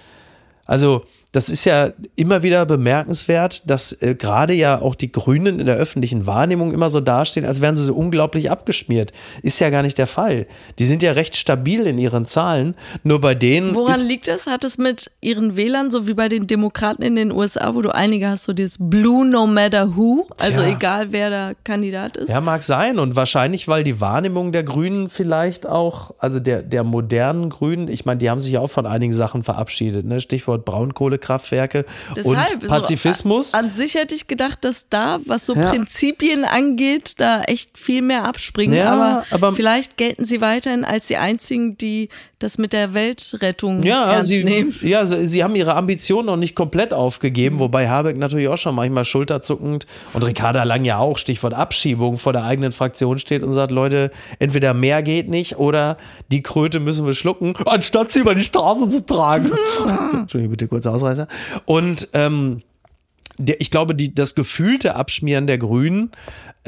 Also, 0.67 1.07
das 1.35 1.49
ist 1.49 1.65
ja 1.65 1.91
immer 2.15 2.45
wieder 2.45 2.65
bemerkenswert, 2.65 3.69
dass 3.69 3.91
äh, 4.01 4.15
gerade 4.15 4.55
ja 4.55 4.81
auch 4.81 4.95
die 4.95 5.11
Grünen 5.11 5.59
in 5.59 5.67
der 5.67 5.75
öffentlichen 5.75 6.27
Wahrnehmung 6.27 6.73
immer 6.73 6.91
so 6.91 7.01
dastehen, 7.01 7.45
als 7.45 7.61
wären 7.61 7.75
sie 7.75 7.83
so 7.83 7.93
unglaublich 7.93 8.53
abgeschmiert. 8.53 9.13
Ist 9.43 9.59
ja 9.59 9.69
gar 9.71 9.83
nicht 9.83 9.99
der 9.99 10.07
Fall. 10.07 10.47
Die 10.79 10.85
sind 10.85 11.03
ja 11.03 11.11
recht 11.11 11.35
stabil 11.35 11.89
in 11.89 11.99
ihren 11.99 12.25
Zahlen. 12.25 12.77
Nur 13.03 13.21
bei 13.21 13.35
denen. 13.35 13.75
Woran 13.75 14.07
liegt 14.07 14.29
das? 14.29 14.47
Hat 14.47 14.63
es 14.63 14.79
mit 14.79 15.11
ihren 15.21 15.57
Wählern, 15.57 15.91
so 15.91 16.07
wie 16.07 16.15
bei 16.15 16.29
den 16.29 16.47
Demokraten 16.47 17.03
in 17.03 17.17
den 17.17 17.33
USA, 17.33 17.75
wo 17.75 17.83
du 17.83 17.93
einige 17.93 18.29
hast, 18.29 18.45
so 18.45 18.53
dieses 18.53 18.77
Blue 18.79 19.27
No 19.27 19.49
Matter 19.49 19.97
Who, 19.97 20.29
also 20.39 20.61
Tja. 20.61 20.71
egal 20.71 21.11
wer 21.11 21.31
der 21.31 21.57
Kandidat 21.65 22.17
ist? 22.17 22.29
Ja, 22.29 22.41
mag 22.41 22.63
sein. 22.63 23.01
Und 23.01 23.17
wahrscheinlich, 23.17 23.67
weil 23.67 23.83
die 23.83 24.01
Wahrnehmung 24.01 24.53
der 24.53 24.63
Grünen 24.63 25.09
vielleicht 25.09 25.67
auch, 25.67 26.15
also 26.19 26.39
der, 26.39 26.63
der 26.63 26.85
modernen 26.85 27.51
Grünen, 27.51 27.89
ich 27.89 28.05
meine, 28.05 28.19
die 28.19 28.31
haben 28.31 28.41
sich 28.41 28.53
ja 28.53 28.61
auch 28.61 28.71
von 28.71 28.87
einigen 28.87 29.13
Sachen 29.13 29.43
verabschiedet. 29.43 30.07
Ne? 30.07 30.21
Stichwort 30.21 30.65
Braunkohlekraftwerke 30.65 31.24
Kohlekraftwerke 31.25 31.85
Deshalb, 32.17 32.63
und 32.63 32.69
Pazifismus. 32.69 33.51
So, 33.53 33.59
an 33.59 33.71
sich 33.71 33.95
hätte 33.95 34.15
ich 34.15 34.27
gedacht, 34.27 34.59
dass 34.65 34.89
da, 34.89 35.19
was 35.27 35.47
so 35.47 35.55
Ja. 35.55 35.71
Prinzipien 35.71 36.45
angeht, 36.45 37.15
da 37.19 37.43
echt 37.43 37.79
viel 37.79 38.03
mehr 38.03 38.25
abspringen. 38.25 38.77
Ja, 38.77 38.93
aber, 38.93 39.25
aber- 39.31 39.53
vielleicht 39.53 39.97
gelten 39.97 40.25
sie 40.25 40.41
weiterhin 40.41 40.85
als 40.85 41.07
die 41.09 41.17
einzigen, 41.17 41.77
die 41.79 42.09
das 42.39 42.59
mit 42.59 42.75
der 42.75 42.93
Weltrettung 42.93 43.83
Ja, 43.85 44.13
ernst 44.13 44.29
sie, 44.29 44.45
nehmen. 44.45 44.75
ja 44.83 45.07
sie, 45.07 45.43
haben 45.43 45.55
ihre 45.57 45.75
Ambitionen 45.77 46.27
noch 46.27 46.37
nicht 46.37 46.55
komplett 46.55 46.93
aufgegeben, 46.93 47.59
wobei 47.59 47.89
Habeck 47.89 48.19
natürlich 48.19 48.49
auch 48.49 48.59
schon 48.59 48.75
manchmal 48.75 49.07
schulterzuckend 49.07 49.87
und 50.13 50.23
Ricarda 50.25 50.63
Lang 50.65 50.85
ja 50.85 50.99
auch, 50.99 51.17
Stichwort 51.17 51.55
Abschiebung, 51.55 52.19
vor 52.19 52.35
der 52.35 52.45
eigenen 52.45 52.73
Fraktion 52.73 53.19
steht 53.19 53.43
und 53.43 53.55
sagt, 53.55 53.71
Leute, 53.71 54.11
entweder 54.41 54.75
mehr 54.75 55.03
geht 55.03 55.31
nicht 55.31 55.57
oder 55.57 55.97
die 56.31 56.43
Kröte 56.43 56.81
müssen 56.81 57.07
wir 57.07 57.15
schlucken, 57.15 57.55
anstatt 57.65 58.11
sie 58.13 58.19
über 58.21 58.35
die 58.35 58.45
Straße 58.45 58.91
zu 58.91 59.07
tragen. 59.07 59.51
Entschuldigung, 60.13 60.51
bitte 60.51 60.69
kurz 60.69 60.87
Ausreißer. 61.15 61.29
Und 61.65 62.09
ähm, 62.13 62.63
der, 63.37 63.61
ich 63.61 63.71
glaube, 63.71 63.95
die, 63.95 64.15
das 64.15 64.35
gefühlte 64.35 64.95
Abschmieren 64.95 65.47
der 65.47 65.59
Grünen 65.59 66.13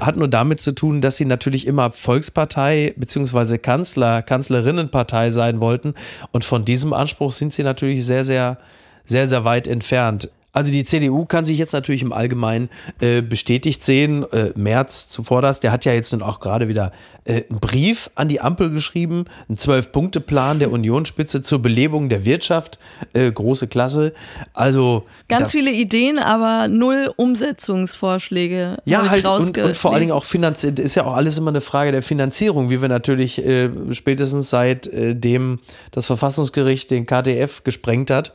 hat 0.00 0.16
nur 0.16 0.28
damit 0.28 0.60
zu 0.60 0.74
tun, 0.74 1.00
dass 1.00 1.16
sie 1.16 1.24
natürlich 1.24 1.66
immer 1.66 1.90
Volkspartei 1.90 2.94
beziehungsweise 2.96 3.58
Kanzler, 3.58 4.22
Kanzlerinnenpartei 4.22 5.30
sein 5.30 5.60
wollten. 5.60 5.94
Und 6.32 6.44
von 6.44 6.64
diesem 6.64 6.92
Anspruch 6.92 7.32
sind 7.32 7.52
sie 7.52 7.62
natürlich 7.62 8.04
sehr, 8.04 8.24
sehr, 8.24 8.58
sehr, 9.04 9.26
sehr 9.26 9.44
weit 9.44 9.68
entfernt. 9.68 10.30
Also 10.56 10.70
die 10.70 10.86
CDU 10.86 11.26
kann 11.26 11.44
sich 11.44 11.58
jetzt 11.58 11.74
natürlich 11.74 12.00
im 12.00 12.14
Allgemeinen 12.14 12.70
äh, 12.98 13.20
bestätigt 13.20 13.84
sehen. 13.84 14.24
Äh, 14.32 14.52
Merz 14.54 15.06
zuvorderst, 15.06 15.62
der 15.62 15.70
hat 15.70 15.84
ja 15.84 15.92
jetzt 15.92 16.12
nun 16.12 16.22
auch 16.22 16.40
gerade 16.40 16.66
wieder 16.66 16.92
äh, 17.26 17.42
einen 17.50 17.60
Brief 17.60 18.08
an 18.14 18.28
die 18.28 18.40
Ampel 18.40 18.70
geschrieben, 18.70 19.26
einen 19.50 19.58
Zwölf-Punkte-Plan 19.58 20.58
der 20.58 20.72
Unionsspitze 20.72 21.42
zur 21.42 21.60
Belebung 21.60 22.08
der 22.08 22.24
Wirtschaft. 22.24 22.78
Äh, 23.12 23.30
große 23.30 23.68
Klasse. 23.68 24.14
Also 24.54 25.04
Ganz 25.28 25.52
viele 25.52 25.70
Ideen, 25.70 26.18
aber 26.18 26.68
null 26.68 27.12
Umsetzungsvorschläge. 27.16 28.78
ja, 28.86 29.10
halt 29.10 29.28
und, 29.28 29.58
und 29.58 29.76
vor 29.76 29.92
allen 29.92 30.00
Dingen 30.00 30.12
auch 30.12 30.24
finanziert, 30.24 30.78
ist 30.78 30.94
ja 30.94 31.04
auch 31.04 31.14
alles 31.14 31.36
immer 31.36 31.50
eine 31.50 31.60
Frage 31.60 31.92
der 31.92 32.00
Finanzierung, 32.00 32.70
wie 32.70 32.80
wir 32.80 32.88
natürlich 32.88 33.44
äh, 33.44 33.68
spätestens 33.90 34.48
seit 34.48 34.86
äh, 34.86 35.14
dem 35.14 35.58
das 35.90 36.06
Verfassungsgericht 36.06 36.90
den 36.90 37.04
KTF 37.04 37.62
gesprengt 37.62 38.10
hat, 38.10 38.32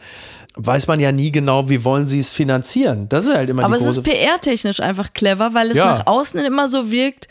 weiß 0.56 0.88
man 0.88 1.00
ja 1.00 1.12
nie 1.12 1.32
genau, 1.32 1.70
wie 1.70 1.84
wollen 1.84 2.08
sie 2.08 2.20
es 2.20 2.30
finanzieren. 2.30 3.08
Das 3.10 3.26
ist 3.26 3.34
halt 3.34 3.50
immer 3.50 3.64
Aber 3.64 3.78
die 3.78 3.84
es 3.84 3.96
große 3.96 4.02
ist 4.02 4.06
PR-technisch 4.08 4.80
einfach 4.80 5.14
clever, 5.14 5.54
weil 5.54 5.72
es 5.72 5.78
Ja. 5.78 5.86
nach 5.98 6.08
außen 6.08 6.40
immer 6.42 6.68
so 6.70 6.92
wirkt, 6.92 7.28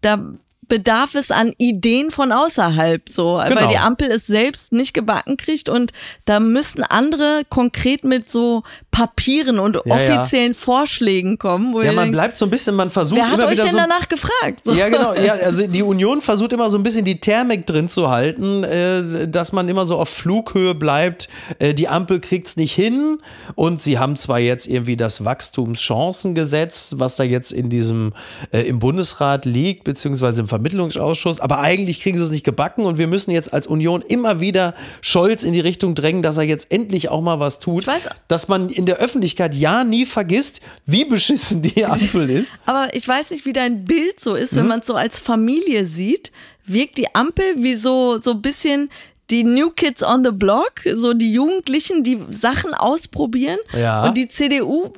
da 0.00 0.20
bedarf 0.68 1.14
es 1.14 1.30
an 1.30 1.52
Ideen 1.58 2.10
von 2.10 2.32
außerhalb, 2.32 3.08
so, 3.08 3.40
Genau. 3.46 3.60
weil 3.60 3.68
die 3.68 3.78
Ampel 3.78 4.10
es 4.10 4.26
selbst 4.26 4.72
nicht 4.72 4.94
gebacken 4.94 5.36
kriegt 5.36 5.68
und 5.68 5.92
da 6.24 6.40
müssten 6.40 6.82
andere 6.82 7.42
konkret 7.48 8.02
mit 8.02 8.28
so 8.28 8.64
Papieren 8.96 9.58
und 9.58 9.76
Ja, 9.84 10.00
ja. 10.00 10.20
offiziellen 10.20 10.54
Vorschlägen 10.54 11.36
kommen. 11.36 11.74
Ja, 11.84 11.92
man 11.92 12.04
denkt, 12.04 12.12
bleibt 12.12 12.38
so 12.38 12.46
ein 12.46 12.50
bisschen, 12.50 12.74
man 12.74 12.90
versucht 12.90 13.20
wer 13.20 13.30
hat 13.30 13.38
immer 13.38 13.48
euch 13.48 13.52
wieder 13.52 13.64
denn 13.64 13.72
so 13.72 13.76
danach 13.76 14.08
gefragt? 14.08 14.60
So. 14.64 14.72
Ja, 14.72 14.88
genau. 14.88 15.12
Ja, 15.12 15.34
also 15.34 15.66
die 15.66 15.82
Union 15.82 16.22
versucht 16.22 16.54
immer 16.54 16.70
so 16.70 16.78
ein 16.78 16.82
bisschen 16.82 17.04
die 17.04 17.20
Thermik 17.20 17.66
drin 17.66 17.90
zu 17.90 18.08
halten, 18.08 18.64
äh, 18.64 19.28
dass 19.28 19.52
man 19.52 19.68
immer 19.68 19.84
so 19.84 19.98
auf 19.98 20.08
Flughöhe 20.08 20.74
bleibt. 20.74 21.28
Äh, 21.58 21.74
die 21.74 21.88
Ampel 21.88 22.20
kriegt's 22.20 22.56
nicht 22.56 22.72
hin 22.72 23.18
und 23.54 23.82
sie 23.82 23.98
haben 23.98 24.16
zwar 24.16 24.38
jetzt 24.38 24.66
irgendwie 24.66 24.96
das 24.96 25.26
Wachstumschancengesetz, 25.26 26.94
was 26.96 27.16
da 27.16 27.24
jetzt 27.24 27.52
in 27.52 27.68
diesem 27.68 28.14
äh, 28.50 28.62
im 28.62 28.78
Bundesrat 28.78 29.44
liegt, 29.44 29.84
beziehungsweise 29.84 30.40
im 30.40 30.48
Vermittlungsausschuss, 30.48 31.40
aber 31.40 31.58
eigentlich 31.58 32.00
kriegen 32.00 32.16
sie 32.16 32.24
es 32.24 32.30
nicht 32.30 32.44
gebacken 32.44 32.86
und 32.86 32.96
wir 32.96 33.08
müssen 33.08 33.30
jetzt 33.30 33.52
als 33.52 33.66
Union 33.66 34.00
immer 34.00 34.40
wieder 34.40 34.72
Scholz 35.02 35.44
in 35.44 35.52
die 35.52 35.60
Richtung 35.60 35.94
drängen, 35.94 36.22
dass 36.22 36.38
er 36.38 36.44
jetzt 36.44 36.72
endlich 36.72 37.10
auch 37.10 37.20
mal 37.20 37.40
was 37.40 37.58
tut, 37.58 37.86
dass 38.28 38.48
man 38.48 38.70
in 38.70 38.85
der 38.86 38.96
Öffentlichkeit 38.96 39.54
ja 39.54 39.84
nie 39.84 40.06
vergisst, 40.06 40.60
wie 40.86 41.04
beschissen 41.04 41.62
die 41.62 41.84
Ampel 41.84 42.30
ist. 42.30 42.54
Aber 42.66 42.94
ich 42.94 43.06
weiß 43.06 43.30
nicht, 43.32 43.44
wie 43.46 43.52
dein 43.52 43.84
Bild 43.84 44.18
so 44.20 44.34
ist, 44.34 44.52
Mhm. 44.52 44.56
wenn 44.58 44.66
man 44.68 44.80
es 44.80 44.86
so 44.86 44.94
als 44.94 45.18
Familie 45.18 45.84
sieht. 45.84 46.32
Wirkt 46.64 46.98
die 46.98 47.14
Ampel 47.14 47.44
wie 47.58 47.74
so, 47.74 48.18
so 48.20 48.32
ein 48.32 48.42
bisschen 48.42 48.90
die 49.30 49.44
New 49.44 49.70
Kids 49.70 50.02
on 50.04 50.24
the 50.24 50.30
Block, 50.32 50.82
so 50.94 51.12
die 51.12 51.32
Jugendlichen, 51.32 52.02
die 52.04 52.18
Sachen 52.30 52.74
ausprobieren. 52.74 53.58
Ja. 53.72 54.04
Und 54.06 54.16
die 54.16 54.28
CDU 54.28 54.92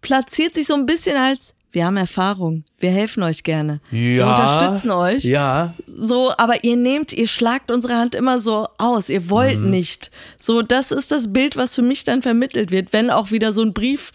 platziert 0.00 0.54
sich 0.54 0.66
so 0.66 0.74
ein 0.74 0.86
bisschen 0.86 1.16
als, 1.16 1.54
wir 1.72 1.86
haben 1.86 1.96
Erfahrung, 1.96 2.64
wir 2.78 2.90
helfen 2.90 3.22
euch 3.22 3.42
gerne. 3.44 3.80
Wir 3.90 4.26
unterstützen 4.26 4.90
euch. 4.90 5.24
Ja, 5.24 5.74
So, 5.86 6.32
aber 6.36 6.64
ihr 6.64 6.76
nehmt, 6.76 7.12
ihr 7.12 7.26
schlagt 7.28 7.70
unsere 7.70 7.96
Hand 7.96 8.14
immer 8.14 8.40
so 8.40 8.68
aus, 8.78 9.08
ihr 9.08 9.28
wollt 9.30 9.58
Mhm. 9.58 9.70
nicht. 9.70 10.10
So, 10.38 10.62
das 10.62 10.90
ist 10.92 11.10
das 11.10 11.32
Bild, 11.32 11.56
was 11.56 11.74
für 11.74 11.82
mich 11.82 12.04
dann 12.04 12.22
vermittelt 12.22 12.70
wird, 12.70 12.92
wenn 12.92 13.10
auch 13.10 13.30
wieder 13.30 13.52
so 13.52 13.62
ein 13.62 13.72
Brief 13.72 14.12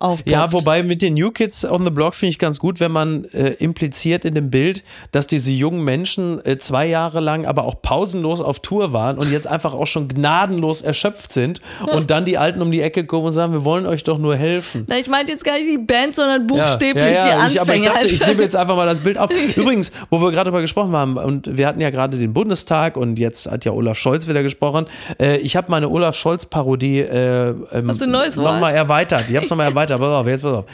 aufpoppt. 0.00 0.28
Ja, 0.28 0.52
wobei 0.52 0.82
mit 0.82 1.02
den 1.02 1.14
New 1.14 1.30
Kids 1.30 1.64
on 1.64 1.84
the 1.84 1.90
Block 1.90 2.14
finde 2.14 2.30
ich 2.30 2.38
ganz 2.38 2.58
gut, 2.58 2.80
wenn 2.80 2.92
man 2.92 3.24
äh, 3.26 3.50
impliziert 3.54 4.24
in 4.24 4.34
dem 4.34 4.50
Bild, 4.50 4.82
dass 5.12 5.26
diese 5.26 5.50
jungen 5.50 5.82
Menschen 5.82 6.44
äh, 6.44 6.58
zwei 6.58 6.86
Jahre 6.86 7.20
lang 7.20 7.46
aber 7.46 7.64
auch 7.64 7.82
pausenlos 7.82 8.40
auf 8.40 8.60
Tour 8.60 8.92
waren 8.92 9.18
und 9.18 9.30
jetzt 9.32 9.46
einfach 9.46 9.74
auch 9.74 9.86
schon 9.86 10.08
gnadenlos 10.08 10.82
erschöpft 10.82 11.32
sind 11.32 11.60
und 11.92 12.10
dann 12.10 12.24
die 12.24 12.38
Alten 12.38 12.62
um 12.62 12.70
die 12.70 12.80
Ecke 12.80 13.04
kommen 13.04 13.26
und 13.26 13.32
sagen, 13.32 13.52
wir 13.52 13.64
wollen 13.64 13.86
euch 13.86 14.04
doch 14.04 14.18
nur 14.18 14.36
helfen. 14.36 14.84
Na, 14.88 14.96
ich 14.98 15.08
meinte 15.08 15.32
jetzt 15.32 15.44
gar 15.44 15.58
nicht 15.58 15.68
die 15.68 15.78
Band, 15.78 16.14
sondern 16.14 16.46
buchstäblich 16.46 17.16
ja, 17.16 17.28
ja, 17.28 17.46
die 17.46 17.52
ich, 17.52 17.60
Anfänger. 17.60 17.60
aber 17.60 17.74
ich 17.74 17.84
dachte, 17.84 18.06
ich 18.06 18.26
nehme 18.26 18.42
jetzt 18.42 18.56
einfach 18.56 18.76
mal 18.76 18.86
das 18.86 19.00
Bild 19.00 19.18
auf. 19.18 19.30
Übrigens, 19.56 19.92
wo 20.10 20.20
wir 20.20 20.30
gerade 20.30 20.50
darüber 20.50 20.60
gesprochen 20.60 20.92
haben, 20.92 21.16
und 21.16 21.56
wir 21.56 21.66
hatten 21.66 21.80
ja 21.80 21.90
gerade 21.90 22.18
den 22.18 22.32
Bundestag 22.32 22.96
und 22.96 23.18
jetzt 23.18 23.50
hat 23.50 23.64
ja 23.64 23.72
Olaf 23.72 23.98
Scholz 23.98 24.28
wieder 24.28 24.42
gesprochen. 24.42 24.86
Äh, 25.20 25.38
ich 25.38 25.56
habe 25.56 25.70
meine 25.70 25.88
Olaf 25.88 26.16
Scholz-Parodie 26.16 27.00
äh, 27.00 27.54
ähm, 27.72 27.86
nochmal 27.86 28.74
erweitert. 28.74 29.24
Ich 29.28 29.36
habe 29.36 29.44
es 29.44 29.50
nochmal 29.50 29.66
erweitert. 29.68 29.87
Pass 29.96 30.08
auf, 30.08 30.26
jetzt 30.26 30.42
pass 30.42 30.52
auf. 30.52 30.64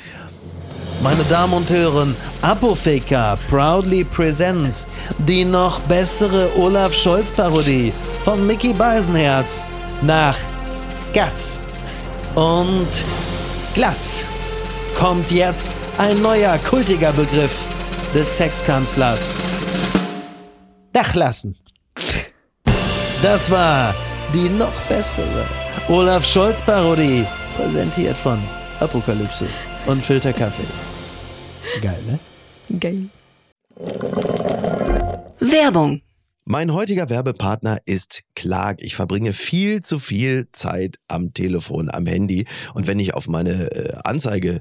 Meine 1.02 1.22
Damen 1.24 1.52
und 1.52 1.68
Herren, 1.68 2.16
Apotheker 2.40 3.38
proudly 3.50 4.04
presents 4.04 4.86
die 5.18 5.44
noch 5.44 5.78
bessere 5.80 6.48
Olaf 6.56 6.94
Scholz-Parodie 6.94 7.92
von 8.24 8.46
Mickey 8.46 8.72
Beisenherz 8.72 9.66
nach 10.00 10.34
Gas 11.12 11.58
und 12.34 12.88
Glas 13.74 14.24
kommt 14.98 15.30
jetzt 15.30 15.68
ein 15.98 16.22
neuer 16.22 16.58
kultiger 16.58 17.12
Begriff 17.12 17.54
des 18.14 18.36
Sexkanzlers. 18.36 19.38
Dachlassen. 20.92 21.56
Das 23.22 23.50
war 23.50 23.94
die 24.32 24.48
noch 24.48 24.72
bessere 24.88 25.44
Olaf 25.88 26.24
Scholz 26.24 26.62
Parodie, 26.62 27.26
präsentiert 27.56 28.16
von 28.16 28.38
Apokalypse 28.84 29.46
und 29.86 30.02
Filterkaffee. 30.02 30.62
Geil, 31.80 32.02
ne? 32.06 32.18
Geil. 32.78 33.08
Werbung. 35.40 36.02
Mein 36.44 36.74
heutiger 36.74 37.08
Werbepartner 37.08 37.78
ist 37.86 38.24
Clark. 38.36 38.82
Ich 38.82 38.94
verbringe 38.94 39.32
viel 39.32 39.80
zu 39.80 39.98
viel 39.98 40.48
Zeit 40.52 40.98
am 41.08 41.32
Telefon, 41.32 41.88
am 41.88 42.04
Handy. 42.04 42.44
Und 42.74 42.86
wenn 42.86 42.98
ich 42.98 43.14
auf 43.14 43.26
meine 43.26 43.72
äh, 43.72 43.96
Anzeige, 44.04 44.60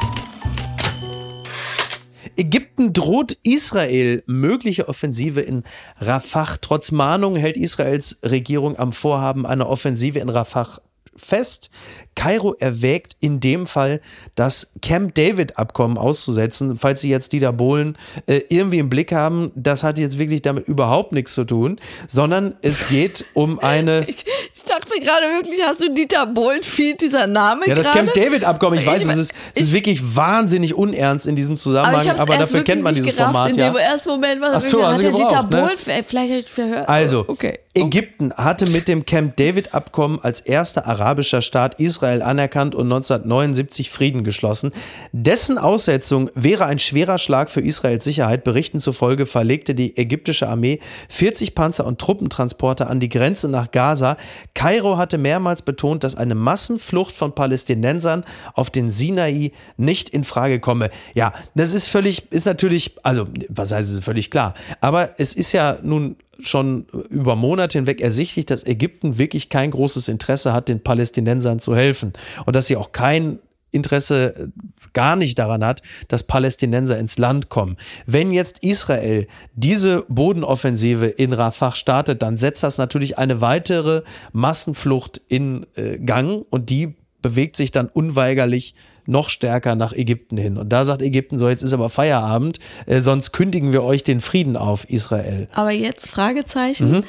Ägypten 2.37 2.93
droht 2.93 3.37
Israel 3.43 4.23
mögliche 4.25 4.87
Offensive 4.87 5.41
in 5.41 5.63
Rafah. 5.97 6.57
Trotz 6.61 6.91
Mahnung 6.91 7.35
hält 7.35 7.57
Israels 7.57 8.19
Regierung 8.23 8.77
am 8.77 8.93
Vorhaben 8.93 9.45
einer 9.45 9.69
Offensive 9.69 10.19
in 10.19 10.29
Rafah 10.29 10.81
fest. 11.15 11.69
Kairo 12.15 12.53
erwägt 12.59 13.15
in 13.19 13.39
dem 13.39 13.67
Fall, 13.67 14.01
das 14.35 14.69
Camp 14.81 15.15
David-Abkommen 15.15 15.97
auszusetzen. 15.97 16.77
Falls 16.77 17.01
Sie 17.01 17.09
jetzt 17.09 17.31
Dieter 17.31 17.53
Bohlen 17.53 17.97
äh, 18.27 18.41
irgendwie 18.49 18.79
im 18.79 18.89
Blick 18.89 19.11
haben, 19.11 19.51
das 19.55 19.83
hat 19.83 19.97
jetzt 19.97 20.17
wirklich 20.17 20.41
damit 20.41 20.67
überhaupt 20.67 21.13
nichts 21.13 21.33
zu 21.33 21.45
tun, 21.45 21.79
sondern 22.07 22.55
es 22.61 22.87
geht 22.89 23.25
um 23.33 23.59
eine. 23.59 24.05
Ich, 24.11 24.25
ich 24.55 24.63
dachte 24.63 24.99
gerade 24.99 25.27
wirklich, 25.27 25.61
hast 25.63 25.81
du 25.81 25.93
Dieter 25.93 26.25
Bohlen 26.25 26.63
viel 26.63 26.95
dieser 26.95 27.27
Name 27.27 27.65
Ja, 27.65 27.75
das 27.75 27.85
gerade? 27.85 28.07
Camp 28.07 28.13
David-Abkommen, 28.13 28.77
ich 28.77 28.85
weiß, 28.85 28.97
Ich 28.97 29.01
es 29.01 29.07
mein, 29.07 29.19
ist, 29.19 29.33
es 29.55 29.61
ist 29.63 29.73
wirklich 29.73 30.15
wahnsinnig 30.15 30.75
unernst 30.75 31.27
in 31.27 31.35
diesem 31.35 31.53
aber 31.53 31.61
Zusammenhang, 31.61 32.09
aber, 32.09 32.33
erst 32.33 32.51
dafür 32.51 32.63
kennt 32.63 32.83
man 32.83 32.93
dieses 32.93 33.07
nicht 33.07 33.17
gerafft, 33.17 33.33
Format 33.33 33.51
in 33.51 33.57
ja. 33.57 33.69
dem 33.69 33.77
ersten 33.77 34.09
Moment, 34.09 34.41
was 34.41 34.55
Ach 34.55 34.61
so, 34.61 34.83
hat 34.83 34.93
hast 34.93 35.03
der 35.03 35.11
Dieter 35.13 35.43
ne? 35.43 35.49
Bohlen, 35.49 35.77
vielleicht 35.77 36.31
hätte 36.31 36.45
ich 36.45 36.49
verhört. 36.49 36.89
Also, 36.89 37.25
okay. 37.27 37.59
Ägypten 37.73 38.33
hatte 38.33 38.65
mit 38.65 38.87
dem 38.89 39.05
Camp 39.05 39.37
David-Abkommen 39.37 40.19
als 40.21 40.41
erster 40.41 40.85
arabischer 40.85 41.41
Staat 41.41 41.79
Israel 41.79 42.00
anerkannt 42.01 42.75
und 42.75 42.85
1979 42.85 43.89
Frieden 43.89 44.23
geschlossen. 44.23 44.71
Dessen 45.11 45.57
Aussetzung 45.57 46.29
wäre 46.35 46.65
ein 46.65 46.79
schwerer 46.79 47.17
Schlag 47.17 47.49
für 47.49 47.61
Israels 47.61 48.03
Sicherheit. 48.03 48.43
Berichten 48.43 48.79
zufolge 48.79 49.25
verlegte 49.25 49.75
die 49.75 49.97
ägyptische 49.97 50.47
Armee 50.47 50.79
40 51.09 51.55
Panzer 51.55 51.85
und 51.85 51.99
Truppentransporter 51.99 52.89
an 52.89 52.99
die 52.99 53.09
Grenze 53.09 53.47
nach 53.47 53.71
Gaza. 53.71 54.17
Kairo 54.53 54.97
hatte 54.97 55.17
mehrmals 55.17 55.61
betont, 55.61 56.03
dass 56.03 56.15
eine 56.15 56.35
Massenflucht 56.35 57.15
von 57.15 57.33
Palästinensern 57.35 58.25
auf 58.53 58.69
den 58.69 58.91
Sinai 58.91 59.51
nicht 59.77 60.09
in 60.09 60.23
Frage 60.23 60.59
komme. 60.59 60.89
Ja, 61.13 61.33
das 61.55 61.73
ist 61.73 61.87
völlig, 61.87 62.31
ist 62.31 62.45
natürlich, 62.45 62.95
also, 63.03 63.27
was 63.49 63.71
heißt 63.71 63.91
es 63.91 63.99
völlig 63.99 64.31
klar. 64.31 64.53
Aber 64.79 65.13
es 65.17 65.35
ist 65.35 65.51
ja 65.51 65.77
nun 65.81 66.15
schon 66.47 66.85
über 67.09 67.35
Monate 67.35 67.77
hinweg 67.77 68.01
ersichtlich, 68.01 68.45
dass 68.45 68.65
Ägypten 68.65 69.17
wirklich 69.17 69.49
kein 69.49 69.71
großes 69.71 70.07
Interesse 70.07 70.53
hat, 70.53 70.69
den 70.69 70.83
Palästinensern 70.83 71.59
zu 71.59 71.75
helfen. 71.75 72.13
Und 72.45 72.55
dass 72.55 72.67
sie 72.67 72.77
auch 72.77 72.91
kein 72.91 73.39
Interesse 73.71 74.35
äh, 74.35 74.47
gar 74.93 75.15
nicht 75.15 75.39
daran 75.39 75.63
hat, 75.63 75.81
dass 76.09 76.23
Palästinenser 76.23 76.97
ins 76.99 77.17
Land 77.17 77.49
kommen. 77.49 77.77
Wenn 78.05 78.31
jetzt 78.31 78.63
Israel 78.63 79.27
diese 79.53 80.03
Bodenoffensive 80.09 81.07
in 81.07 81.33
Rafah 81.33 81.73
startet, 81.73 82.21
dann 82.21 82.37
setzt 82.37 82.63
das 82.63 82.77
natürlich 82.77 83.17
eine 83.17 83.41
weitere 83.41 84.03
Massenflucht 84.33 85.21
in 85.29 85.65
äh, 85.75 85.97
Gang 85.97 86.45
und 86.49 86.69
die 86.69 86.95
bewegt 87.21 87.55
sich 87.55 87.71
dann 87.71 87.87
unweigerlich 87.87 88.73
noch 89.05 89.29
stärker 89.29 89.75
nach 89.75 89.93
Ägypten 89.93 90.37
hin. 90.37 90.57
Und 90.57 90.69
da 90.69 90.85
sagt 90.85 91.01
Ägypten 91.01 91.37
so, 91.39 91.49
jetzt 91.49 91.63
ist 91.63 91.73
aber 91.73 91.89
Feierabend, 91.89 92.59
äh, 92.85 92.99
sonst 92.99 93.31
kündigen 93.31 93.73
wir 93.73 93.83
euch 93.83 94.03
den 94.03 94.19
Frieden 94.21 94.55
auf, 94.57 94.89
Israel. 94.89 95.47
Aber 95.53 95.71
jetzt 95.71 96.07
Fragezeichen. 96.09 96.91
Mhm. 96.91 97.03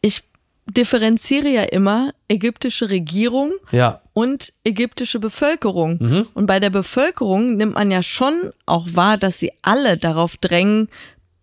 Ich 0.00 0.22
differenziere 0.68 1.48
ja 1.48 1.62
immer 1.62 2.10
ägyptische 2.28 2.90
Regierung 2.90 3.52
Ja. 3.70 4.00
und 4.14 4.52
ägyptische 4.64 5.20
Bevölkerung. 5.20 5.98
Mhm. 6.00 6.26
Und 6.34 6.46
bei 6.46 6.58
der 6.58 6.70
Bevölkerung 6.70 7.56
nimmt 7.56 7.74
man 7.74 7.90
ja 7.92 8.02
schon 8.02 8.50
auch 8.66 8.86
wahr, 8.94 9.16
dass 9.16 9.38
sie 9.38 9.52
alle 9.62 9.96
darauf 9.96 10.36
drängen, 10.36 10.88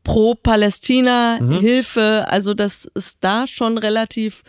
pro 0.04 0.36
Palästina 0.36 1.40
Mhm. 1.40 1.62
Hilfe, 1.62 2.26
also 2.28 2.54
das 2.54 2.92
ist 2.94 3.20
da 3.22 3.48
schon 3.48 3.78
relativ 3.78 4.44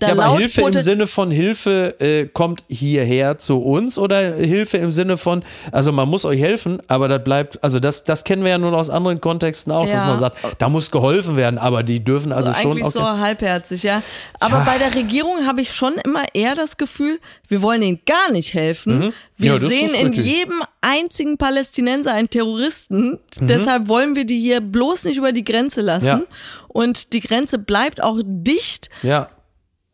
da 0.00 0.08
ja, 0.08 0.12
aber 0.12 0.36
Hilfe 0.38 0.60
im 0.62 0.72
Sinne 0.72 1.06
von 1.06 1.30
Hilfe 1.30 1.94
äh, 2.00 2.26
kommt 2.26 2.64
hierher 2.68 3.38
zu 3.38 3.58
uns 3.62 3.98
oder 3.98 4.34
Hilfe 4.34 4.76
im 4.78 4.92
Sinne 4.92 5.16
von, 5.16 5.42
also 5.72 5.92
man 5.92 6.08
muss 6.08 6.24
euch 6.24 6.40
helfen, 6.40 6.80
aber 6.88 7.08
das 7.08 7.24
bleibt, 7.24 7.62
also 7.64 7.80
das, 7.80 8.04
das 8.04 8.24
kennen 8.24 8.42
wir 8.42 8.50
ja 8.50 8.58
nun 8.58 8.74
aus 8.74 8.90
anderen 8.90 9.20
Kontexten 9.20 9.72
auch, 9.72 9.84
dass 9.86 10.02
Ja. 10.02 10.06
man 10.06 10.16
sagt, 10.16 10.38
da 10.58 10.68
muss 10.68 10.90
geholfen 10.90 11.36
werden, 11.36 11.58
aber 11.58 11.82
die 11.82 12.02
dürfen 12.02 12.32
also, 12.32 12.46
also 12.50 12.60
schon 12.60 12.72
eigentlich 12.72 12.86
so 12.92 13.02
halbherzig, 13.02 13.82
ja. 13.82 14.02
Aber 14.40 14.62
Tja. 14.62 14.72
bei 14.72 14.78
der 14.78 14.94
Regierung 14.94 15.46
habe 15.46 15.60
ich 15.60 15.72
schon 15.72 15.94
immer 16.04 16.24
eher 16.34 16.54
das 16.54 16.76
Gefühl, 16.76 17.18
wir 17.48 17.62
wollen 17.62 17.82
ihnen 17.82 18.00
gar 18.06 18.30
nicht 18.32 18.54
helfen. 18.54 19.12
Wir 19.36 19.52
Mhm. 19.52 19.56
Ja, 19.56 19.58
das 19.58 19.68
sehen 19.68 19.94
in 19.94 20.12
jedem 20.12 20.62
einzigen 20.80 21.36
Palästinenser 21.36 22.12
einen 22.12 22.30
Terroristen. 22.30 23.18
Mhm. 23.38 23.46
Deshalb 23.46 23.88
wollen 23.88 24.14
wir 24.14 24.24
die 24.24 24.40
hier 24.40 24.60
bloß 24.60 25.04
nicht 25.04 25.16
über 25.18 25.32
die 25.32 25.44
Grenze 25.44 25.80
lassen. 25.82 26.06
Ja. 26.06 26.20
Und 26.68 27.12
die 27.12 27.20
Grenze 27.20 27.58
bleibt 27.58 28.02
auch 28.02 28.18
dicht. 28.24 28.88
ja. 29.02 29.28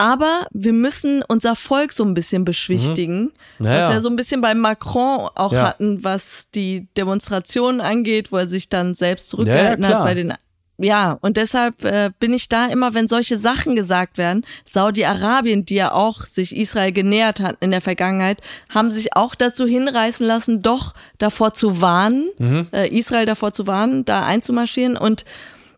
Aber 0.02 0.46
wir 0.52 0.72
müssen 0.72 1.22
unser 1.28 1.54
Volk 1.54 1.92
so 1.92 2.04
ein 2.04 2.14
bisschen 2.14 2.44
beschwichtigen, 2.44 3.22
Mhm. 3.58 3.66
Naja. 3.66 3.82
was 3.84 3.90
wir 3.94 4.00
so 4.00 4.08
ein 4.08 4.16
bisschen 4.16 4.40
bei 4.40 4.54
Macron 4.54 5.28
auch 5.34 5.52
Ja. 5.52 5.62
hatten, 5.68 6.02
was 6.02 6.44
die 6.54 6.88
Demonstrationen 6.96 7.80
angeht, 7.80 8.32
wo 8.32 8.36
er 8.38 8.46
sich 8.46 8.68
dann 8.68 8.94
selbst 8.94 9.28
zurückgehalten 9.28 9.84
klar. 9.84 10.00
hat 10.00 10.04
bei 10.04 10.14
den 10.14 10.34
ja, 10.78 11.16
und 11.20 11.36
deshalb 11.36 11.84
äh, 11.84 12.10
bin 12.18 12.32
ich 12.34 12.48
da 12.48 12.66
immer, 12.66 12.92
wenn 12.94 13.06
solche 13.06 13.36
Sachen 13.36 13.76
gesagt 13.76 14.18
werden, 14.18 14.44
Saudi-Arabien, 14.64 15.64
die 15.64 15.76
ja 15.76 15.92
auch 15.92 16.24
sich 16.24 16.56
Israel 16.56 16.90
genähert 16.90 17.38
hat 17.38 17.56
in 17.60 17.70
der 17.70 17.80
Vergangenheit, 17.82 18.40
haben 18.74 18.90
sich 18.90 19.14
auch 19.14 19.36
dazu 19.36 19.64
hinreißen 19.66 20.26
lassen, 20.26 20.60
doch 20.62 20.94
davor 21.18 21.54
zu 21.54 21.80
warnen, 21.80 22.24
Mhm. 22.38 22.66
äh, 22.72 22.88
Israel 22.88 23.26
davor 23.26 23.52
zu 23.52 23.68
warnen, 23.68 24.04
da 24.04 24.24
einzumarschieren. 24.24 24.96
Und 24.96 25.24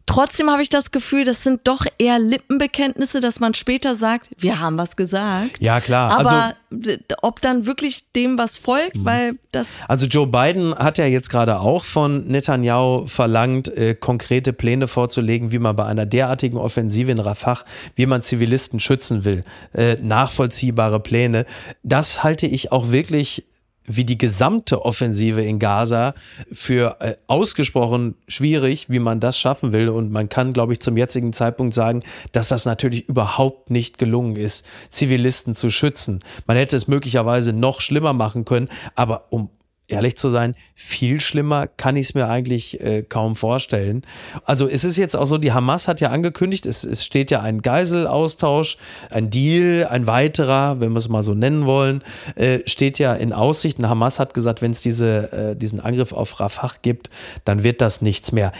trotzdem 0.06 0.50
habe 0.50 0.62
ich 0.62 0.68
das 0.68 0.90
Gefühl, 0.90 1.24
das 1.24 1.42
sind 1.42 1.60
doch 1.64 1.84
eher 1.98 2.18
Lippenbekenntnisse, 2.18 3.20
dass 3.20 3.40
man 3.40 3.54
später 3.54 3.94
sagt, 3.96 4.30
wir 4.38 4.60
haben 4.60 4.78
was 4.78 4.96
gesagt. 4.96 5.60
Ja, 5.60 5.80
klar. 5.80 6.10
Aber 6.10 6.54
also, 6.70 6.98
ob 7.22 7.40
dann 7.40 7.66
wirklich 7.66 8.10
dem 8.12 8.36
was 8.38 8.56
folgt, 8.56 8.96
Mhm. 8.96 9.04
weil 9.04 9.38
das 9.52 9.68
Also 9.88 10.06
Joe 10.06 10.26
Biden 10.26 10.74
hat 10.74 10.98
ja 10.98 11.06
jetzt 11.06 11.30
gerade 11.30 11.60
auch 11.60 11.84
von 11.84 12.26
Netanyahu 12.26 13.06
verlangt, 13.06 13.68
äh, 13.68 13.94
konkrete 13.94 14.52
Pläne 14.52 14.88
vorzulegen, 14.88 15.52
wie 15.52 15.58
man 15.58 15.76
bei 15.76 15.84
einer 15.86 16.06
derartigen 16.06 16.56
Offensive 16.58 17.10
in 17.10 17.18
Rafah, 17.18 17.58
wie 17.94 18.06
man 18.06 18.22
Zivilisten 18.22 18.80
schützen 18.80 19.24
will. 19.24 19.44
Äh, 19.72 19.96
nachvollziehbare 20.02 21.00
Pläne. 21.00 21.46
Das 21.82 22.22
halte 22.22 22.46
ich 22.46 22.72
auch 22.72 22.90
wirklich 22.90 23.44
wie 23.86 24.04
die 24.04 24.18
gesamte 24.18 24.84
Offensive 24.84 25.42
in 25.42 25.58
Gaza 25.58 26.14
für 26.52 26.96
äh, 27.00 27.16
ausgesprochen 27.26 28.16
schwierig, 28.28 28.90
wie 28.90 28.98
man 28.98 29.20
das 29.20 29.38
schaffen 29.38 29.72
will. 29.72 29.88
Und 29.88 30.10
man 30.10 30.28
kann, 30.28 30.52
glaube 30.52 30.72
ich, 30.72 30.80
zum 30.80 30.96
jetzigen 30.96 31.32
Zeitpunkt 31.32 31.74
sagen, 31.74 32.02
dass 32.32 32.48
das 32.48 32.64
natürlich 32.64 33.08
überhaupt 33.08 33.70
nicht 33.70 33.98
gelungen 33.98 34.36
ist, 34.36 34.64
Zivilisten 34.90 35.54
zu 35.54 35.70
schützen. 35.70 36.20
Man 36.46 36.56
hätte 36.56 36.76
es 36.76 36.88
möglicherweise 36.88 37.52
noch 37.52 37.80
schlimmer 37.80 38.12
machen 38.12 38.44
können, 38.44 38.68
aber 38.94 39.26
um 39.30 39.50
ehrlich 39.88 40.16
zu 40.16 40.30
sein, 40.30 40.54
viel 40.74 41.20
schlimmer 41.20 41.66
kann 41.66 41.96
ich 41.96 42.08
es 42.08 42.14
mir 42.14 42.28
eigentlich 42.28 42.80
äh, 42.80 43.02
kaum 43.02 43.36
vorstellen. 43.36 44.02
Also 44.44 44.68
es 44.68 44.84
ist 44.84 44.96
jetzt 44.96 45.14
auch 45.16 45.26
so, 45.26 45.38
die 45.38 45.52
Hamas 45.52 45.88
hat 45.88 46.00
ja 46.00 46.10
angekündigt, 46.10 46.66
es, 46.66 46.84
es 46.84 47.04
steht 47.04 47.30
ja 47.30 47.42
ein 47.42 47.60
Geiselaustausch, 47.60 48.78
ein 49.10 49.30
Deal, 49.30 49.86
ein 49.86 50.06
weiterer, 50.06 50.80
wenn 50.80 50.92
wir 50.92 50.98
es 50.98 51.08
mal 51.08 51.22
so 51.22 51.34
nennen 51.34 51.66
wollen, 51.66 52.02
äh, 52.34 52.60
steht 52.66 52.98
ja 52.98 53.14
in 53.14 53.32
Aussicht. 53.32 53.78
Und 53.78 53.88
Hamas 53.88 54.18
hat 54.18 54.32
gesagt, 54.32 54.62
wenn 54.62 54.70
es 54.70 54.80
diese, 54.80 55.32
äh, 55.32 55.56
diesen 55.56 55.80
Angriff 55.80 56.12
auf 56.12 56.40
Rafah 56.40 56.72
gibt, 56.80 57.10
dann 57.44 57.62
wird 57.62 57.80
das 57.80 58.00
nichts 58.00 58.32
mehr. 58.32 58.52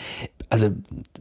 Also, 0.55 0.75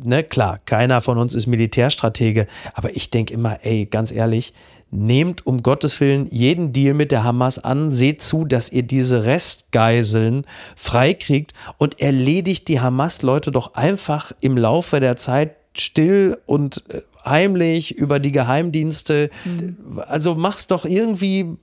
ne, 0.03 0.23
klar, 0.23 0.59
keiner 0.65 1.01
von 1.01 1.17
uns 1.17 1.35
ist 1.35 1.47
Militärstratege, 1.47 2.47
aber 2.73 2.95
ich 2.95 3.09
denke 3.09 3.33
immer, 3.33 3.59
ey, 3.63 3.85
ganz 3.85 4.11
ehrlich, 4.11 4.53
nehmt 4.93 5.45
um 5.45 5.63
Gottes 5.63 5.99
Willen 5.99 6.27
jeden 6.29 6.71
Deal 6.71 6.93
mit 6.93 7.11
der 7.11 7.23
Hamas 7.23 7.59
an, 7.59 7.91
seht 7.91 8.21
zu, 8.21 8.45
dass 8.45 8.71
ihr 8.71 8.83
diese 8.83 9.23
Restgeiseln 9.25 10.45
freikriegt 10.75 11.53
und 11.77 11.99
erledigt 11.99 12.67
die 12.67 12.79
Hamas-Leute 12.79 13.51
doch 13.51 13.73
einfach 13.73 14.31
im 14.39 14.57
Laufe 14.57 14.99
der 14.99 15.17
Zeit 15.17 15.55
still 15.75 16.37
und 16.45 16.83
äh, 16.89 17.01
heimlich 17.25 17.95
über 17.95 18.19
die 18.19 18.31
Geheimdienste. 18.31 19.31
Mhm. 19.45 20.01
Also 20.07 20.35
mach's 20.35 20.67
doch 20.67 20.85
irgendwie 20.85 21.57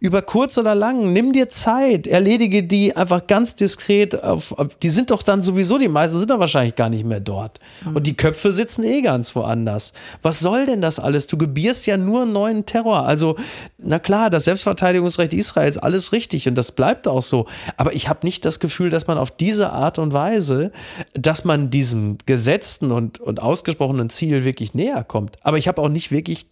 über 0.00 0.22
kurz 0.22 0.58
oder 0.58 0.74
lang, 0.74 1.12
nimm 1.12 1.32
dir 1.32 1.48
Zeit, 1.48 2.06
erledige 2.06 2.62
die 2.62 2.96
einfach 2.96 3.26
ganz 3.26 3.56
diskret. 3.56 4.22
Auf, 4.22 4.52
auf, 4.58 4.74
die 4.76 4.88
sind 4.88 5.10
doch 5.10 5.22
dann 5.22 5.42
sowieso, 5.42 5.78
die 5.78 5.88
meisten 5.88 6.18
sind 6.18 6.30
doch 6.30 6.38
wahrscheinlich 6.38 6.74
gar 6.74 6.88
nicht 6.88 7.04
mehr 7.04 7.20
dort. 7.20 7.60
Mhm. 7.84 7.96
Und 7.96 8.06
die 8.06 8.14
Köpfe 8.14 8.52
sitzen 8.52 8.84
eh 8.84 9.02
ganz 9.02 9.34
woanders. 9.36 9.92
Was 10.22 10.40
soll 10.40 10.66
denn 10.66 10.80
das 10.80 10.98
alles? 10.98 11.26
Du 11.26 11.36
gebierst 11.36 11.86
ja 11.86 11.96
nur 11.96 12.26
neuen 12.26 12.66
Terror. 12.66 13.06
Also, 13.06 13.36
na 13.78 13.98
klar, 13.98 14.30
das 14.30 14.44
Selbstverteidigungsrecht 14.44 15.34
Israels, 15.34 15.78
alles 15.78 16.12
richtig 16.12 16.48
und 16.48 16.54
das 16.54 16.72
bleibt 16.72 17.08
auch 17.08 17.22
so. 17.22 17.46
Aber 17.76 17.94
ich 17.94 18.08
habe 18.08 18.20
nicht 18.24 18.44
das 18.44 18.60
Gefühl, 18.60 18.90
dass 18.90 19.06
man 19.06 19.18
auf 19.18 19.30
diese 19.30 19.70
Art 19.70 19.98
und 19.98 20.12
Weise, 20.12 20.72
dass 21.14 21.44
man 21.44 21.70
diesem 21.70 22.18
gesetzten 22.26 22.92
und, 22.92 23.20
und 23.20 23.40
ausgesprochenen 23.40 24.10
Ziel 24.10 24.44
wirklich 24.44 24.74
näher 24.74 25.04
kommt. 25.04 25.36
Aber 25.42 25.58
ich 25.58 25.68
habe 25.68 25.80
auch 25.80 25.88
nicht 25.88 26.10
wirklich 26.10 26.46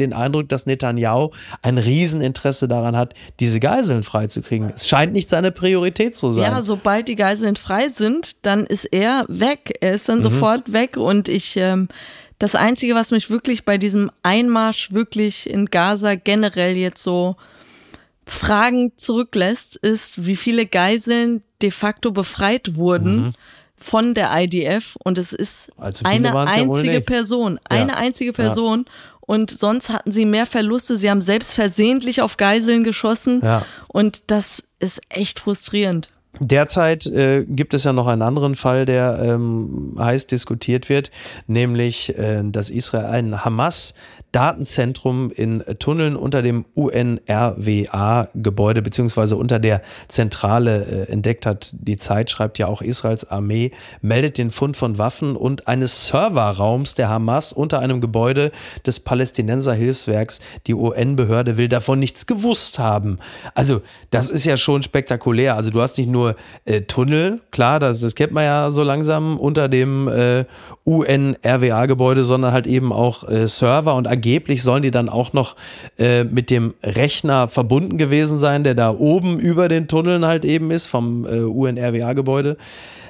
den 0.00 0.12
Eindruck, 0.12 0.48
dass 0.48 0.66
Netanyahu 0.66 1.30
ein 1.62 1.78
Rieseninteresse 1.78 2.65
daran 2.68 2.96
hat, 2.96 3.14
diese 3.40 3.60
Geiseln 3.60 4.02
freizukriegen. 4.02 4.72
Es 4.74 4.88
scheint 4.88 5.12
nicht 5.12 5.28
seine 5.28 5.52
Priorität 5.52 6.16
zu 6.16 6.30
sein. 6.30 6.50
Ja, 6.50 6.62
sobald 6.62 7.08
die 7.08 7.16
Geiseln 7.16 7.56
frei 7.56 7.88
sind, 7.88 8.44
dann 8.46 8.66
ist 8.66 8.84
er 8.84 9.24
weg. 9.28 9.76
Er 9.80 9.92
ist 9.92 10.08
dann 10.08 10.18
mhm. 10.18 10.24
sofort 10.24 10.72
weg 10.72 10.96
und 10.96 11.28
ich. 11.28 11.56
Ähm, 11.56 11.88
das 12.38 12.54
Einzige, 12.54 12.94
was 12.94 13.12
mich 13.12 13.30
wirklich 13.30 13.64
bei 13.64 13.78
diesem 13.78 14.10
Einmarsch 14.22 14.92
wirklich 14.92 15.48
in 15.48 15.66
Gaza 15.66 16.16
generell 16.16 16.76
jetzt 16.76 17.02
so 17.02 17.36
fragend 18.26 19.00
zurücklässt, 19.00 19.76
ist, 19.76 20.26
wie 20.26 20.36
viele 20.36 20.66
Geiseln 20.66 21.42
de 21.62 21.70
facto 21.70 22.12
befreit 22.12 22.76
wurden. 22.76 23.16
Mhm 23.16 23.34
von 23.78 24.14
der 24.14 24.30
IDF 24.34 24.96
und 25.04 25.18
es 25.18 25.32
ist 25.32 25.70
eine 26.02 26.34
einzige 26.34 26.94
ja 26.94 27.00
Person, 27.00 27.60
eine 27.68 27.92
ja. 27.92 27.98
einzige 27.98 28.32
Person 28.32 28.86
und 29.26 29.50
sonst 29.50 29.90
hatten 29.90 30.12
sie 30.12 30.24
mehr 30.24 30.46
Verluste. 30.46 30.96
Sie 30.96 31.10
haben 31.10 31.20
selbst 31.20 31.54
versehentlich 31.54 32.22
auf 32.22 32.36
Geiseln 32.36 32.84
geschossen 32.84 33.40
ja. 33.42 33.64
und 33.88 34.30
das 34.30 34.64
ist 34.78 35.00
echt 35.08 35.40
frustrierend. 35.40 36.10
Derzeit 36.38 37.06
äh, 37.06 37.44
gibt 37.48 37.72
es 37.72 37.84
ja 37.84 37.92
noch 37.92 38.06
einen 38.06 38.22
anderen 38.22 38.56
Fall, 38.56 38.84
der 38.84 39.20
ähm, 39.22 39.96
heiß 39.98 40.26
diskutiert 40.26 40.88
wird, 40.88 41.10
nämlich, 41.46 42.16
äh, 42.18 42.42
dass 42.44 42.68
Israel 42.68 43.06
einen 43.06 43.44
Hamas 43.44 43.94
Datenzentrum 44.36 45.30
in 45.30 45.64
Tunneln 45.78 46.14
unter 46.14 46.42
dem 46.42 46.66
UNRWA-Gebäude 46.74 48.82
beziehungsweise 48.82 49.34
unter 49.34 49.58
der 49.58 49.80
Zentrale 50.08 50.84
äh, 50.84 51.10
entdeckt 51.10 51.46
hat. 51.46 51.70
Die 51.72 51.96
Zeit 51.96 52.30
schreibt 52.30 52.58
ja 52.58 52.66
auch, 52.66 52.82
Israels 52.82 53.30
Armee 53.30 53.70
meldet 54.02 54.36
den 54.36 54.50
Fund 54.50 54.76
von 54.76 54.98
Waffen 54.98 55.36
und 55.36 55.68
eines 55.68 56.08
Serverraums 56.08 56.94
der 56.94 57.08
Hamas 57.08 57.54
unter 57.54 57.78
einem 57.78 58.02
Gebäude 58.02 58.52
des 58.84 59.00
Palästinenser-Hilfswerks. 59.00 60.40
Die 60.66 60.74
UN-Behörde 60.74 61.56
will 61.56 61.68
davon 61.68 61.98
nichts 61.98 62.26
gewusst 62.26 62.78
haben. 62.78 63.18
Also, 63.54 63.80
das 64.10 64.28
ist 64.28 64.44
ja 64.44 64.58
schon 64.58 64.82
spektakulär. 64.82 65.56
Also, 65.56 65.70
du 65.70 65.80
hast 65.80 65.96
nicht 65.96 66.10
nur 66.10 66.36
äh, 66.66 66.82
Tunnel, 66.82 67.40
klar, 67.52 67.80
das, 67.80 68.00
das 68.00 68.14
kennt 68.14 68.32
man 68.32 68.44
ja 68.44 68.70
so 68.70 68.82
langsam 68.82 69.38
unter 69.38 69.70
dem 69.70 70.08
äh, 70.08 70.44
UN-RWA-Gebäude, 70.84 72.22
sondern 72.22 72.52
halt 72.52 72.66
eben 72.66 72.92
auch 72.92 73.26
äh, 73.26 73.48
Server 73.48 73.94
und 73.94 74.06
Agenten 74.06 74.25
angeblich 74.26 74.62
sollen 74.62 74.82
die 74.82 74.90
dann 74.90 75.08
auch 75.08 75.32
noch 75.32 75.54
äh, 75.98 76.24
mit 76.24 76.50
dem 76.50 76.74
Rechner 76.82 77.46
verbunden 77.46 77.96
gewesen 77.96 78.38
sein, 78.38 78.64
der 78.64 78.74
da 78.74 78.90
oben 78.90 79.38
über 79.38 79.68
den 79.68 79.86
Tunneln 79.86 80.26
halt 80.26 80.44
eben 80.44 80.72
ist, 80.72 80.88
vom 80.88 81.24
äh, 81.24 81.40
UNRWA-Gebäude. 81.42 82.56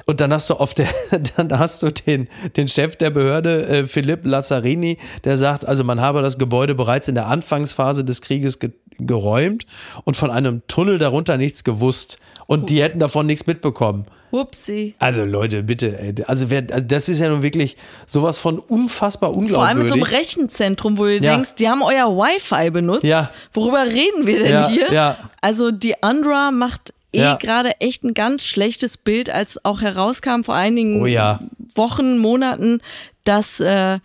Und 0.05 0.21
dann 0.21 0.33
hast 0.33 0.51
du 0.51 0.55
auf 0.55 0.75
der, 0.75 0.89
dann 1.37 1.59
hast 1.59 1.83
du 1.83 1.89
den, 1.91 2.29
den 2.57 2.69
Chef 2.69 2.97
der 2.97 3.11
Behörde, 3.11 3.67
äh, 3.67 3.87
Philipp 3.87 4.27
Lazzarini, 4.27 4.99
der 5.25 5.39
sagt, 5.39 5.67
also 5.67 5.85
man 5.85 6.03
habe 6.03 6.21
das 6.21 6.37
Gebäude 6.37 6.75
bereits 6.75 7.09
in 7.09 7.15
der 7.15 7.29
Anfangsphase 7.29 8.05
des 8.05 8.21
Krieges 8.21 8.59
ge 8.59 8.73
geräumt 8.99 9.67
und 10.05 10.17
von 10.17 10.31
einem 10.31 10.63
Tunnel 10.69 10.97
darunter 10.97 11.37
nichts 11.37 11.65
gewusst. 11.65 12.19
Und 12.47 12.71
die 12.71 12.83
hätten 12.83 12.99
davon 12.99 13.27
nichts 13.27 13.47
mitbekommen. 13.47 14.07
Upsi. 14.41 14.95
Also 14.99 15.25
Leute, 15.25 15.63
bitte, 15.63 15.99
ey. 15.99 16.15
Also, 16.27 16.51
wer, 16.51 16.65
also 16.71 16.87
das 16.87 17.09
ist 17.09 17.21
ja 17.21 17.29
nun 17.29 17.43
wirklich 17.43 17.77
sowas 18.07 18.39
von 18.39 18.59
unfassbar 18.59 19.31
unglaubwürdig. 19.31 19.57
Vor 19.57 19.67
allem 19.67 19.79
mit 19.79 19.89
so 19.89 19.95
einem 19.95 20.03
Rechenzentrum, 20.03 20.99
wo 20.99 21.05
du 21.05 21.15
ja. 21.15 21.35
denkst, 21.35 21.55
die 21.57 21.69
haben 21.69 21.83
euer 21.83 22.17
Wi-Fi 22.17 22.71
benutzt. 22.71 23.05
Ja. 23.05 23.31
Worüber 23.53 23.85
reden 23.85 24.27
wir 24.27 24.39
denn 24.39 24.53
ja, 24.53 24.69
hier? 24.69 24.93
Ja. 24.93 25.19
Also 25.41 25.71
die 25.71 25.95
UNRWA 26.01 26.51
macht 26.51 26.93
eh 27.13 27.21
ja. 27.21 27.37
gerade 27.37 27.81
echt 27.81 28.05
ein 28.05 28.15
ganz 28.15 28.45
schlechtes 28.45 28.97
Bild, 28.97 29.31
als 29.31 29.65
auch 29.65 29.81
herauskam 29.81 30.43
vor 30.43 30.55
einigen 30.55 31.03
oh 31.03 31.07
ja. 31.07 31.41
Wochen, 31.75 32.19
Monaten, 32.19 32.81
dass 33.25 33.61
äh, 33.61 33.99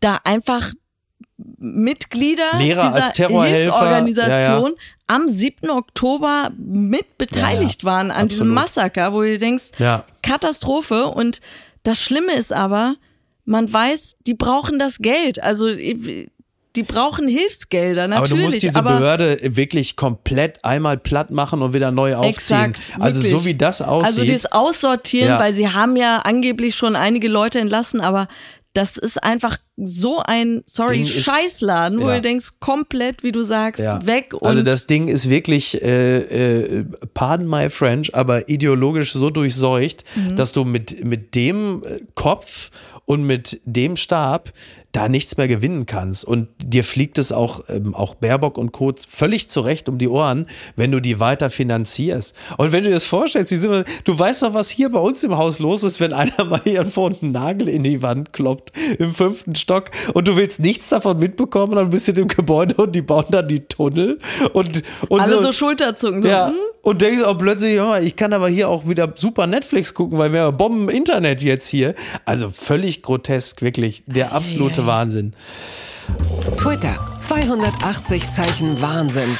da 0.00 0.18
einfach 0.24 0.72
Mitglieder 1.58 2.58
Lehrer 2.58 2.86
dieser 2.88 3.44
Hilfsorganisation 3.44 4.70
ja, 4.70 4.82
am 5.10 5.28
7. 5.28 5.70
Oktober 5.70 6.52
mit 6.56 7.18
beteiligt 7.18 7.84
waren 7.84 8.12
an 8.12 8.26
Absolut. 8.26 8.30
diesem 8.30 8.48
Massaker, 8.48 9.12
wo 9.12 9.22
du 9.22 9.38
denkst, 9.38 9.70
Katastrophe. 10.22 11.06
Und 11.06 11.40
das 11.82 12.00
Schlimme 12.00 12.34
ist 12.34 12.52
aber, 12.52 12.94
man 13.44 13.70
weiß, 13.72 14.18
die 14.26 14.34
brauchen 14.34 14.78
das 14.78 14.98
Geld. 14.98 15.42
Also 15.42 15.74
die 16.76 16.82
brauchen 16.84 17.26
Hilfsgelder, 17.26 18.06
natürlich. 18.06 18.30
Aber 18.30 18.38
du 18.38 18.44
musst 18.44 18.62
diese 18.62 18.82
Behörde 18.82 19.38
wirklich 19.42 19.96
komplett 19.96 20.64
einmal 20.64 20.96
platt 20.96 21.32
machen 21.32 21.60
und 21.60 21.72
wieder 21.72 21.90
neu 21.90 22.14
aufziehen. 22.14 22.70
Exakt, 22.70 22.92
also 23.00 23.20
so 23.20 23.44
wie 23.44 23.56
das 23.56 23.82
aussieht. 23.82 24.20
Also 24.20 24.32
das 24.32 24.52
Aussortieren, 24.52 25.30
ja. 25.30 25.40
weil 25.40 25.52
sie 25.52 25.68
haben 25.68 25.96
ja 25.96 26.18
angeblich 26.18 26.76
schon 26.76 26.94
einige 26.94 27.26
Leute 27.26 27.58
entlassen, 27.58 28.00
aber 28.00 28.28
das 28.72 28.96
ist 28.96 29.22
einfach 29.22 29.58
so 29.76 30.22
ein, 30.24 30.62
sorry, 30.66 30.98
Ding 30.98 31.06
Scheißladen, 31.06 31.98
ist, 31.98 32.04
wo 32.04 32.08
ja. 32.08 32.16
du 32.16 32.22
denkst, 32.22 32.60
komplett, 32.60 33.22
wie 33.22 33.32
du 33.32 33.42
sagst, 33.42 33.82
ja. 33.82 34.04
weg. 34.06 34.32
also 34.40 34.62
das 34.62 34.86
Ding 34.86 35.08
ist 35.08 35.28
wirklich, 35.28 35.82
äh, 35.82 36.18
äh, 36.18 36.84
pardon 37.14 37.48
my 37.48 37.68
French, 37.68 38.14
aber 38.14 38.48
ideologisch 38.48 39.12
so 39.12 39.30
durchseucht, 39.30 40.04
mhm. 40.14 40.36
dass 40.36 40.52
du 40.52 40.64
mit, 40.64 41.04
mit 41.04 41.34
dem 41.34 41.82
Kopf 42.14 42.70
und 43.06 43.24
mit 43.24 43.60
dem 43.64 43.96
Stab 43.96 44.52
da 44.92 45.08
nichts 45.08 45.36
mehr 45.36 45.48
gewinnen 45.48 45.86
kannst. 45.86 46.24
Und 46.24 46.48
dir 46.58 46.84
fliegt 46.84 47.18
es 47.18 47.32
auch, 47.32 47.64
ähm, 47.68 47.94
auch 47.94 48.14
Baerbock 48.14 48.58
und 48.58 48.72
Co. 48.72 48.92
völlig 49.08 49.48
zurecht 49.48 49.88
um 49.88 49.98
die 49.98 50.08
Ohren, 50.08 50.46
wenn 50.74 50.90
du 50.90 51.00
die 51.00 51.20
weiter 51.20 51.50
finanzierst. 51.50 52.34
Und 52.56 52.72
wenn 52.72 52.82
du 52.82 52.88
dir 52.88 52.94
das 52.94 53.04
vorstellst, 53.04 53.52
immer, 53.52 53.84
du 54.04 54.18
weißt 54.18 54.42
doch, 54.42 54.54
was 54.54 54.68
hier 54.68 54.90
bei 54.90 54.98
uns 54.98 55.22
im 55.22 55.36
Haus 55.36 55.58
los 55.58 55.84
ist, 55.84 56.00
wenn 56.00 56.12
einer 56.20 56.44
mal 56.44 56.60
hier 56.64 56.84
vorne 56.84 57.16
einen 57.22 57.32
Nagel 57.32 57.68
in 57.68 57.84
die 57.84 58.02
Wand 58.02 58.32
kloppt 58.32 58.72
im 58.98 59.14
fünften 59.14 59.54
Stock 59.54 59.90
und 60.14 60.26
du 60.26 60.36
willst 60.36 60.60
nichts 60.60 60.88
davon 60.88 61.18
mitbekommen, 61.18 61.74
dann 61.74 61.90
bist 61.90 62.08
du 62.08 62.22
im 62.22 62.28
Gebäude 62.28 62.74
und 62.76 62.94
die 62.96 63.02
bauen 63.02 63.26
dann 63.30 63.46
die 63.46 63.60
Tunnel 63.60 64.18
und, 64.52 64.82
und 65.08 65.20
alle 65.20 65.36
so, 65.36 65.42
so 65.42 65.52
Schulterzucken. 65.52 66.22
Ja, 66.22 66.48
hm? 66.48 66.54
und 66.82 67.02
denkst 67.02 67.22
auch 67.22 67.36
plötzlich, 67.36 67.80
oh, 67.80 67.94
ich 67.94 68.16
kann 68.16 68.32
aber 68.32 68.48
hier 68.48 68.68
auch 68.68 68.88
wieder 68.88 69.12
super 69.14 69.46
Netflix 69.46 69.94
gucken, 69.94 70.18
weil 70.18 70.32
wir 70.32 70.40
haben 70.40 70.56
Bomben-Internet 70.56 71.42
jetzt 71.42 71.68
hier. 71.68 71.94
Also 72.24 72.48
völlig 72.48 73.02
grotesk, 73.02 73.62
wirklich 73.62 74.02
der 74.06 74.32
absolute 74.32 74.79
Wahnsinn. 74.86 75.32
Twitter, 76.56 76.96
280 77.18 78.30
Zeichen 78.30 78.80
Wahnsinn. 78.80 79.36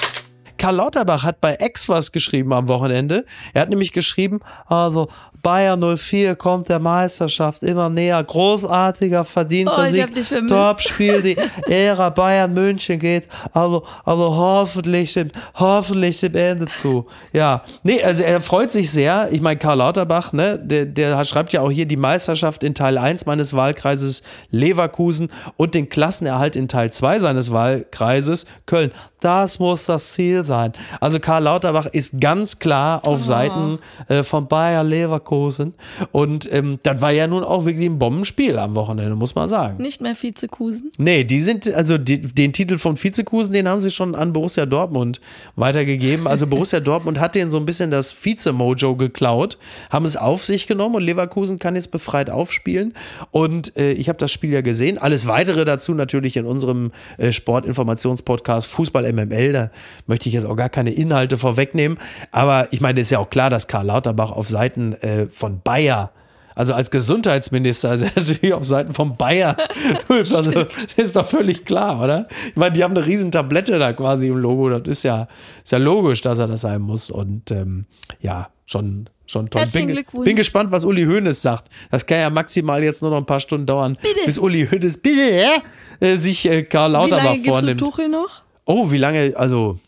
Karl 0.60 0.76
Lauterbach 0.76 1.24
hat 1.24 1.40
bei 1.40 1.56
X 1.58 1.88
was 1.88 2.12
geschrieben 2.12 2.52
am 2.52 2.68
Wochenende. 2.68 3.24
Er 3.54 3.62
hat 3.62 3.70
nämlich 3.70 3.92
geschrieben, 3.92 4.40
also 4.66 5.08
Bayern 5.42 5.80
04 5.96 6.36
kommt 6.36 6.68
der 6.68 6.78
Meisterschaft 6.78 7.62
immer 7.62 7.88
näher. 7.88 8.22
Großartiger, 8.22 9.24
verdienter 9.24 9.86
oh, 9.88 9.90
Sieg. 9.90 10.46
Topspiel, 10.48 11.22
die 11.22 11.36
Ära 11.66 12.10
Bayern 12.10 12.52
München 12.52 12.98
geht. 12.98 13.26
Also, 13.54 13.84
also 14.04 14.36
hoffentlich, 14.36 15.14
dem, 15.14 15.30
hoffentlich 15.54 16.20
dem 16.20 16.34
Ende 16.34 16.66
zu. 16.66 17.06
Ja, 17.32 17.62
nee, 17.82 18.02
also 18.02 18.22
er 18.22 18.42
freut 18.42 18.70
sich 18.70 18.90
sehr. 18.90 19.28
Ich 19.32 19.40
meine, 19.40 19.58
Karl 19.58 19.78
Lauterbach, 19.78 20.34
ne, 20.34 20.58
der, 20.58 20.84
der 20.84 21.24
schreibt 21.24 21.54
ja 21.54 21.62
auch 21.62 21.70
hier 21.70 21.86
die 21.86 21.96
Meisterschaft 21.96 22.62
in 22.64 22.74
Teil 22.74 22.98
1 22.98 23.24
meines 23.24 23.54
Wahlkreises 23.54 24.22
Leverkusen 24.50 25.30
und 25.56 25.74
den 25.74 25.88
Klassenerhalt 25.88 26.54
in 26.54 26.68
Teil 26.68 26.92
2 26.92 27.20
seines 27.20 27.50
Wahlkreises 27.50 28.44
Köln. 28.66 28.92
Das 29.20 29.58
muss 29.58 29.86
das 29.86 30.12
Ziel 30.12 30.44
sein. 30.44 30.72
Also 31.00 31.20
Karl 31.20 31.44
Lauterbach 31.44 31.86
ist 31.86 32.20
ganz 32.20 32.58
klar 32.58 33.06
auf 33.06 33.22
Seiten 33.22 33.78
äh, 34.08 34.22
von 34.22 34.48
Bayer 34.48 34.82
Leverkusen. 34.82 35.74
Und 36.12 36.50
ähm, 36.52 36.78
das 36.82 37.00
war 37.00 37.12
ja 37.12 37.26
nun 37.26 37.44
auch 37.44 37.66
wirklich 37.66 37.86
ein 37.86 37.98
Bombenspiel 37.98 38.58
am 38.58 38.74
Wochenende, 38.74 39.16
muss 39.16 39.34
man 39.34 39.48
sagen. 39.48 39.82
Nicht 39.82 40.00
mehr 40.00 40.14
Vizekusen. 40.20 40.90
Nee, 40.98 41.24
die 41.24 41.40
sind, 41.40 41.72
also 41.72 41.98
die, 41.98 42.20
den 42.20 42.52
Titel 42.52 42.78
von 42.78 43.02
Vizekusen, 43.02 43.52
den 43.52 43.68
haben 43.68 43.80
sie 43.80 43.90
schon 43.90 44.14
an 44.14 44.32
Borussia 44.32 44.64
Dortmund 44.64 45.20
weitergegeben. 45.56 46.26
Also 46.26 46.46
Borussia 46.46 46.80
Dortmund 46.80 47.20
hat 47.20 47.34
denen 47.34 47.50
so 47.50 47.58
ein 47.58 47.66
bisschen 47.66 47.90
das 47.90 48.12
Vize-Mojo 48.12 48.96
geklaut, 48.96 49.58
haben 49.90 50.06
es 50.06 50.16
auf 50.16 50.46
sich 50.46 50.66
genommen 50.66 50.94
und 50.94 51.02
Leverkusen 51.02 51.58
kann 51.58 51.76
jetzt 51.76 51.90
befreit 51.90 52.30
aufspielen. 52.30 52.94
Und 53.30 53.76
äh, 53.76 53.92
ich 53.92 54.08
habe 54.08 54.18
das 54.18 54.32
Spiel 54.32 54.52
ja 54.52 54.62
gesehen. 54.62 54.96
Alles 54.98 55.26
weitere 55.26 55.64
dazu 55.64 55.92
natürlich 55.94 56.36
in 56.36 56.46
unserem 56.46 56.92
äh, 57.18 57.32
Sportinformationspodcast 57.32 58.68
Fußball 58.68 59.09
MML. 59.12 59.52
Da 59.52 59.70
möchte 60.06 60.28
ich 60.28 60.34
jetzt 60.34 60.46
auch 60.46 60.56
gar 60.56 60.68
keine 60.68 60.90
Inhalte 60.90 61.38
vorwegnehmen. 61.38 61.98
Aber 62.30 62.68
ich 62.70 62.80
meine, 62.80 63.00
es 63.00 63.08
ist 63.08 63.10
ja 63.10 63.18
auch 63.18 63.30
klar, 63.30 63.50
dass 63.50 63.68
Karl 63.68 63.86
Lauterbach 63.86 64.30
auf 64.30 64.48
Seiten 64.48 64.94
äh, 64.94 65.26
von 65.30 65.60
Bayer 65.62 66.12
also 66.60 66.74
als 66.74 66.90
Gesundheitsminister 66.90 67.94
ist 67.94 68.02
er 68.02 68.12
natürlich 68.16 68.52
auf 68.52 68.64
Seiten 68.64 68.92
von 68.92 69.16
Bayer. 69.16 69.56
Also, 70.08 70.52
das 70.52 70.94
ist 70.96 71.16
doch 71.16 71.26
völlig 71.26 71.64
klar, 71.64 72.02
oder? 72.02 72.28
Ich 72.48 72.56
meine, 72.56 72.72
die 72.72 72.84
haben 72.84 72.96
eine 72.96 73.06
riesen 73.06 73.30
Tablette 73.30 73.78
da 73.78 73.92
quasi 73.92 74.28
im 74.28 74.36
Logo. 74.36 74.68
Das 74.68 74.86
ist 74.86 75.02
ja, 75.02 75.28
ist 75.62 75.72
ja 75.72 75.78
logisch, 75.78 76.20
dass 76.20 76.38
er 76.38 76.46
das 76.46 76.60
sein 76.60 76.82
muss. 76.82 77.10
Und 77.10 77.50
ähm, 77.50 77.86
ja, 78.20 78.50
schon, 78.66 79.08
schon 79.26 79.48
toll. 79.48 79.62
Herzlichen 79.62 79.94
bin, 79.94 80.24
bin 80.24 80.36
gespannt, 80.36 80.70
was 80.70 80.84
Uli 80.84 81.04
Hoeneß 81.04 81.40
sagt. 81.40 81.70
Das 81.90 82.04
kann 82.04 82.18
ja 82.18 82.30
maximal 82.30 82.82
jetzt 82.82 83.02
nur 83.02 83.10
noch 83.10 83.18
ein 83.18 83.26
paar 83.26 83.40
Stunden 83.40 83.66
dauern, 83.66 83.96
Bitte. 84.00 84.20
bis 84.26 84.38
Uli 84.38 84.68
Hoeneß 84.70 84.98
bitte, 84.98 85.62
äh, 86.00 86.16
sich 86.16 86.46
äh, 86.46 86.62
Karl 86.64 86.90
Wie 86.90 86.92
Lauterbach 86.94 87.24
lange 87.24 87.36
gibst 87.36 87.48
du 87.48 87.52
vornimmt. 87.52 87.80
Tuchel 87.80 88.08
noch? 88.08 88.42
Oh, 88.70 88.92
wie 88.92 88.98
lange? 88.98 89.32
Also, 89.34 89.80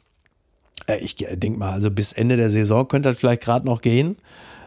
äh, 0.88 0.98
ich 0.98 1.14
denke 1.14 1.56
mal, 1.56 1.70
also 1.70 1.88
bis 1.88 2.12
Ende 2.12 2.34
der 2.34 2.50
Saison 2.50 2.88
könnte 2.88 3.10
das 3.10 3.18
vielleicht 3.18 3.42
gerade 3.42 3.64
noch 3.64 3.80
gehen. 3.80 4.16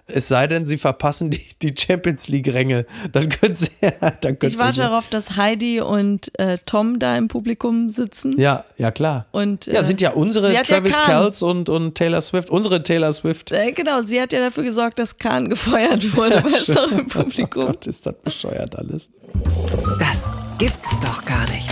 Es 0.08 0.30
sei 0.30 0.48
denn, 0.48 0.66
sie 0.66 0.78
verpassen 0.78 1.32
die, 1.32 1.42
die 1.62 1.74
Champions 1.78 2.30
League-Ränge. 2.30 2.86
Dann 3.12 3.28
können 3.28 3.58
sie. 3.58 3.72
Dann 4.22 4.40
können 4.40 4.54
Ich 4.54 4.58
warte 4.58 4.82
darauf, 4.82 5.10
dass 5.10 5.36
Heidi 5.36 5.82
und 5.82 6.32
äh, 6.40 6.60
Tom 6.66 7.00
da 7.00 7.18
im 7.18 7.28
Publikum 7.28 7.90
sitzen. 7.90 8.40
Ja, 8.40 8.64
ja, 8.78 8.92
klar. 8.92 9.26
Und, 9.34 9.66
ja, 9.66 9.82
äh, 9.82 9.84
sind 9.84 10.00
ja 10.00 10.12
unsere 10.12 10.54
ja 10.54 10.64
Travis 10.64 10.96
Kahn. 10.96 11.08
Kells 11.08 11.44
und, 11.44 11.68
und 11.68 11.96
Taylor 11.96 12.22
Swift. 12.22 12.50
Unsere 12.50 12.84
Taylor 12.84 13.12
Swift. 13.12 13.52
Äh, 13.52 13.74
genau, 13.74 14.02
sie 14.02 14.22
hat 14.22 14.32
ja 14.32 14.40
dafür 14.40 14.64
gesorgt, 14.64 14.98
dass 15.00 15.18
Kahn 15.18 15.50
gefeuert 15.50 16.16
wurde, 16.16 16.36
weißt 16.42 16.70
du, 16.70 16.80
im 16.96 17.08
Oh 17.08 17.24
Publikum. 17.24 17.66
Gott, 17.66 17.86
ist 17.86 18.06
das 18.06 18.16
bescheuert 18.24 18.78
alles. 18.78 19.10
Das 20.00 20.30
gibt's 20.58 21.00
doch 21.02 21.26
gar 21.26 21.50
nicht. 21.52 21.70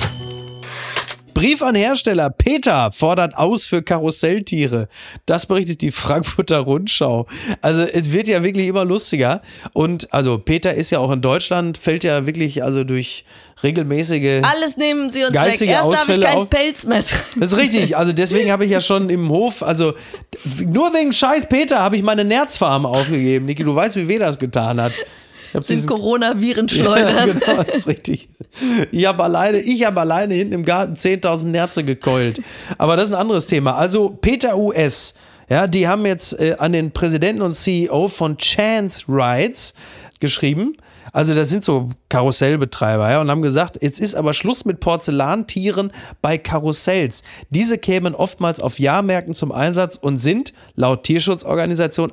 Brief 1.43 1.61
an 1.61 1.75
Hersteller. 1.75 2.29
Peter 2.29 2.91
fordert 2.93 3.35
aus 3.37 3.65
für 3.65 3.81
Karusselltiere. 3.83 4.87
Das 5.25 5.45
berichtet 5.45 5.81
die 5.81 5.91
Frankfurter 5.91 6.59
Rundschau. 6.59 7.27
Also 7.61 7.81
es 7.81 8.13
wird 8.13 8.29
ja 8.29 8.43
wirklich 8.43 8.67
immer 8.67 8.85
lustiger. 8.85 9.41
Und 9.73 10.13
also 10.13 10.37
Peter 10.37 10.73
ist 10.73 10.89
ja 10.91 10.99
auch 10.99 11.11
in 11.11 11.21
Deutschland, 11.21 11.77
fällt 11.77 12.05
ja 12.05 12.25
wirklich 12.25 12.63
also 12.63 12.85
durch 12.85 13.25
regelmäßige 13.61 14.41
Alles 14.43 14.77
nehmen 14.77 15.09
sie 15.09 15.25
uns 15.25 15.33
Geistige 15.33 15.71
weg. 15.73 15.79
Erst 15.83 16.01
habe 16.01 16.13
ich 16.13 16.21
keinen 16.21 16.37
auf- 16.37 16.49
Pelz 16.49 16.85
mehr 16.85 17.01
drin. 17.01 17.19
Das 17.41 17.51
ist 17.51 17.57
richtig. 17.57 17.97
Also 17.97 18.13
deswegen 18.13 18.49
habe 18.49 18.63
ich 18.63 18.71
ja 18.71 18.79
schon 18.79 19.09
im 19.09 19.27
Hof, 19.29 19.63
also 19.63 19.95
nur 20.65 20.93
wegen 20.93 21.11
Scheiß 21.11 21.49
Peter 21.49 21.79
habe 21.79 21.97
ich 21.97 22.03
meine 22.03 22.23
Nerzfarm 22.23 22.85
aufgegeben. 22.85 23.45
Niki, 23.47 23.63
du 23.65 23.75
weißt, 23.75 23.97
wie 23.97 24.07
weh 24.07 24.17
das 24.17 24.39
getan 24.39 24.81
hat. 24.81 24.93
Sind 25.54 25.70
diesen- 25.70 25.89
Coronaviren 25.89 26.68
ja, 26.72 27.26
genau, 27.26 27.64
das 27.64 27.76
ist 27.76 27.88
richtig. 27.88 28.30
Ich 28.91 29.06
habe 29.06 29.24
alleine, 29.24 29.60
ich 29.60 29.86
habe 29.86 30.01
alleine 30.01 30.34
hinten 30.34 30.54
im 30.54 30.66
Garten 30.66 30.93
10.000 30.95 31.45
Nerze 31.47 31.84
gekeult. 31.84 32.41
Aber 32.78 32.95
das 32.95 33.06
ist 33.06 33.12
ein 33.16 33.20
anderes 33.22 33.45
Thema. 33.45 33.76
Also 33.76 34.10
Peter 34.10 34.58
US, 34.58 35.14
ja, 35.49 35.68
die 35.68 35.88
haben 35.88 36.06
jetzt 36.06 36.39
äh, 36.39 36.56
an 36.58 36.72
den 36.74 36.91
Präsidenten 36.91 37.41
und 37.41 37.54
CEO 37.54 38.08
von 38.08 38.38
Chance 38.38 39.06
Rides 39.08 39.74
geschrieben. 40.20 40.78
Also 41.12 41.36
das 41.36 41.49
sind 41.49 41.64
so 41.64 41.89
Karussellbetreiber, 42.10 43.08
ja, 43.12 43.22
und 43.22 43.30
haben 43.30 43.43
gesagt, 43.43 43.78
jetzt 43.84 43.99
ist 43.99 44.16
aber 44.16 44.34
Schluss 44.34 44.66
mit 44.66 44.80
Porzellantieren 44.80 45.91
bei 46.24 46.39
Karussells. 46.39 47.22
Diese 47.51 47.78
kämen 47.78 48.16
oftmals 48.16 48.60
auf 48.60 48.80
Jahrmärkten 48.80 49.36
zum 49.36 49.51
Einsatz 49.51 49.97
und 49.97 50.18
sind 50.18 50.54
laut 50.76 51.04
Tierschutzorganisation 51.04 52.12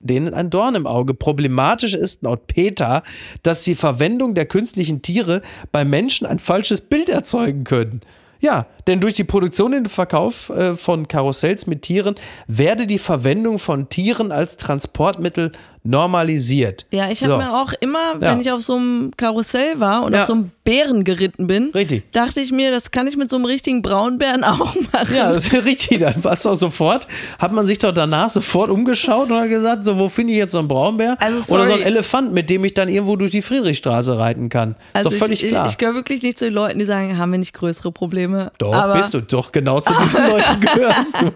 denen 0.00 0.34
ein 0.34 0.50
Dorn 0.50 0.74
im 0.74 0.86
Auge. 0.86 1.14
Problematisch 1.14 1.94
ist 1.94 2.22
laut 2.22 2.46
Peter, 2.46 3.02
dass 3.42 3.62
die 3.62 3.74
Verwendung 3.74 4.34
der 4.34 4.46
künstlichen 4.46 5.02
Tiere 5.02 5.42
bei 5.70 5.84
Menschen 5.84 6.26
ein 6.26 6.38
falsches 6.38 6.80
Bild 6.80 7.08
erzeugen 7.08 7.64
können. 7.64 8.00
Ja, 8.40 8.66
denn 8.86 9.00
durch 9.00 9.12
die 9.12 9.24
Produktion 9.24 9.74
und 9.74 9.84
den 9.84 9.90
Verkauf 9.90 10.48
äh, 10.48 10.74
von 10.74 11.08
Karussells 11.08 11.66
mit 11.66 11.82
Tieren 11.82 12.14
werde 12.46 12.86
die 12.86 12.98
Verwendung 12.98 13.58
von 13.58 13.90
Tieren 13.90 14.32
als 14.32 14.56
Transportmittel 14.56 15.52
normalisiert. 15.82 16.86
Ja, 16.90 17.10
ich 17.10 17.22
habe 17.22 17.32
So. 17.32 17.38
mir 17.38 17.52
auch 17.54 17.72
immer, 17.80 18.14
Ja. 18.14 18.20
wenn 18.32 18.40
ich 18.40 18.50
auf 18.50 18.62
so 18.62 18.76
einem 18.76 19.10
Karussell 19.16 19.80
war 19.80 20.02
und 20.04 20.12
Ja. 20.14 20.22
auf 20.22 20.26
so 20.26 20.32
einem 20.34 20.50
Bären 20.64 21.04
geritten 21.04 21.46
bin, 21.46 21.70
Richtig. 21.74 22.10
dachte 22.12 22.40
ich 22.40 22.52
mir, 22.52 22.70
das 22.70 22.90
kann 22.90 23.06
ich 23.06 23.16
mit 23.16 23.30
so 23.30 23.36
einem 23.36 23.44
richtigen 23.46 23.82
Braunbären 23.82 24.44
auch 24.44 24.74
machen. 24.92 25.14
Ja, 25.14 25.32
das 25.32 25.46
ist 25.46 25.64
richtig. 25.64 25.98
Dann 26.00 26.22
war 26.22 26.32
es 26.34 26.42
doch 26.42 26.58
sofort, 26.58 27.06
hat 27.38 27.52
man 27.52 27.66
sich 27.66 27.78
doch 27.78 27.92
danach 27.92 28.30
sofort 28.30 28.70
umgeschaut 28.70 29.30
und 29.30 29.36
hat 29.38 29.48
gesagt, 29.48 29.84
so, 29.84 29.98
wo 29.98 30.08
finde 30.08 30.32
ich 30.32 30.38
jetzt 30.38 30.52
so 30.52 30.58
einen 30.58 30.68
Braunbär? 30.68 31.16
Also, 31.20 31.54
Oder 31.54 31.66
so 31.66 31.72
einen 31.74 31.82
Elefant, 31.82 32.32
mit 32.32 32.50
dem 32.50 32.64
ich 32.64 32.74
dann 32.74 32.88
irgendwo 32.88 33.16
durch 33.16 33.30
die 33.30 33.42
Friedrichstraße 33.42 34.18
reiten 34.18 34.48
kann. 34.48 34.76
also 34.92 35.08
ist 35.08 35.14
doch 35.20 35.26
völlig 35.26 35.42
ich, 35.42 35.50
klar. 35.50 35.66
ich, 35.66 35.72
ich 35.72 35.78
gehöre 35.78 35.94
wirklich 35.94 36.22
nicht 36.22 36.38
zu 36.38 36.44
den 36.46 36.54
Leuten, 36.54 36.78
die 36.78 36.84
sagen, 36.84 37.16
haben 37.18 37.32
wir 37.32 37.38
nicht 37.38 37.54
größere 37.54 37.90
Probleme. 37.92 38.52
Doch, 38.58 38.74
aber, 38.74 38.94
bist 38.94 39.14
du. 39.14 39.20
Doch, 39.22 39.50
genau 39.52 39.80
zu 39.80 39.92
diesen 40.00 40.22
Leuten 40.28 40.60
gehörst 40.60 41.14
du. 41.20 41.32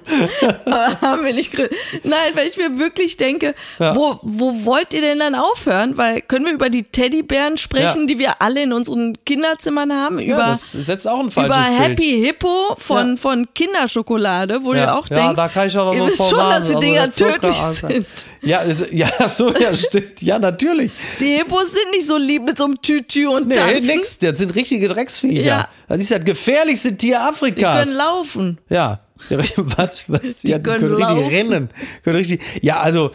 Aber 0.71 1.01
haben 1.01 1.25
wir 1.25 1.33
nicht 1.35 1.53
grö 1.53 1.67
Nein, 2.03 2.33
weil 2.35 2.47
ich 2.47 2.57
mir 2.57 2.79
wirklich 2.79 3.17
denke, 3.17 3.55
wo, 3.79 4.21
wo 4.39 4.65
wollt 4.65 4.93
ihr 4.95 5.01
denn 5.01 5.19
dann 5.19 5.35
aufhören? 5.35 5.97
Weil 5.97 6.21
können 6.23 6.45
wir 6.47 6.53
über 6.53 6.71
die 6.71 6.83
Teddybären 6.85 7.57
sprechen, 7.59 8.01
Ja. 8.03 8.07
die 8.07 8.19
wir 8.19 8.43
alle 8.43 8.63
in 8.63 8.73
unseren 8.73 9.15
Kinderzimmern 9.25 9.93
haben? 9.93 10.19
Ja, 10.19 10.35
über 10.37 10.47
das 10.47 10.73
setzt 10.73 11.07
auch 11.09 11.21
ein 11.21 11.31
falsches 11.31 11.57
über 11.57 11.67
Bild. 11.67 11.81
Happy 11.81 12.25
Hippo 12.25 12.75
von, 12.77 13.11
Ja. 13.11 13.17
von 13.17 13.47
Kinderschokolade, 13.55 14.65
wo 14.65 14.73
du 14.73 14.93
auch 14.93 15.09
denkst, 15.09 15.37
da 15.37 15.49
kann 15.49 15.69
ich 15.69 15.77
auch 15.79 15.87
noch 15.87 15.95
ihr 15.95 16.07
wisst 16.07 16.29
schon, 16.29 16.39
dass 16.39 16.65
die 16.65 16.75
also 16.75 16.79
Dinger 16.81 17.11
Zucker, 17.11 17.33
tödlich 17.41 17.57
Alter. 17.61 17.89
sind. 17.89 18.07
Ja, 18.43 18.59
ist, 18.61 18.93
ja, 18.93 19.29
so, 19.29 19.55
ja, 19.55 19.75
stimmt. 19.77 20.21
Ja, 20.21 20.39
natürlich. 20.39 20.93
Die 21.21 21.27
Hippos 21.37 21.73
sind 21.73 21.91
nicht 21.93 22.07
so 22.07 22.17
lieb 22.19 22.43
mit 22.45 22.59
so 22.59 22.65
einem 22.65 22.81
Tütü 22.83 23.27
und 23.29 23.49
Nee, 23.49 23.55
tanzen. 23.55 23.87
nix. 23.87 24.19
Das 24.19 24.39
sind 24.39 24.55
richtige 24.55 24.87
Drecksviecher. 24.89 25.43
Ja. 25.43 25.69
Das 25.89 26.01
ist 26.01 26.11
das 26.11 26.25
gefährlichste 26.25 26.97
Tier 26.97 27.05
Die 27.05 27.17
Afrikas. 27.17 27.85
können 27.85 27.97
laufen. 27.97 28.59
Ja. 28.69 29.01
Was? 29.57 30.05
was? 30.09 30.43
ja, 30.43 30.59
die 30.59 30.63
können 30.65 30.81
können 30.81 30.95
richtig 30.95 31.33
rennen. 31.33 31.71
Können 32.03 32.17
richtig, 32.17 32.41
ja, 32.63 32.81
also 32.81 33.13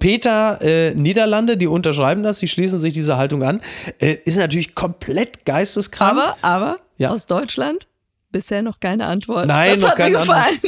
Peter 0.00 0.60
äh, 0.60 0.94
Niederlande, 0.94 1.56
die 1.56 1.66
unterschreiben 1.66 2.22
das, 2.22 2.38
die 2.40 2.48
schließen 2.48 2.80
sich 2.80 2.92
dieser 2.92 3.16
Haltung 3.16 3.42
an. 3.42 3.60
Äh, 3.98 4.16
ist 4.24 4.36
natürlich 4.36 4.74
komplett 4.74 5.44
geisteskrank. 5.44 6.10
Aber, 6.12 6.36
aber, 6.42 6.78
Ja. 6.98 7.10
aus 7.10 7.26
Deutschland 7.26 7.86
bisher 8.30 8.62
noch 8.62 8.80
keine 8.80 9.06
Antwort. 9.06 9.46
Nein, 9.46 9.72
das 9.72 9.80
noch 9.80 9.88
hat 9.90 9.98
mir 9.98 10.04
keine 10.04 10.18
gefallen. 10.18 10.58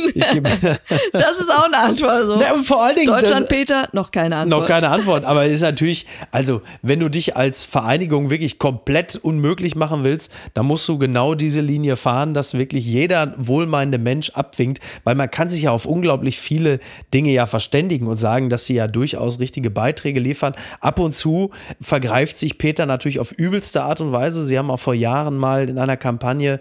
Antwort. 0.47 0.81
Das 1.13 1.39
ist 1.41 1.51
auch 1.51 1.65
eine 1.65 1.79
Antwort. 1.79 2.27
So. 2.27 2.35
Und 2.35 2.65
vor 2.65 2.85
allen 2.85 2.97
Dingen, 2.97 3.07
Deutschland, 3.07 3.43
das- 3.43 3.49
Peter, 3.49 3.89
noch 3.93 4.11
keine 4.11 4.37
Antwort. 4.37 4.61
Noch 4.63 4.69
keine 4.69 4.89
Antwort, 4.89 5.25
aber 5.25 5.45
es 5.47 5.53
ist 5.53 5.61
natürlich, 5.63 6.07
also 6.31 6.63
wenn 6.83 7.01
du 7.01 7.09
dich 7.09 7.37
als 7.37 7.65
Vereinigung 7.65 8.31
wirklich 8.31 8.59
komplett 8.59 9.17
unmöglich 9.17 9.75
machen 9.75 10.05
willst, 10.05 10.33
dann 10.55 10.67
musst 10.67 10.89
du 10.89 10.99
genau 10.99 11.35
diese 11.35 11.61
Linie 11.61 11.97
fahren, 11.97 12.35
dass 12.35 12.55
wirklich 12.55 12.85
jeder 12.87 13.35
wohlmeinende 13.37 13.99
Mensch 13.99 14.31
abwinkt, 14.31 14.81
weil 15.05 15.15
man 15.15 15.31
kann 15.31 15.51
sich 15.51 15.63
ja 15.63 15.71
auf 15.73 15.85
unglaublich 15.87 16.39
viele 16.39 16.79
Dinge 17.13 17.31
ja 17.33 17.47
verständigen 17.47 18.07
und 18.07 18.19
sagen, 18.19 18.51
dass 18.51 18.65
sie 18.67 18.75
ja 18.75 18.87
durchaus 18.87 19.39
richtige 19.41 19.71
Beiträge 19.71 20.21
liefern. 20.21 20.55
Ab 20.81 20.99
und 20.99 21.13
zu 21.15 21.51
vergreift 21.81 22.39
sich 22.39 22.59
Peter 22.59 22.87
natürlich 22.87 23.21
auf 23.21 23.33
übelste 23.33 23.83
Art 23.83 24.01
und 24.01 24.13
Weise. 24.13 24.45
Sie 24.45 24.59
haben 24.59 24.71
auch 24.71 24.81
vor 24.81 24.95
Jahren 24.95 25.37
mal 25.37 25.69
in 25.69 25.79
einer 25.79 25.97
Kampagne 25.97 26.61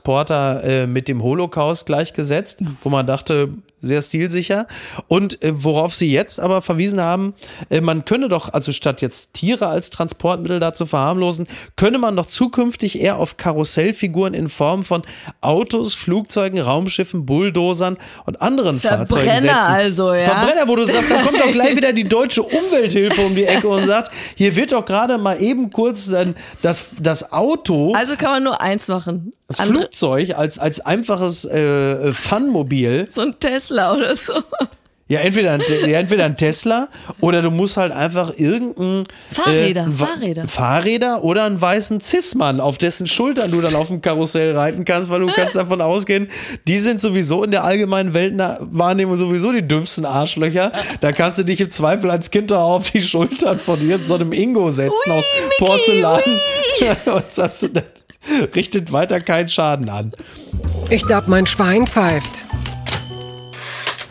Schweinetransporter 0.00 0.64
äh, 0.64 0.86
mit 0.86 1.08
dem 1.08 1.22
Holocaust 1.22 1.86
gleichgesetzt, 1.86 2.60
wo 2.82 2.88
man 2.88 3.06
dachte, 3.06 3.50
sehr 3.80 4.02
stilsicher. 4.02 4.66
Und 5.08 5.42
äh, 5.42 5.52
worauf 5.54 5.94
sie 5.94 6.10
jetzt 6.10 6.40
aber 6.40 6.62
verwiesen 6.62 7.00
haben, 7.00 7.34
äh, 7.70 7.80
man 7.80 8.04
könne 8.04 8.28
doch, 8.28 8.52
also 8.52 8.72
statt 8.72 9.00
jetzt 9.02 9.34
Tiere 9.34 9.66
als 9.68 9.90
Transportmittel 9.90 10.60
da 10.60 10.74
zu 10.74 10.86
verharmlosen, 10.86 11.46
könne 11.76 11.98
man 11.98 12.16
doch 12.16 12.26
zukünftig 12.26 13.00
eher 13.00 13.16
auf 13.16 13.36
Karussellfiguren 13.36 14.34
in 14.34 14.48
Form 14.48 14.84
von 14.84 15.02
Autos, 15.40 15.94
Flugzeugen, 15.94 16.60
Raumschiffen, 16.60 17.26
Bulldozern 17.26 17.96
und 18.26 18.40
anderen 18.42 18.80
Fahrzeugen 18.80 19.24
Verbrenner 19.24 19.40
setzen. 19.60 19.72
also, 19.72 20.12
ja. 20.14 20.24
Verbrenner, 20.24 20.68
wo 20.68 20.76
du 20.76 20.84
sagst, 20.84 21.10
da 21.10 21.22
kommt 21.22 21.40
doch 21.40 21.52
gleich 21.52 21.76
wieder 21.76 21.92
die 21.92 22.04
deutsche 22.04 22.42
Umwelthilfe 22.42 23.20
um 23.22 23.34
die 23.34 23.44
Ecke 23.44 23.68
und 23.68 23.84
sagt, 23.86 24.10
hier 24.36 24.54
wird 24.56 24.72
doch 24.72 24.84
gerade 24.84 25.18
mal 25.18 25.40
eben 25.40 25.70
kurz 25.70 26.06
dann 26.10 26.34
das, 26.62 26.90
das 27.00 27.32
Auto 27.32 27.92
Also 27.94 28.16
kann 28.16 28.30
man 28.32 28.42
nur 28.44 28.60
eins 28.60 28.88
machen. 28.88 29.32
das 29.48 29.60
Andere- 29.60 29.82
Flugzeug 29.84 30.36
als, 30.36 30.58
als 30.58 30.80
einfaches 30.80 31.44
äh, 31.44 32.12
Funmobil 32.12 33.06
so 33.10 33.20
ein 33.22 33.34
Tesla 33.70 33.94
oder 33.94 34.16
so. 34.16 34.32
Ja, 35.08 35.18
entweder 35.20 35.54
ein, 35.54 35.62
ja, 35.88 35.98
entweder 35.98 36.24
ein 36.24 36.36
Tesla 36.36 36.86
oder 37.20 37.42
du 37.42 37.50
musst 37.50 37.76
halt 37.76 37.90
einfach 37.90 38.32
irgendein 38.36 39.08
Fahrräder, 39.32 39.82
ein 39.82 39.98
Wa- 39.98 40.06
Fahrräder. 40.06 40.46
Fahrräder 40.46 41.24
oder 41.24 41.44
einen 41.46 41.60
weißen 41.60 42.00
Zismann, 42.00 42.60
auf 42.60 42.78
dessen 42.78 43.08
Schultern 43.08 43.50
du 43.50 43.60
dann 43.60 43.74
auf 43.74 43.88
dem 43.88 44.02
Karussell 44.02 44.56
reiten 44.56 44.84
kannst, 44.84 45.10
weil 45.10 45.18
du 45.18 45.26
kannst 45.26 45.56
davon 45.56 45.80
ausgehen, 45.80 46.28
die 46.68 46.78
sind 46.78 47.00
sowieso 47.00 47.42
in 47.42 47.50
der 47.50 47.64
allgemeinen 47.64 48.14
Weltwahrnehmung 48.14 49.16
sowieso 49.16 49.50
die 49.50 49.66
dümmsten 49.66 50.04
Arschlöcher. 50.04 50.70
Da 51.00 51.10
kannst 51.10 51.40
du 51.40 51.42
dich 51.42 51.60
im 51.60 51.70
Zweifel 51.70 52.08
als 52.08 52.30
Kind 52.30 52.52
auch 52.52 52.76
auf 52.76 52.90
die 52.90 53.02
Schultern 53.02 53.58
von 53.58 53.80
dir 53.80 53.98
so 54.04 54.14
einem 54.14 54.32
Ingo 54.32 54.70
setzen 54.70 55.10
aus 55.10 55.24
Porzellan. 55.58 56.22
Und 57.06 57.24
sagst 57.32 57.62
du, 57.64 57.68
das 57.68 57.82
richtet 58.54 58.92
weiter 58.92 59.20
keinen 59.20 59.48
Schaden 59.48 59.88
an. 59.88 60.12
Ich 60.88 61.04
glaub, 61.04 61.26
mein 61.26 61.46
Schwein 61.48 61.88
pfeift. 61.88 62.46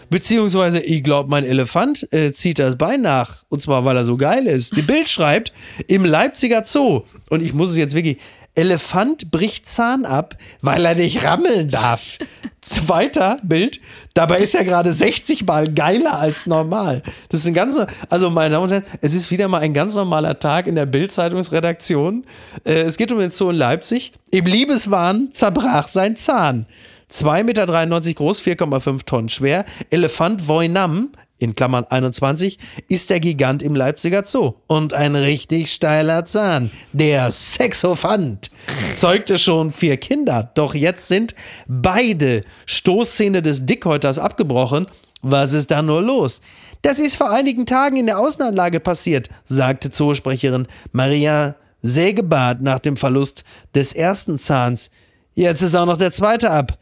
Beziehungsweise, 0.10 0.80
ich 0.80 1.04
glaube, 1.04 1.30
mein 1.30 1.46
Elefant 1.46 2.12
äh, 2.12 2.34
zieht 2.34 2.60
das 2.60 2.78
Bein 2.78 3.02
nach. 3.02 3.44
Und 3.50 3.62
zwar, 3.62 3.86
weil 3.86 3.98
er 3.98 4.06
so 4.06 4.18
geil 4.18 4.48
ist. 4.48 4.76
Die 4.76 4.82
Bild 4.82 5.10
schreibt, 5.10 5.54
im 5.88 6.06
Leipziger 6.06 6.64
Zoo, 6.66 7.04
und 7.30 7.44
ich 7.44 7.54
muss 7.54 7.72
es 7.72 7.78
jetzt 7.78 7.96
wirklich, 7.96 8.18
Elefant 8.56 9.32
bricht 9.32 9.70
Zahn 9.70 10.06
ab, 10.06 10.36
weil 10.62 10.84
er 10.84 10.96
nicht 10.96 11.24
rammeln 11.24 11.70
darf. 11.70 12.18
Zweiter 12.62 13.40
Bild, 13.42 13.80
dabei 14.14 14.40
ist 14.42 14.54
er 14.54 14.64
gerade 14.64 14.92
60 14.92 15.46
Mal 15.46 15.74
geiler 15.74 16.20
als 16.20 16.46
normal. 16.46 17.02
Das 17.30 17.40
ist 17.40 17.48
ein 17.48 17.54
ganz, 17.54 17.80
also 18.10 18.30
meine 18.30 18.54
Damen 18.54 18.66
und 18.66 18.72
Herren, 18.72 18.84
es 19.02 19.16
ist 19.16 19.32
wieder 19.32 19.48
mal 19.48 19.60
ein 19.60 19.74
ganz 19.74 19.96
normaler 19.96 20.40
Tag 20.40 20.68
in 20.68 20.76
der 20.76 20.86
Bild-Zeitungsredaktion. 20.86 22.26
Äh, 22.66 22.82
es 22.82 22.98
geht 22.98 23.12
um 23.12 23.20
den 23.20 23.32
Zoo 23.32 23.50
in 23.50 23.56
Leipzig. 23.56 24.12
Im 24.30 24.46
Liebeswahn 24.46 25.30
zerbrach 25.32 25.88
sein 25.88 26.16
Zahn. 26.16 26.66
2,93 27.12 27.44
Meter 27.44 28.14
groß, 28.14 28.42
4,5 28.42 29.06
Tonnen 29.06 29.30
schwer. 29.30 29.66
Elefant 29.90 30.48
Voinam, 30.48 31.10
in 31.40 31.56
Klammern 31.56 31.86
21, 31.90 32.60
ist 32.88 33.10
der 33.10 33.20
Gigant 33.20 33.64
im 33.64 33.74
Leipziger 33.74 34.26
Zoo. 34.26 34.54
Und 34.68 34.94
ein 34.94 35.16
richtig 35.16 35.72
steiler 35.72 36.26
Zahn. 36.26 36.70
Der 36.94 37.32
Sexophant 37.32 38.52
zeugte 38.96 39.40
schon 39.40 39.72
vier 39.72 39.98
Kinder. 39.98 40.52
Doch 40.54 40.76
jetzt 40.76 41.08
sind 41.08 41.34
beide 41.68 42.44
Stoßzähne 42.68 43.42
des 43.42 43.66
Dickhäuters 43.66 44.20
abgebrochen. 44.20 44.86
Was 45.22 45.54
ist 45.54 45.72
da 45.72 45.82
nur 45.82 46.02
los? 46.02 46.42
Das 46.82 47.00
ist 47.00 47.16
vor 47.16 47.32
einigen 47.32 47.66
Tagen 47.66 47.98
in 47.98 48.06
der 48.06 48.20
Außenanlage 48.20 48.80
passiert, 48.80 49.30
sagte 49.46 49.90
Zoosprecherin 49.90 50.68
Maria 50.92 51.56
Sägebart 51.82 52.62
nach 52.62 52.80
dem 52.80 52.98
Verlust 52.98 53.44
des 53.74 53.94
ersten 53.94 54.38
Zahns. 54.38 54.92
Jetzt 55.34 55.62
ist 55.62 55.76
auch 55.76 55.86
noch 55.86 55.98
der 55.98 56.12
zweite 56.12 56.52
ab 56.52 56.78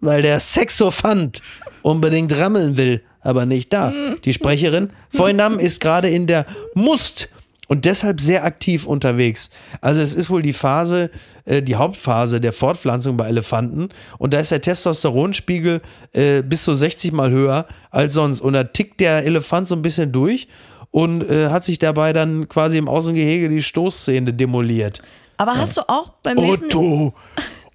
weil 0.00 0.22
der 0.22 0.40
Sexophant 0.40 1.40
unbedingt 1.82 2.36
rammeln 2.38 2.76
will, 2.76 3.02
aber 3.20 3.46
nicht 3.46 3.72
darf. 3.72 3.94
Die 4.24 4.32
Sprecherin 4.32 4.90
Voinam 5.12 5.58
ist 5.58 5.80
gerade 5.80 6.08
in 6.08 6.26
der 6.26 6.46
Must 6.74 7.28
und 7.68 7.84
deshalb 7.84 8.20
sehr 8.20 8.44
aktiv 8.44 8.84
unterwegs. 8.84 9.48
Also 9.80 10.02
es 10.02 10.14
ist 10.14 10.28
wohl 10.28 10.42
die 10.42 10.52
Phase, 10.52 11.10
äh, 11.44 11.62
die 11.62 11.76
Hauptphase 11.76 12.40
der 12.40 12.52
Fortpflanzung 12.52 13.16
bei 13.16 13.28
Elefanten 13.28 13.90
und 14.18 14.34
da 14.34 14.40
ist 14.40 14.50
der 14.50 14.60
Testosteronspiegel 14.60 15.80
äh, 16.12 16.42
bis 16.42 16.64
zu 16.64 16.74
60 16.74 17.12
mal 17.12 17.30
höher 17.30 17.66
als 17.90 18.14
sonst 18.14 18.40
und 18.40 18.54
da 18.54 18.64
tickt 18.64 19.00
der 19.00 19.24
Elefant 19.24 19.68
so 19.68 19.76
ein 19.76 19.82
bisschen 19.82 20.10
durch 20.10 20.48
und 20.90 21.22
äh, 21.30 21.48
hat 21.50 21.64
sich 21.64 21.78
dabei 21.78 22.12
dann 22.12 22.48
quasi 22.48 22.76
im 22.76 22.88
Außengehege 22.88 23.48
die 23.48 23.62
Stoßzähne 23.62 24.34
demoliert. 24.34 25.00
Aber 25.36 25.56
hast 25.56 25.76
du 25.76 25.88
auch 25.88 26.10
beim 26.22 26.36
nächsten 26.36 26.66
Otto, 26.66 27.14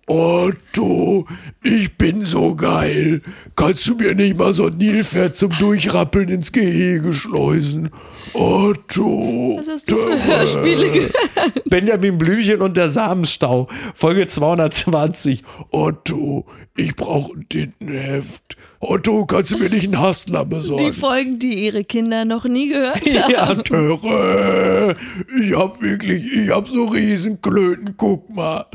Otto, 0.08 1.26
ich 1.64 1.97
bin 1.97 2.26
so 2.26 2.53
geil. 2.53 3.24
Kannst 3.56 3.88
du 3.88 3.95
mir 3.95 4.14
nicht 4.14 4.38
mal 4.38 4.53
so 4.53 4.68
ein 4.68 4.78
Nilpferd 4.78 5.36
zum 5.36 5.49
Durchrappeln 5.58 6.30
ins 6.30 6.51
Gehege 6.51 7.12
schleusen? 7.12 7.89
Otto. 8.34 9.56
Was 9.58 9.68
hast 9.68 9.91
du 9.91 9.97
für 9.97 10.24
Hörspiele 10.24 10.91
gehört? 10.91 11.16
Benjamin 11.66 12.20
Blümchen 12.20 12.62
und 12.62 12.78
der 12.78 12.91
Samenstau, 12.91 13.68
Folge 13.95 14.28
220. 14.28 15.43
Otto, 15.72 16.45
ich 16.78 16.95
brauche 16.95 17.34
ein 17.34 17.49
Tintenheft. 17.49 18.58
Otto, 18.89 19.25
kannst 19.25 19.51
du 19.51 19.57
mir 19.57 19.69
nicht 19.69 19.86
einen 19.86 19.99
Hassler 19.99 20.43
Die 20.45 20.49
besorgen? 20.55 20.93
Folgen, 20.93 21.39
die 21.39 21.65
ihre 21.65 21.83
Kinder 21.83 22.25
noch 22.25 22.45
nie 22.45 22.69
gehört 22.69 23.01
haben. 23.01 23.31
Ja, 23.31 23.55
Töre, 23.55 24.95
ich 25.41 25.53
hab 25.57 25.81
wirklich, 25.81 26.31
ich 26.31 26.49
hab 26.49 26.67
so 26.67 26.86
Riesenklöten, 26.86 27.95
guck 27.97 28.29
mal. 28.29 28.65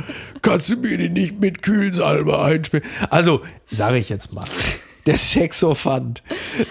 Kannst 0.43 0.71
du 0.71 0.77
mir 0.77 0.97
die 0.99 1.09
nicht 1.09 1.41
mit 1.41 1.63
Kühlsalbe 1.63 2.39
einspielen? 2.39 2.85
also, 3.11 3.41
sage 3.71 3.99
ich 3.99 4.09
jetzt 4.09 4.33
mal. 4.33 4.45
Der 5.07 5.17
Sexophant. 5.17 6.23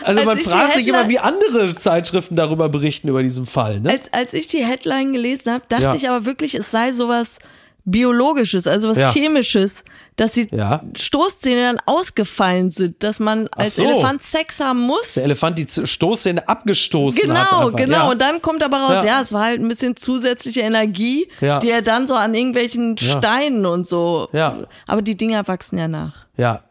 Also 0.04 0.20
Als 0.20 0.26
man 0.28 0.38
die 0.38 0.44
fragt 0.44 0.76
sich 0.76 0.88
immer, 0.88 1.10
wie 1.10 1.18
andere 1.18 1.74
Zeitschriften 1.74 2.36
darüber 2.36 2.70
berichten, 2.70 3.08
über 3.08 3.24
diesen 3.24 3.46
Fall. 3.48 3.80
Ne? 3.80 3.90
Als, 3.90 4.14
als 4.14 4.34
ich 4.34 4.48
die 4.48 4.64
Headline 4.64 5.14
gelesen 5.14 5.52
habe, 5.52 5.64
dachte 5.68 5.84
Ja. 5.84 5.96
ich 5.96 6.08
aber 6.10 6.26
wirklich, 6.26 6.54
es 6.54 6.70
sei 6.70 6.92
sowas 6.92 7.40
Biologisches, 7.92 8.68
also 8.68 8.90
was 8.90 8.98
Ja. 8.98 9.12
Chemisches, 9.12 9.84
dass 10.16 10.34
die 10.34 10.48
Ja. 10.52 10.82
Stoßzähne 10.98 11.62
dann 11.64 11.80
ausgefallen 11.86 12.72
sind, 12.72 13.04
dass 13.04 13.20
man 13.20 13.48
als 13.50 13.76
so. 13.78 13.84
Elefant 13.84 14.22
Sex 14.22 14.60
haben 14.60 14.82
muss. 14.82 15.14
Der 15.16 15.24
Elefant 15.26 15.58
die 15.60 15.68
Stoßzähne 15.88 16.48
abgestoßen 16.48 17.32
hat. 17.38 17.50
Genau, 17.50 17.72
genau. 17.72 17.98
Ja. 17.98 18.10
Und 18.10 18.22
dann 18.22 18.42
kommt 18.42 18.64
aber 18.64 18.78
raus, 18.78 19.04
Ja. 19.04 19.06
ja. 19.06 19.22
es 19.22 19.32
war 19.34 19.44
halt 19.46 19.62
ein 19.62 19.68
bisschen 19.68 19.96
zusätzliche 19.96 20.62
Energie, 20.62 21.30
Ja. 21.42 21.60
die 21.60 21.70
er 21.70 21.82
dann 21.82 22.08
so 22.08 22.16
an 22.16 22.34
irgendwelchen. 22.34 22.98
Steinen 22.98 23.66
und 23.66 23.88
so. 23.88 24.28
Ja. 24.34 24.58
Aber 24.88 25.02
die 25.02 25.16
Dinger 25.18 25.48
wachsen 25.48 25.78
ja 25.78 25.88
nach. 25.88 26.14
Ja. 26.38 26.64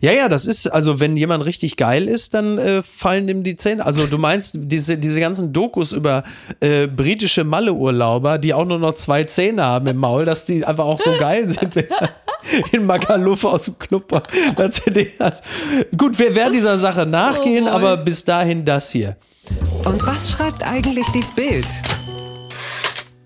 Ja, 0.00 0.12
ja, 0.12 0.28
das 0.28 0.46
ist, 0.46 0.66
also 0.72 1.00
wenn 1.00 1.16
jemand 1.16 1.44
richtig 1.44 1.76
geil 1.76 2.08
ist, 2.08 2.34
dann 2.34 2.58
äh, 2.58 2.82
fallen 2.82 3.28
ihm 3.28 3.42
die 3.44 3.56
Zähne. 3.56 3.84
Also 3.84 4.06
du 4.06 4.18
meinst, 4.18 4.56
diese, 4.58 4.98
diese 4.98 5.20
ganzen 5.20 5.52
Dokus 5.52 5.92
über 5.92 6.22
äh, 6.60 6.86
britische 6.86 7.44
Malle-Urlauber, 7.44 8.38
die 8.38 8.54
auch 8.54 8.64
nur 8.64 8.78
noch 8.78 8.94
zwei 8.94 9.24
Zähne 9.24 9.62
haben 9.62 9.86
im 9.86 9.96
Maul, 9.96 10.24
dass 10.24 10.44
die 10.44 10.64
einfach 10.64 10.84
auch 10.84 11.00
so 11.00 11.10
geil 11.18 11.46
sind, 11.48 11.74
wenn 11.76 11.86
in 12.72 12.86
Magaluf 12.86 13.44
aus 13.44 13.64
dem 13.64 13.78
Club 13.78 14.12
als- 14.56 14.82
Gut, 15.96 16.18
wir 16.18 16.34
werden 16.34 16.52
dieser 16.52 16.78
Sache 16.78 17.06
nachgehen, 17.06 17.64
Oh 17.66 17.70
aber 17.72 17.96
bis 17.96 18.24
dahin 18.24 18.64
das 18.64 18.90
hier. 18.90 19.16
Und 19.84 20.06
was 20.06 20.30
schreibt 20.30 20.64
eigentlich 20.66 21.06
die 21.14 21.24
Bild? 21.36 21.66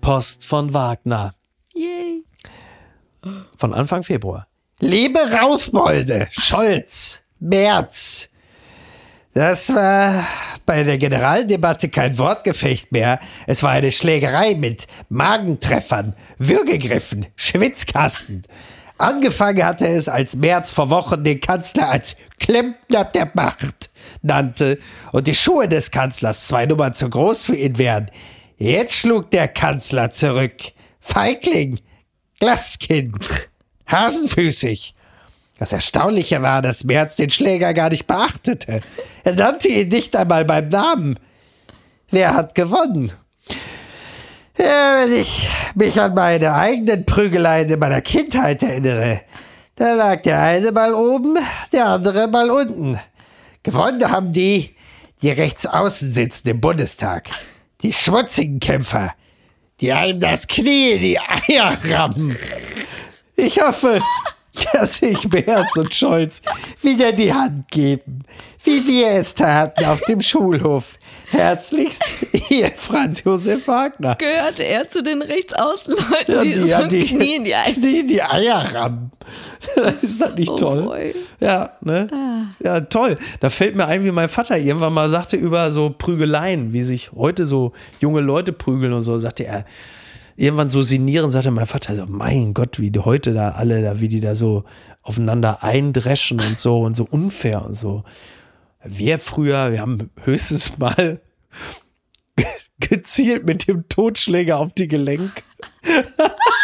Post 0.01 0.45
von 0.45 0.73
Wagner. 0.73 1.33
Yay. 1.73 2.23
Von 3.57 3.73
Anfang 3.73 4.03
Februar. 4.03 4.47
Liebe 4.83 5.19
Rausbolde, 5.19 6.27
Scholz, 6.31 7.19
Merz. 7.39 8.27
Das 9.35 9.71
war 9.75 10.25
bei 10.65 10.83
der 10.83 10.97
Generaldebatte 10.97 11.87
kein 11.89 12.17
Wortgefecht 12.17 12.91
mehr. 12.91 13.19
Es 13.45 13.61
war 13.61 13.69
eine 13.69 13.91
Schlägerei 13.91 14.55
mit 14.55 14.87
Magentreffern, 15.07 16.15
Würgegriffen, 16.39 17.27
Schwitzkasten. 17.35 18.43
Angefangen 18.97 19.63
hatte 19.63 19.85
es, 19.85 20.09
als 20.09 20.35
Merz 20.35 20.71
vor 20.71 20.89
Wochen 20.89 21.23
den 21.23 21.39
Kanzler 21.39 21.91
als 21.91 22.15
Klempner 22.39 23.05
der 23.05 23.29
Macht 23.35 23.91
nannte 24.23 24.79
und 25.11 25.27
die 25.27 25.35
Schuhe 25.35 25.67
des 25.69 25.91
Kanzlers 25.91 26.47
zwei 26.47 26.65
Nummern 26.65 26.95
zu 26.95 27.07
groß 27.07 27.45
für 27.45 27.55
ihn 27.55 27.77
wären. 27.77 28.09
Jetzt 28.57 28.95
schlug 28.95 29.29
der 29.29 29.47
Kanzler 29.47 30.09
zurück. 30.09 30.55
Feigling, 30.99 31.79
Glaskind, 32.39 33.50
hasenfüßig. 33.91 34.95
Das 35.57 35.73
Erstaunliche 35.73 36.41
war, 36.41 36.61
dass 36.61 36.83
Merz 36.83 37.17
den 37.17 37.29
Schläger 37.29 37.73
gar 37.73 37.89
nicht 37.89 38.07
beachtete. 38.07 38.81
Er 39.23 39.35
nannte 39.35 39.67
ihn 39.67 39.89
nicht 39.89 40.15
einmal 40.15 40.45
beim 40.45 40.69
Namen. 40.69 41.19
Wer 42.09 42.33
hat 42.33 42.55
gewonnen? 42.55 43.11
Ja, 44.57 45.01
wenn 45.03 45.13
ich 45.13 45.47
mich 45.75 45.99
an 46.01 46.13
meine 46.13 46.53
eigenen 46.53 47.05
Prügeleien 47.05 47.69
in 47.69 47.79
meiner 47.79 48.01
Kindheit 48.01 48.63
erinnere, 48.63 49.21
da 49.75 49.93
lag 49.93 50.21
der 50.23 50.39
eine 50.41 50.71
mal 50.71 50.93
oben, 50.93 51.37
der 51.71 51.85
andere 51.87 52.27
mal 52.27 52.49
unten. 52.51 52.99
Gewonnen 53.63 54.11
haben 54.11 54.33
die, 54.33 54.75
die 55.21 55.29
rechts 55.29 55.65
außen 55.65 56.13
sitzen 56.13 56.49
im 56.49 56.61
Bundestag. 56.61 57.29
Die 57.81 57.93
schmutzigen 57.93 58.59
Kämpfer, 58.59 59.13
die 59.79 59.93
einem 59.93 60.19
das 60.19 60.47
Knie 60.47 60.91
in 60.93 61.01
die 61.01 61.19
Eier 61.19 61.77
rammen. 61.89 62.35
Ich 63.41 63.59
hoffe, 63.61 64.01
dass 64.73 64.95
sich 64.95 65.27
Merz 65.31 65.75
und 65.75 65.93
Scholz 65.93 66.41
wieder 66.81 67.11
die 67.11 67.33
Hand 67.33 67.69
geben, 67.71 68.23
wie 68.63 68.85
wir 68.85 69.07
es 69.11 69.33
taten 69.35 69.85
auf 69.85 70.01
dem 70.01 70.21
Schulhof. 70.21 70.97
Herzlichst, 71.31 72.03
Ihr 72.49 72.69
Franz 72.75 73.23
Josef 73.23 73.65
Wagner. 73.65 74.15
Gehörte 74.15 74.63
er 74.63 74.89
zu 74.89 75.01
den 75.01 75.21
Rechtsaußenleuten, 75.21 76.35
Ja, 76.35 76.41
die, 76.43 76.55
so 76.55 76.65
ja, 76.65 76.79
ein 76.79 76.89
Knie 76.89 77.35
in 77.37 77.45
die 77.45 77.55
Eier. 77.55 77.73
Knie 77.73 77.99
in 78.01 78.07
die 78.09 78.21
Eier 78.21 78.65
rammen. 78.75 79.11
Ist 80.01 80.19
das 80.19 80.35
nicht 80.35 80.49
Oh 80.51 80.57
toll? 80.57 80.81
boy. 80.83 81.15
Ja, 81.39 81.71
ne? 81.79 82.49
Ja, 82.61 82.81
toll. 82.81 83.17
Da 83.39 83.49
fällt 83.49 83.75
mir 83.77 83.87
ein, 83.87 84.03
wie 84.03 84.11
mein 84.11 84.27
Vater 84.27 84.57
irgendwann 84.57 84.91
mal 84.91 85.07
sagte 85.07 85.37
über 85.37 85.71
so 85.71 85.95
Prügeleien, 85.97 86.73
wie 86.73 86.81
sich 86.81 87.11
heute 87.13 87.45
so 87.45 87.71
junge 88.01 88.19
Leute 88.19 88.51
prügeln 88.51 88.91
und 88.91 89.03
so, 89.03 89.17
sagte 89.17 89.45
er, 89.45 89.63
irgendwann 90.35 90.69
so 90.69 90.81
sinnieren, 90.81 91.29
sagte 91.29 91.51
mein 91.51 91.67
Vater 91.67 91.95
so, 91.95 92.05
mein 92.07 92.53
Gott, 92.53 92.79
wie 92.79 92.91
die 92.91 92.99
heute 92.99 93.33
da 93.33 93.49
alle, 93.49 93.81
da, 93.81 93.99
wie 93.99 94.07
die 94.07 94.19
da 94.19 94.35
so 94.35 94.63
aufeinander 95.01 95.63
eindreschen 95.63 96.39
und 96.39 96.57
so 96.57 96.81
und 96.81 96.95
so 96.95 97.07
unfair 97.09 97.65
und 97.65 97.75
so. 97.75 98.03
Wir 98.83 99.19
früher, 99.19 99.71
wir 99.71 99.81
haben 99.81 100.09
höchstens 100.23 100.77
mal 100.77 101.21
gezielt 102.79 103.45
mit 103.45 103.67
dem 103.67 103.87
Totschläger 103.89 104.57
auf 104.57 104.73
die 104.73 104.87
Gelenk. 104.87 105.43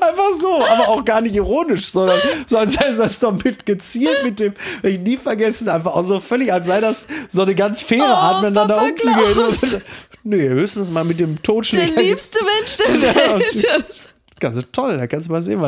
Einfach 0.00 0.32
so, 0.38 0.54
aber 0.64 0.88
auch 0.88 1.04
gar 1.04 1.20
nicht 1.20 1.34
ironisch, 1.34 1.86
sondern 1.92 2.18
so 2.46 2.58
als 2.58 2.74
sei 2.74 2.92
das 2.92 3.18
doch 3.20 3.32
mit 3.44 3.64
gezielt 3.66 4.24
mit 4.24 4.40
dem, 4.40 4.54
wenn 4.82 4.92
ich 4.92 5.00
nie 5.00 5.16
vergessen, 5.16 5.68
einfach 5.68 5.94
auch 5.94 6.02
so 6.02 6.20
völlig, 6.20 6.52
als 6.52 6.66
sei 6.66 6.80
das 6.80 7.04
so 7.28 7.42
eine 7.42 7.54
ganz 7.54 7.82
faire 7.82 8.06
Art, 8.06 8.42
miteinander 8.42 8.74
Papa 8.76 8.88
umzugehen. 8.88 9.32
Klaus. 9.34 9.76
Nee, 10.24 10.48
höchstens 10.48 10.90
mal 10.90 11.04
mit 11.04 11.20
dem 11.20 11.36
Der 11.36 11.42
Totschläger. 11.42 12.02
liebste 12.02 12.38
Mensch 12.44 12.76
der 12.76 13.12
Welt. 13.38 14.12
Ganz 14.40 14.58
toll, 14.72 14.96
da 14.98 15.06
kannst 15.06 15.28
du 15.28 15.32
mal 15.32 15.42
sehen, 15.42 15.60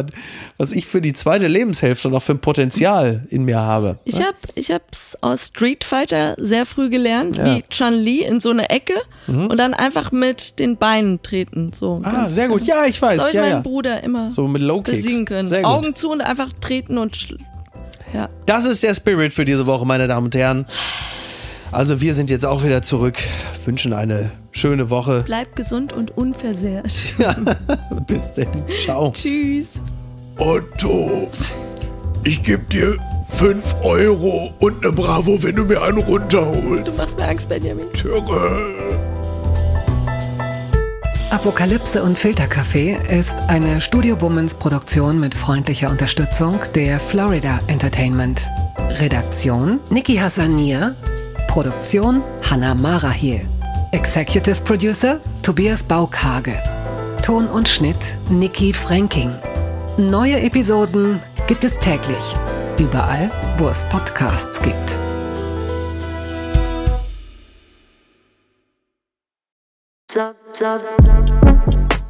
was, 0.59 0.73
ich 0.73 0.87
für 0.87 1.01
die 1.01 1.13
zweite 1.13 1.47
Lebenshälfte 1.47 2.09
noch 2.09 2.23
für 2.23 2.33
ein 2.33 2.39
Potenzial 2.41 3.27
in 3.31 3.45
mir 3.45 3.59
habe. 3.59 3.99
Ich 4.05 4.17
habe 4.17 4.37
ich 4.55 4.71
hab's 4.71 5.17
aus 5.21 5.47
Street 5.49 5.85
Fighter 5.85 6.35
sehr 6.39 6.67
früh 6.67 6.89
gelernt, 6.91 7.37
Ja. 7.37 7.45
Mhm. 7.45 7.57
wie 7.57 7.65
Chun-Li 7.71 8.23
in 8.25 8.41
so 8.41 8.51
eine 8.51 8.71
Ecke 8.71 8.95
und 9.27 9.57
dann 9.59 9.75
einfach 9.75 10.13
mit 10.13 10.59
den 10.59 10.77
Beinen 10.77 11.23
treten. 11.23 11.73
So. 11.73 12.01
Ah, 12.05 12.11
Ganz- 12.13 12.35
sehr 12.35 12.49
gut. 12.49 12.63
Ja, 12.63 12.85
ich 12.87 12.99
Soll 12.99 13.09
weiß. 13.11 13.27
ich 13.29 13.33
Ja, 13.35 13.41
meinen 13.43 13.51
ja. 13.51 13.61
Bruder 13.61 14.03
immer 14.03 14.33
So 14.33 14.47
mit 14.49 14.63
Low 14.63 14.83
Kicks. 14.83 15.05
besiegen 15.05 15.25
können. 15.25 15.49
Sehr 15.49 15.63
gut. 15.63 15.71
Augen 15.71 15.95
zu 15.95 16.11
und 16.11 16.21
einfach 16.21 16.53
treten 16.61 16.99
und 16.99 17.29
ja. 18.13 18.29
Das 18.47 18.67
ist 18.67 18.83
der 18.83 18.95
Spirit 18.95 19.33
für 19.33 19.45
diese 19.45 19.67
Woche, 19.67 19.87
meine 19.87 20.09
Damen 20.09 20.27
und 20.27 20.35
Herren. 20.35 20.67
Also 21.73 22.01
wir 22.01 22.15
sind 22.15 22.31
jetzt 22.31 22.45
auch 22.45 22.65
wieder 22.65 22.83
zurück, 22.83 23.19
wünschen 23.65 23.93
eine 23.93 24.33
schöne 24.51 24.91
Woche. 24.91 25.23
Bleib 25.25 25.55
gesund 25.55 25.93
und 25.93 26.17
unversehrt. 26.17 27.15
Bis 28.07 28.33
denn. 28.33 28.49
Ciao. 28.85 29.13
Tschüss. 29.13 29.83
Otto, 30.37 31.29
ich 32.25 32.43
gebe 32.43 32.65
dir 32.65 32.97
5 33.29 33.77
Euro 33.83 34.53
und 34.59 34.83
eine 34.85 34.93
Bravo, 34.93 35.43
wenn 35.43 35.55
du 35.57 35.65
mir 35.65 35.83
einen 35.83 35.97
Du 35.97 36.03
runterholst. 36.03 36.97
machst 36.99 37.17
mir 37.17 37.29
Angst, 37.29 37.49
Benjamin. 37.49 37.93
Türe. 37.93 38.75
Apokalypse 41.31 42.03
und 42.03 42.19
Filterkaffee 42.19 42.99
ist 43.09 43.37
eine 43.47 43.81
Studio 43.81 44.21
Womans 44.21 44.55
Produktion 44.55 45.21
mit 45.21 45.35
freundlicher 45.35 45.89
Unterstützung 45.91 46.59
der 46.75 46.99
Florida 46.99 47.61
Entertainment. 47.69 48.49
Redaktion 48.99 49.79
Niki 49.91 50.17
Hassania. 50.17 50.95
Produktion 51.51 52.23
Hanna 52.49 52.77
Marahiel. 52.77 53.41
Executive 53.91 54.63
Producer 54.63 55.21
Tobias 55.43 55.83
Baukage. 55.83 56.55
Ton 57.23 57.49
und 57.49 57.69
Schnitt 57.69 58.17
Niki 58.29 58.73
Franking. 58.73 59.35
Neue 59.97 60.41
Episoden 60.41 61.19
gibt 61.49 61.65
es 61.65 61.77
täglich. 61.81 62.37
Überall, 62.79 63.33
wo 63.59 63.67
es 63.67 63.83
Podcasts 63.89 64.63
gibt. 64.63 64.97